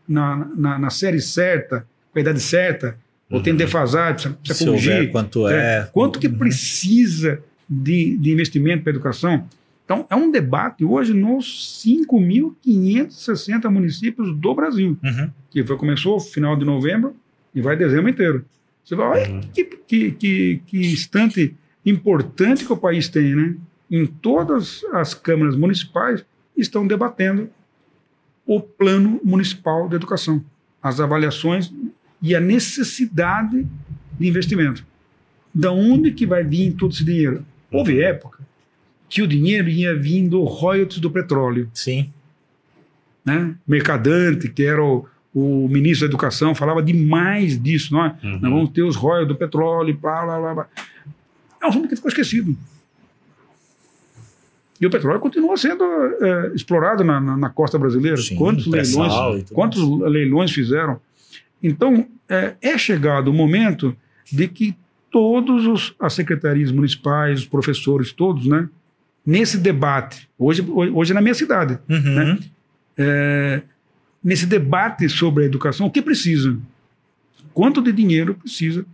[0.09, 2.99] na, na, na série certa, com a idade certa,
[3.31, 3.59] ou tem Uhum.
[3.59, 5.13] defasagem, precisa, precisa Se corrigir.
[5.13, 5.89] quanto É, é.
[5.93, 6.39] Quanto que Uhum.
[6.39, 9.47] precisa de, de investimento para a educação?
[9.87, 15.31] Então, é um debate hoje nos 5.560 municípios do Brasil, Uhum.
[15.49, 17.15] que foi, começou no final de novembro
[17.55, 18.45] e vai dezembro inteiro.
[18.85, 19.41] Você vai, olha Uhum.
[19.55, 21.55] que, que, que, que instante
[21.85, 23.55] importante que o país tem, né?
[23.89, 26.25] Em todas as câmaras municipais
[26.57, 27.49] estão debatendo
[28.45, 30.45] o plano municipal de educação,
[30.83, 31.73] as avaliações
[32.21, 33.65] e a necessidade
[34.19, 34.85] de investimento.
[35.55, 37.45] Da onde que vai vir todo esse dinheiro?
[37.71, 38.36] Houve época
[39.09, 42.11] que o dinheiro ia vindo royalties do petróleo, Sim.
[43.25, 43.55] né?
[43.67, 48.17] Mercadante, que era o, o ministro da Educação, falava demais disso, não é?
[48.23, 48.33] Uhum.
[48.41, 50.69] Nós vamos ter os royalties do petróleo, blá, blá, blá, blá.
[51.63, 52.57] É um assunto que ficou esquecido.
[54.81, 58.17] E o petróleo continua sendo é, explorado na, na- na costa brasileira.
[58.19, 61.01] Sim, quantos leilões, quantos leilões fizeram?
[61.63, 63.97] Então, é, é chegado o momento
[64.31, 64.77] de que
[65.11, 68.69] todos os, as secretarias municipais, os professores, todos, né?
[69.27, 72.15] Nesse debate, hoje, hoje na minha cidade, Uhum.
[72.15, 72.39] Né?
[72.97, 73.63] é,
[74.23, 76.57] nesse debate sobre a educação, o que precisa?
[77.53, 78.87] Quanto de dinheiro precisa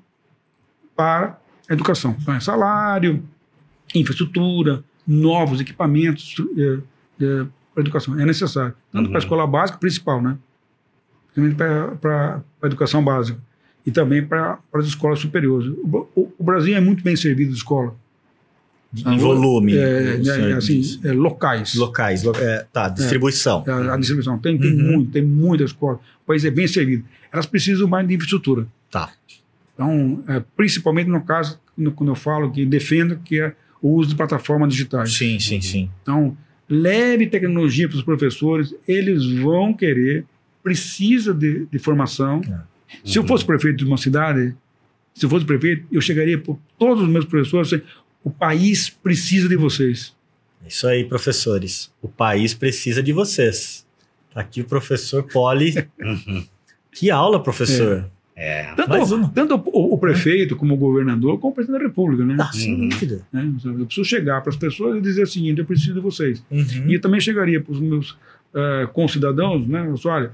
[0.97, 1.39] para
[1.69, 2.17] a educação?
[2.21, 3.23] Então, é salário,
[3.95, 6.63] infraestrutura, novos equipamentos é,
[7.25, 7.45] é,
[7.75, 8.19] para a educação.
[8.19, 8.75] É necessário.
[8.91, 9.11] Tanto Uhum.
[9.11, 10.39] para a escola básica, principal, né?
[11.57, 13.39] Para, para a educação básica.
[13.85, 15.69] E também para, para as escolas superiores.
[15.83, 17.95] O, o- o Brasil é muito bem servido de escola.
[18.95, 19.75] Em volume.
[19.77, 21.75] É, senhor é, assim, é, locais.
[21.75, 22.23] Locais.
[22.25, 23.65] lo- é, tá, distribuição.
[23.67, 24.39] A, a distribuição.
[24.39, 24.93] Tem, tem Uhum.
[24.93, 25.99] muito, tem muita escola.
[26.23, 27.05] O país é bem servido.
[27.33, 28.67] Elas precisam mais de infraestrutura.
[28.91, 29.11] Tá.
[29.75, 34.11] Então, é, principalmente no caso, no- quando eu falo que defendo, que é o uso
[34.11, 35.15] de plataformas digitais.
[35.15, 35.91] Sim, sim, sim.
[36.03, 36.37] Então,
[36.69, 40.25] leve tecnologia para os professores, eles vão querer,
[40.63, 42.41] precisa de, de formação.
[43.05, 44.55] Se eu fosse prefeito de uma cidade,
[45.15, 47.85] se eu fosse prefeito, eu chegaria para todos os meus professores dizer,
[48.25, 50.15] o país precisa de vocês.
[50.65, 51.91] É Isso aí, professores.
[52.01, 53.87] O país precisa de vocês.
[54.33, 55.75] Tá aqui o professor Poli.
[56.01, 56.45] Uhum.
[56.91, 58.11] Que aula, professor.
[58.37, 58.75] É.
[58.75, 59.29] Tanto, Mais uma.
[59.31, 62.37] tanto o, o prefeito, como o governador, como o presidente da república, né?
[62.39, 62.89] Ah, sem Uhum.
[62.89, 63.27] dúvida.
[63.33, 63.51] Né?
[63.65, 66.45] Eu preciso chegar para as pessoas e dizer o seguinte, eu preciso de vocês.
[66.51, 66.89] Uhum.
[66.89, 68.17] E eu também chegaria para os meus
[68.55, 69.87] eh, concidadãos, né?
[69.87, 70.33] Eu olha,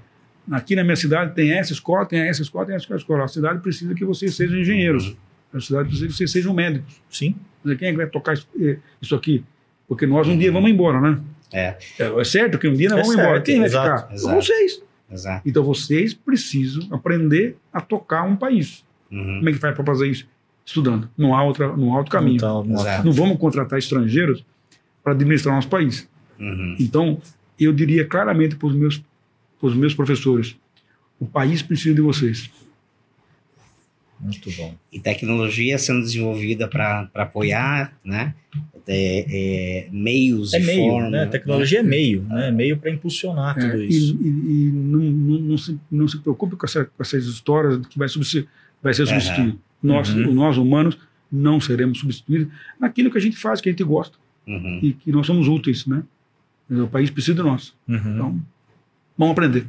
[0.50, 3.24] aqui na minha cidade tem essa escola, tem essa escola, tem essa escola.
[3.24, 5.16] A cidade precisa que vocês sejam engenheiros.
[5.52, 6.94] A cidade precisa que vocês sejam médicos.
[7.10, 7.34] Sim.
[7.64, 8.78] Quem é que vai tocar isso, eh,
[9.14, 9.44] aqui?
[9.86, 11.20] Porque nós um dia vamos embora, né?
[11.52, 11.76] É.
[11.98, 13.42] É, é certo que um dia nós É vamos certo, embora.
[13.42, 14.14] Quem vai exato, ficar?
[14.14, 14.34] exato.
[14.36, 14.82] Vocês.
[15.10, 15.48] Exato.
[15.48, 18.84] Então vocês precisam aprender a tocar um país.
[19.10, 19.38] Uhum.
[19.38, 20.28] Como é que faz para fazer isso?
[20.64, 21.08] Estudando.
[21.16, 22.36] Não há, outra, não há outro caminho.
[22.36, 23.06] Então, Exato.
[23.06, 24.44] Não vamos contratar estrangeiros
[25.02, 26.06] para administrar nosso país.
[26.38, 26.76] Uhum.
[26.78, 27.20] Então,
[27.58, 29.02] eu diria claramente para os meus,
[29.58, 30.56] pros meus professores:
[31.18, 32.50] o país precisa de vocês.
[34.20, 34.74] Muito bom.
[34.92, 38.34] E tecnologia sendo desenvolvida para apoiar, né?
[38.86, 41.26] É, é, meios É e meio, forma, né?
[41.26, 42.50] Tecnologia é meio, né?
[42.50, 44.18] Meio para impulsionar É, tudo e isso.
[44.20, 44.26] e-
[44.68, 48.08] e não, não, não se, não se preocupe com, essa- com essas histórias que vai,
[48.08, 48.48] substi-
[48.82, 49.58] vai ser substituído.
[49.82, 50.32] Nós, Uhum.
[50.34, 50.98] nós, humanos,
[51.30, 52.48] não seremos substituídos
[52.80, 54.16] naquilo que a gente faz, que a gente gosta
[54.46, 54.80] Uhum.
[54.82, 56.02] e que nós somos úteis, né?
[56.70, 57.74] O país precisa de nós.
[57.86, 57.94] Uhum.
[57.96, 58.40] Então,
[59.16, 59.66] vamos aprender.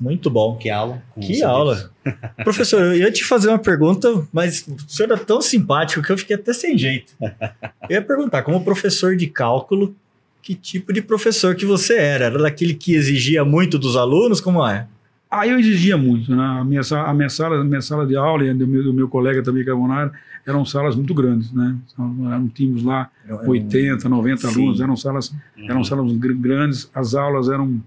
[0.00, 0.56] Muito bom.
[0.56, 1.02] Que aula.
[1.20, 1.90] Que aula.
[2.42, 6.16] Professor, eu ia te fazer uma pergunta, mas o senhor é tão simpático que eu
[6.18, 7.12] fiquei até sem jeito.
[7.20, 9.94] Eu ia perguntar, como professor de cálculo,
[10.42, 12.24] que tipo de professor que você era?
[12.26, 14.40] Era daquele que exigia muito dos alunos?
[14.40, 14.86] Como é?
[15.30, 16.42] Aí eu exigia muito, né?
[16.42, 19.08] A minha, a minha, sala, a minha sala de aula e do meu, do meu
[19.08, 20.10] colega também, Carbonara,
[20.46, 21.76] eram salas muito grandes, né?
[21.92, 23.08] Então, Eram, tínhamos lá
[23.46, 24.60] 80, 90 Sim.
[24.62, 25.84] alunos, eram salas, eram Uhum.
[25.84, 27.80] salas gr- grandes, as aulas eram,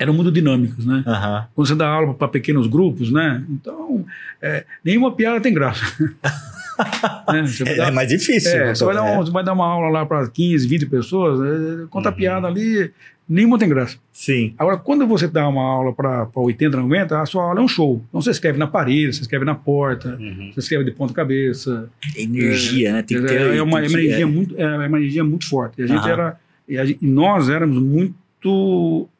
[0.00, 1.04] eram muito dinâmicas, né?
[1.06, 1.46] Aham.
[1.54, 3.44] Quando você dá aula para pequenos grupos, né?
[3.48, 4.04] Então,
[4.42, 5.84] é, nenhuma piada tem graça.
[7.30, 7.44] Né?
[7.66, 8.50] É, dar- é mais difícil.
[8.52, 9.12] é, você vai, dar É.
[9.12, 12.14] uma, você vai dar uma aula lá para 15, 20 pessoas, é, conta Uhum.
[12.16, 12.90] piada ali,
[13.28, 13.98] nenhuma tem graça.
[14.10, 14.54] Sim.
[14.58, 18.02] Agora, quando você dá uma aula para 80, 90, a sua aula é um show.
[18.08, 20.50] Então você escreve na parede, você escreve na porta, Uhum.
[20.54, 21.90] você escreve de ponta cabeça.
[22.16, 23.02] Energia, né?
[23.02, 23.56] Tem que é, ter.
[23.56, 24.24] é uma, energia é.
[24.24, 25.80] muito, é uma energia muito forte.
[25.80, 26.36] E, a gente era,
[26.66, 28.14] e nós éramos muito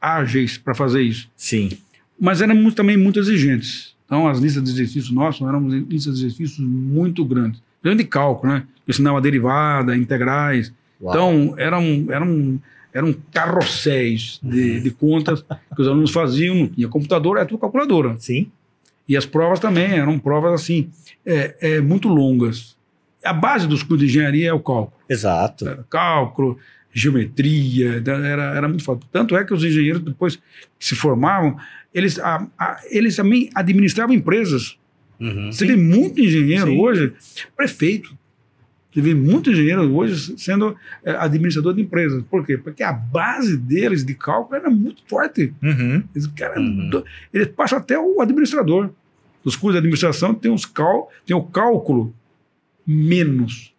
[0.01, 1.29] ágeis para fazer isso.
[1.37, 1.71] Sim.
[2.19, 3.95] Mas éramos também muito exigentes.
[4.05, 7.63] Então, as listas de exercícios nossas eram listas de exercícios muito grandes.
[7.83, 8.65] Grande cálculo, né?
[8.87, 10.73] Eu ensinava derivada, integrais.
[11.01, 11.15] Uau.
[11.15, 12.61] Então, eram, eram,
[12.93, 16.55] eram carrosséis de, de contas que os alunos faziam.
[16.57, 18.17] Não tinha computador, era tudo calculadora.
[18.19, 18.51] Sim.
[19.09, 20.91] E as provas também eram provas, assim,
[21.25, 22.77] é, é, muito longas.
[23.25, 24.93] A base dos cursos de engenharia é o cálculo.
[25.09, 25.85] Exato.
[25.89, 26.59] Cálculo,
[26.93, 29.07] geometria, era, era muito forte.
[29.12, 30.43] Tanto é que os engenheiros, depois que
[30.87, 31.57] se formavam,
[31.95, 34.77] eles, a- a- eles também administravam empresas.
[35.21, 35.53] Uhum.
[35.53, 36.79] Você vê muito engenheiro Sim.
[36.79, 37.12] hoje,
[37.57, 38.19] prefeito.
[38.93, 42.25] Você vê muito engenheiro hoje sendo é, administrador de empresas.
[42.29, 42.59] Por quê?
[42.59, 45.55] Porque a base deles de cálculo era muito forte.
[45.62, 46.03] Uhum.
[46.15, 46.91] Eles, cara, Uhum.
[46.91, 48.91] do- eles passam até o administrador.
[49.45, 52.12] Os cursos de administração tem, os cal, tem o cálculo
[52.87, 53.73] menos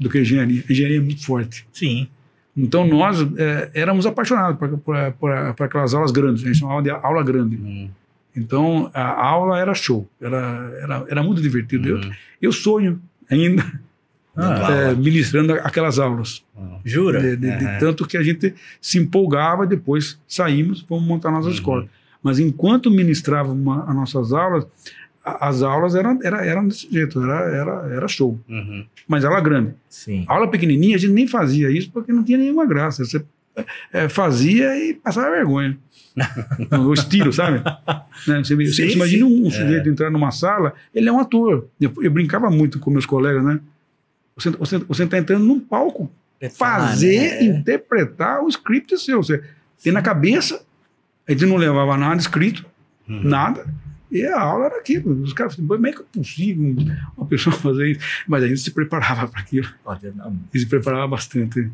[0.00, 0.64] do que a engenharia.
[0.68, 1.66] A engenharia é muito forte.
[1.72, 2.08] Sim.
[2.56, 6.42] Então nós é, éramos apaixonados por, por, por- por aquelas aulas grandes.
[6.44, 7.56] A gente chamava de aula grande.
[7.56, 7.90] Uhum.
[8.36, 10.08] Então a aula era show.
[10.20, 10.38] Era,
[10.80, 11.88] era, era muito divertido.
[11.88, 12.10] Eu, Uhum.
[12.42, 13.00] eu sonho
[13.30, 13.64] ainda
[14.36, 16.44] Ah, é, ministrando aquelas aulas.
[16.56, 16.78] Uhum.
[16.84, 17.20] Jura?
[17.20, 17.78] De, de- de Aham.
[17.78, 21.54] tanto que a gente se empolgava, depois saímos, fomos montar nossa Uhum.
[21.54, 21.86] escola.
[22.22, 24.66] Mas enquanto ministrava uma, as nossas aulas,
[25.24, 28.38] as aulas eram, era, eram desse jeito, era, era, era show.
[28.48, 28.84] Uhum.
[29.08, 29.74] Mas aula grande.
[29.88, 30.24] Sim.
[30.28, 33.04] Aula pequenininha, a gente nem fazia isso porque não tinha nenhuma graça.
[33.04, 33.24] Você
[33.92, 35.78] é, fazia e passava vergonha.
[36.78, 37.62] o estilo, sabe?
[38.28, 38.38] Né?
[38.44, 39.32] Você, você Sim, imagina sim.
[39.42, 41.66] um, um sujeito entrar numa sala, ele é um ator.
[41.80, 43.60] Eu, eu brincava muito com meus colegas, né?
[44.36, 46.10] Você, você, você tá entrando num palco
[46.56, 47.44] fazer, Ah, né?
[47.44, 49.22] interpretar o script seu.
[49.22, 49.42] Você
[49.82, 50.62] tem na cabeça,
[51.28, 52.64] a gente não levava nada escrito,
[53.08, 53.22] Uhum.
[53.24, 53.66] nada.
[54.14, 55.22] E a aula era aquilo.
[55.22, 56.76] Os caras falavam, como é que é possível
[57.16, 58.00] uma pessoa fazer isso?
[58.28, 59.66] Mas a gente se preparava para aquilo.
[59.84, 60.36] Olha, não.
[60.54, 61.68] E se preparava bastante.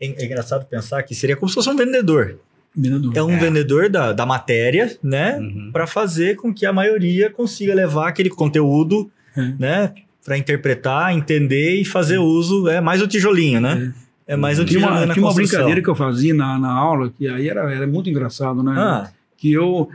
[0.00, 2.38] É, é engraçado pensar que seria como se fosse um vendedor.
[2.74, 3.12] Vendedor.
[3.16, 3.38] É um É.
[3.38, 5.38] vendedor da, da matéria, né?
[5.38, 5.70] Uhum.
[5.72, 9.52] Para fazer com que a maioria consiga levar aquele conteúdo, É.
[9.58, 9.94] né?
[10.24, 12.68] Para interpretar, entender e fazer uso.
[12.68, 13.94] É mais o tijolinho, né?
[14.26, 16.72] É, mais o Tinha tijolinho uma, na tinha uma brincadeira que eu fazia na, na
[16.72, 18.74] aula, que aí era, era muito engraçado, né?
[18.76, 19.08] Ah,
[19.46, 19.88] Que eu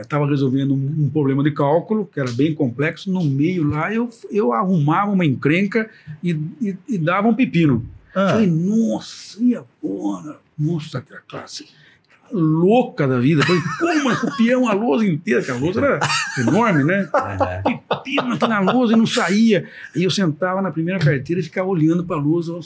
[0.00, 4.08] estava resolvendo um, um problema de cálculo, que era bem complexo, no meio lá eu,
[4.30, 5.90] eu arrumava uma encrenca
[6.22, 7.84] e, e, e dava um pepino.
[8.14, 10.38] ah, Falei, nossa, e agora?
[10.58, 11.66] Nossa, aquela classe
[12.32, 13.42] louca da vida.
[13.44, 15.42] Falei, como é copiar uma lousa inteira?
[15.42, 16.00] Que a lousa era
[16.38, 17.06] enorme, né?
[17.62, 19.68] Pepino aqui na lousa e não saía.
[19.94, 22.58] Aí eu sentava na primeira carteira e ficava olhando para a lousa.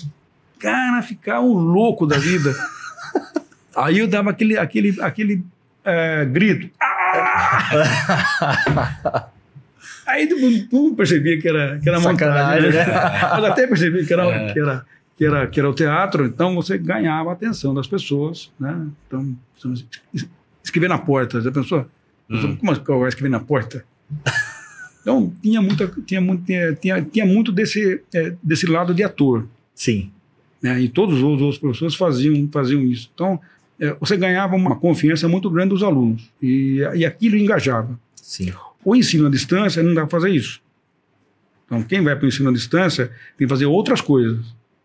[0.60, 2.54] Cara, ficava um louco da vida.
[3.74, 5.44] Aí eu dava aquele, aquele, aquele
[5.86, 6.70] eh, grito.
[6.80, 9.28] Ah!
[10.06, 12.86] Aí todo mundo- todo mundo percebia que era, que era Sacanagem, montagem, né?
[12.86, 13.20] né?
[13.32, 14.52] Mas até percebi que era, É.
[14.52, 14.86] que, era,
[15.16, 18.86] que, era, que era o teatro, então você ganhava a atenção das pessoas, né?
[19.06, 19.34] Então,
[20.62, 21.86] escrever na porta, já pensou?
[22.30, 22.56] Hum.
[22.56, 23.84] Como que eu vou escrever na porta?
[25.00, 29.46] Então, tinha, muita, tinha, muito, tinha, tinha, tinha muito desse, eh, desse lado de ator,
[29.74, 30.10] sim.
[30.62, 30.80] né?
[30.80, 33.10] E todos os outros professores faziam, faziam isso.
[33.14, 33.40] Então,
[34.00, 37.98] você ganhava uma confiança muito grande dos alunos, e, e aquilo engajava.
[38.14, 38.52] Sim.
[38.84, 40.60] O ensino à distância não dá para fazer isso.
[41.66, 44.38] Então, quem vai para o ensino à distância tem que fazer outras coisas.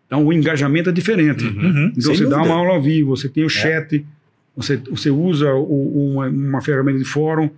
[0.08, 1.44] Então, o engajamento é diferente.
[1.46, 1.62] Uhum.
[1.64, 2.54] Uhum, Então, você dá dúvida.
[2.54, 4.06] uma aula ao vivo, você tem o chat,
[4.56, 7.50] você, você usa o- uma, uma ferramenta de fórum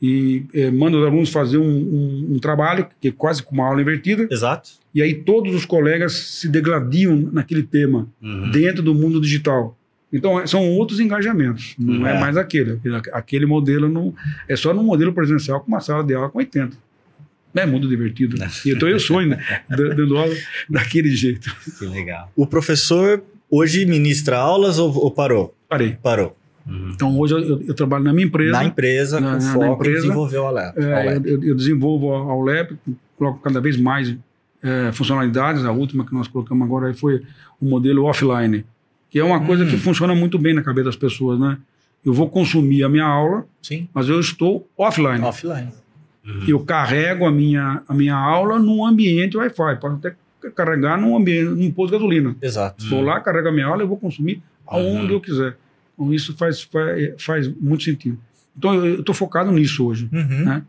[0.00, 3.68] e eh, manda os alunos fazer um, um- um trabalho, que é quase como uma
[3.68, 4.70] aula invertida, Exato.
[4.94, 8.50] e aí todos os colegas se degladiam naquele tema, Uhum.
[8.52, 9.76] dentro do mundo digital.
[10.12, 12.20] Então, é- são outros engajamentos, não é, É.
[12.20, 12.80] mais aquele.
[13.12, 14.14] Aquele- modelo não,
[14.48, 16.76] é só no modelo presencial com uma sala de aula com 80.
[17.54, 18.36] É muito divertido.
[18.64, 20.32] E Então eu sonho né, da- dando aula
[20.68, 21.54] daquele jeito.
[21.78, 22.30] Que legal.
[22.36, 25.54] O professor hoje ministra aulas ou, ou parou?
[25.68, 25.96] Parei.
[26.02, 26.36] Parou.
[26.66, 26.90] Uhum.
[26.94, 28.52] Então hoje eu, eu- trabalho na minha empresa.
[28.52, 30.78] Na empresa, Na- com na- na foco em empresa, desenvolver o Alep.
[30.78, 32.76] É, eu, eu- desenvolvo a- ao LEP,
[33.16, 34.14] coloco cada vez mais
[34.62, 35.64] é, funcionalidades.
[35.64, 37.22] A última que nós colocamos agora foi
[37.60, 38.64] o modelo offline,
[39.10, 39.68] que é uma coisa Hum.
[39.68, 41.58] que funciona muito bem na cabeça das pessoas, né?
[42.04, 43.88] Eu vou consumir a minha aula, Sim.
[43.92, 45.22] mas eu estou offline.
[45.24, 45.68] Offline.
[46.24, 46.44] Uhum.
[46.46, 49.76] Eu carrego a minha, a minha aula num ambiente Wi-Fi.
[49.80, 50.14] Posso até
[50.54, 52.36] carregar num ambiente, num posto de gasolina.
[52.40, 52.84] Exato.
[52.88, 55.12] Vou lá, carrego a minha aula e vou consumir aonde Uhum.
[55.12, 55.56] eu quiser.
[55.94, 58.18] Então isso faz, faz, faz muito sentido.
[58.56, 60.08] Então eu estou focado nisso hoje.
[60.12, 60.44] Uhum.
[60.44, 60.62] Né?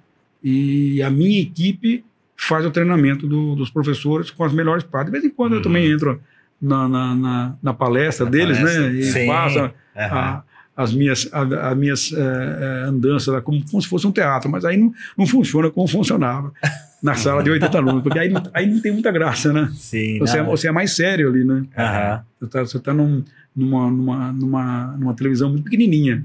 [0.43, 2.03] E a minha equipe
[2.35, 5.11] faz o treinamento do- dos professores com as melhores partes.
[5.13, 5.63] De vez em quando eu Uhum.
[5.63, 6.19] também entro
[6.61, 8.89] na, na, na- na palestra Na deles, palestra.
[8.89, 8.93] né?
[8.95, 9.27] E Sim.
[9.27, 10.43] faço a-
[10.75, 14.49] as minhas, a- as minhas eh, eh, andanças lá como, como se fosse um teatro,
[14.49, 16.53] mas aí não, não funciona como funcionava
[17.03, 19.69] na sala de 80 alunos, porque aí, não- aí não tem muita graça, né?
[19.73, 20.19] Sim.
[20.19, 21.63] Você, é, você é mais sério ali, né?
[22.39, 23.23] Você está você tá num-
[23.55, 26.23] numa, numa, numa, numa televisão muito pequenininha.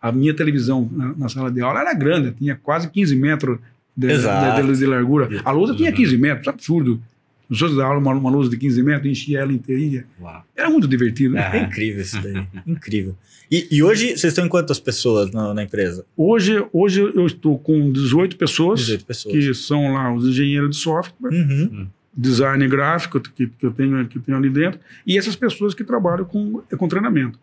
[0.00, 3.58] A minha televisão na, na sala de aula era grande, tinha quase 15 metros
[3.94, 5.28] de, de, de- de largura.
[5.44, 5.96] A lousa tinha Uhum.
[5.96, 7.02] 15 metros, absurdo.
[7.50, 10.06] Os outros davam uma, uma lousa de 15 metros, enchia ela inteirinha.
[10.20, 10.44] Uau.
[10.56, 11.36] Era muito divertido.
[11.36, 11.58] É.
[11.58, 12.46] É incrível isso daí.
[12.64, 13.16] incrível.
[13.50, 16.06] E, e hoje vocês estão em quantas pessoas na, na empresa?
[16.16, 19.34] Hoje, hoje eu estou com 18 pessoas, 18 pessoas.
[19.34, 21.88] que são lá os engenheiros de software, Uhum.
[22.16, 25.82] design gráfico que, que, eu tenho, que eu tenho ali dentro, e essas pessoas que
[25.82, 27.36] trabalham com, com treinamento.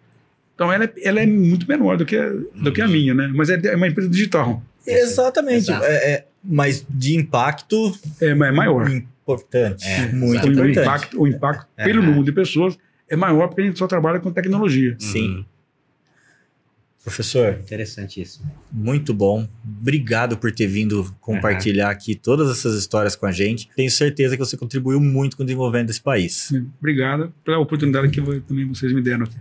[0.55, 3.27] Então, ela é, ela é muito menor do que, a, do que a minha, né?
[3.35, 4.63] Mas é, é uma empresa digital.
[4.87, 5.69] Exatamente.
[5.71, 7.93] É, é, mas de impacto...
[8.21, 8.89] É, é maior.
[8.89, 9.85] Importante.
[9.85, 10.79] É, muito o importante.
[10.79, 12.77] impacto, o impacto pelo número de pessoas
[13.09, 14.95] é maior porque a gente só trabalha com tecnologia.
[14.99, 15.29] Sim.
[15.29, 15.45] Uhum.
[17.03, 18.51] Professor, Interessantíssimo.
[18.69, 19.47] muito bom.
[19.63, 23.69] Obrigado por ter vindo compartilhar aqui todas essas histórias com a gente.
[23.77, 26.51] Tenho certeza que você contribuiu muito com o desenvolvimento desse país.
[26.77, 29.37] Obrigado pela oportunidade que também vocês me deram aqui.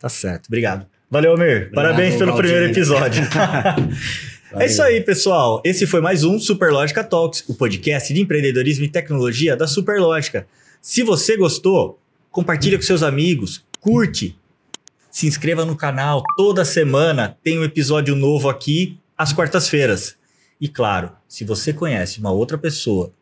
[0.00, 0.46] Tá certo.
[0.48, 0.84] Obrigado.
[1.08, 1.70] Valeu, Almir.
[1.72, 2.50] Parabéns pelo Valdir.
[2.50, 3.22] primeiro episódio.
[4.58, 5.60] É isso aí, pessoal.
[5.64, 10.46] Esse foi mais um Superlógica Talks, o podcast de empreendedorismo e tecnologia da Superlógica.
[10.80, 12.00] Se você gostou,
[12.30, 14.34] compartilha com seus amigos, curte,
[15.10, 16.22] se inscreva no canal.
[16.38, 20.16] Toda semana tem um episódio novo aqui às quartas-feiras.
[20.58, 23.12] E claro, se você conhece uma outra pessoa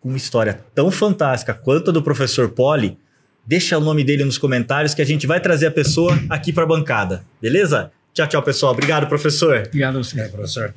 [0.00, 2.98] com uma história tão fantástica quanto a do professor Poli,
[3.46, 6.64] deixa o nome dele nos comentários que a gente vai trazer a pessoa aqui para
[6.64, 7.24] a bancada.
[7.40, 7.92] Beleza?
[8.12, 8.72] Tchau, tchau, pessoal.
[8.72, 9.62] Obrigado, professor.
[9.66, 10.28] Obrigado a você.
[10.28, 10.74] professor.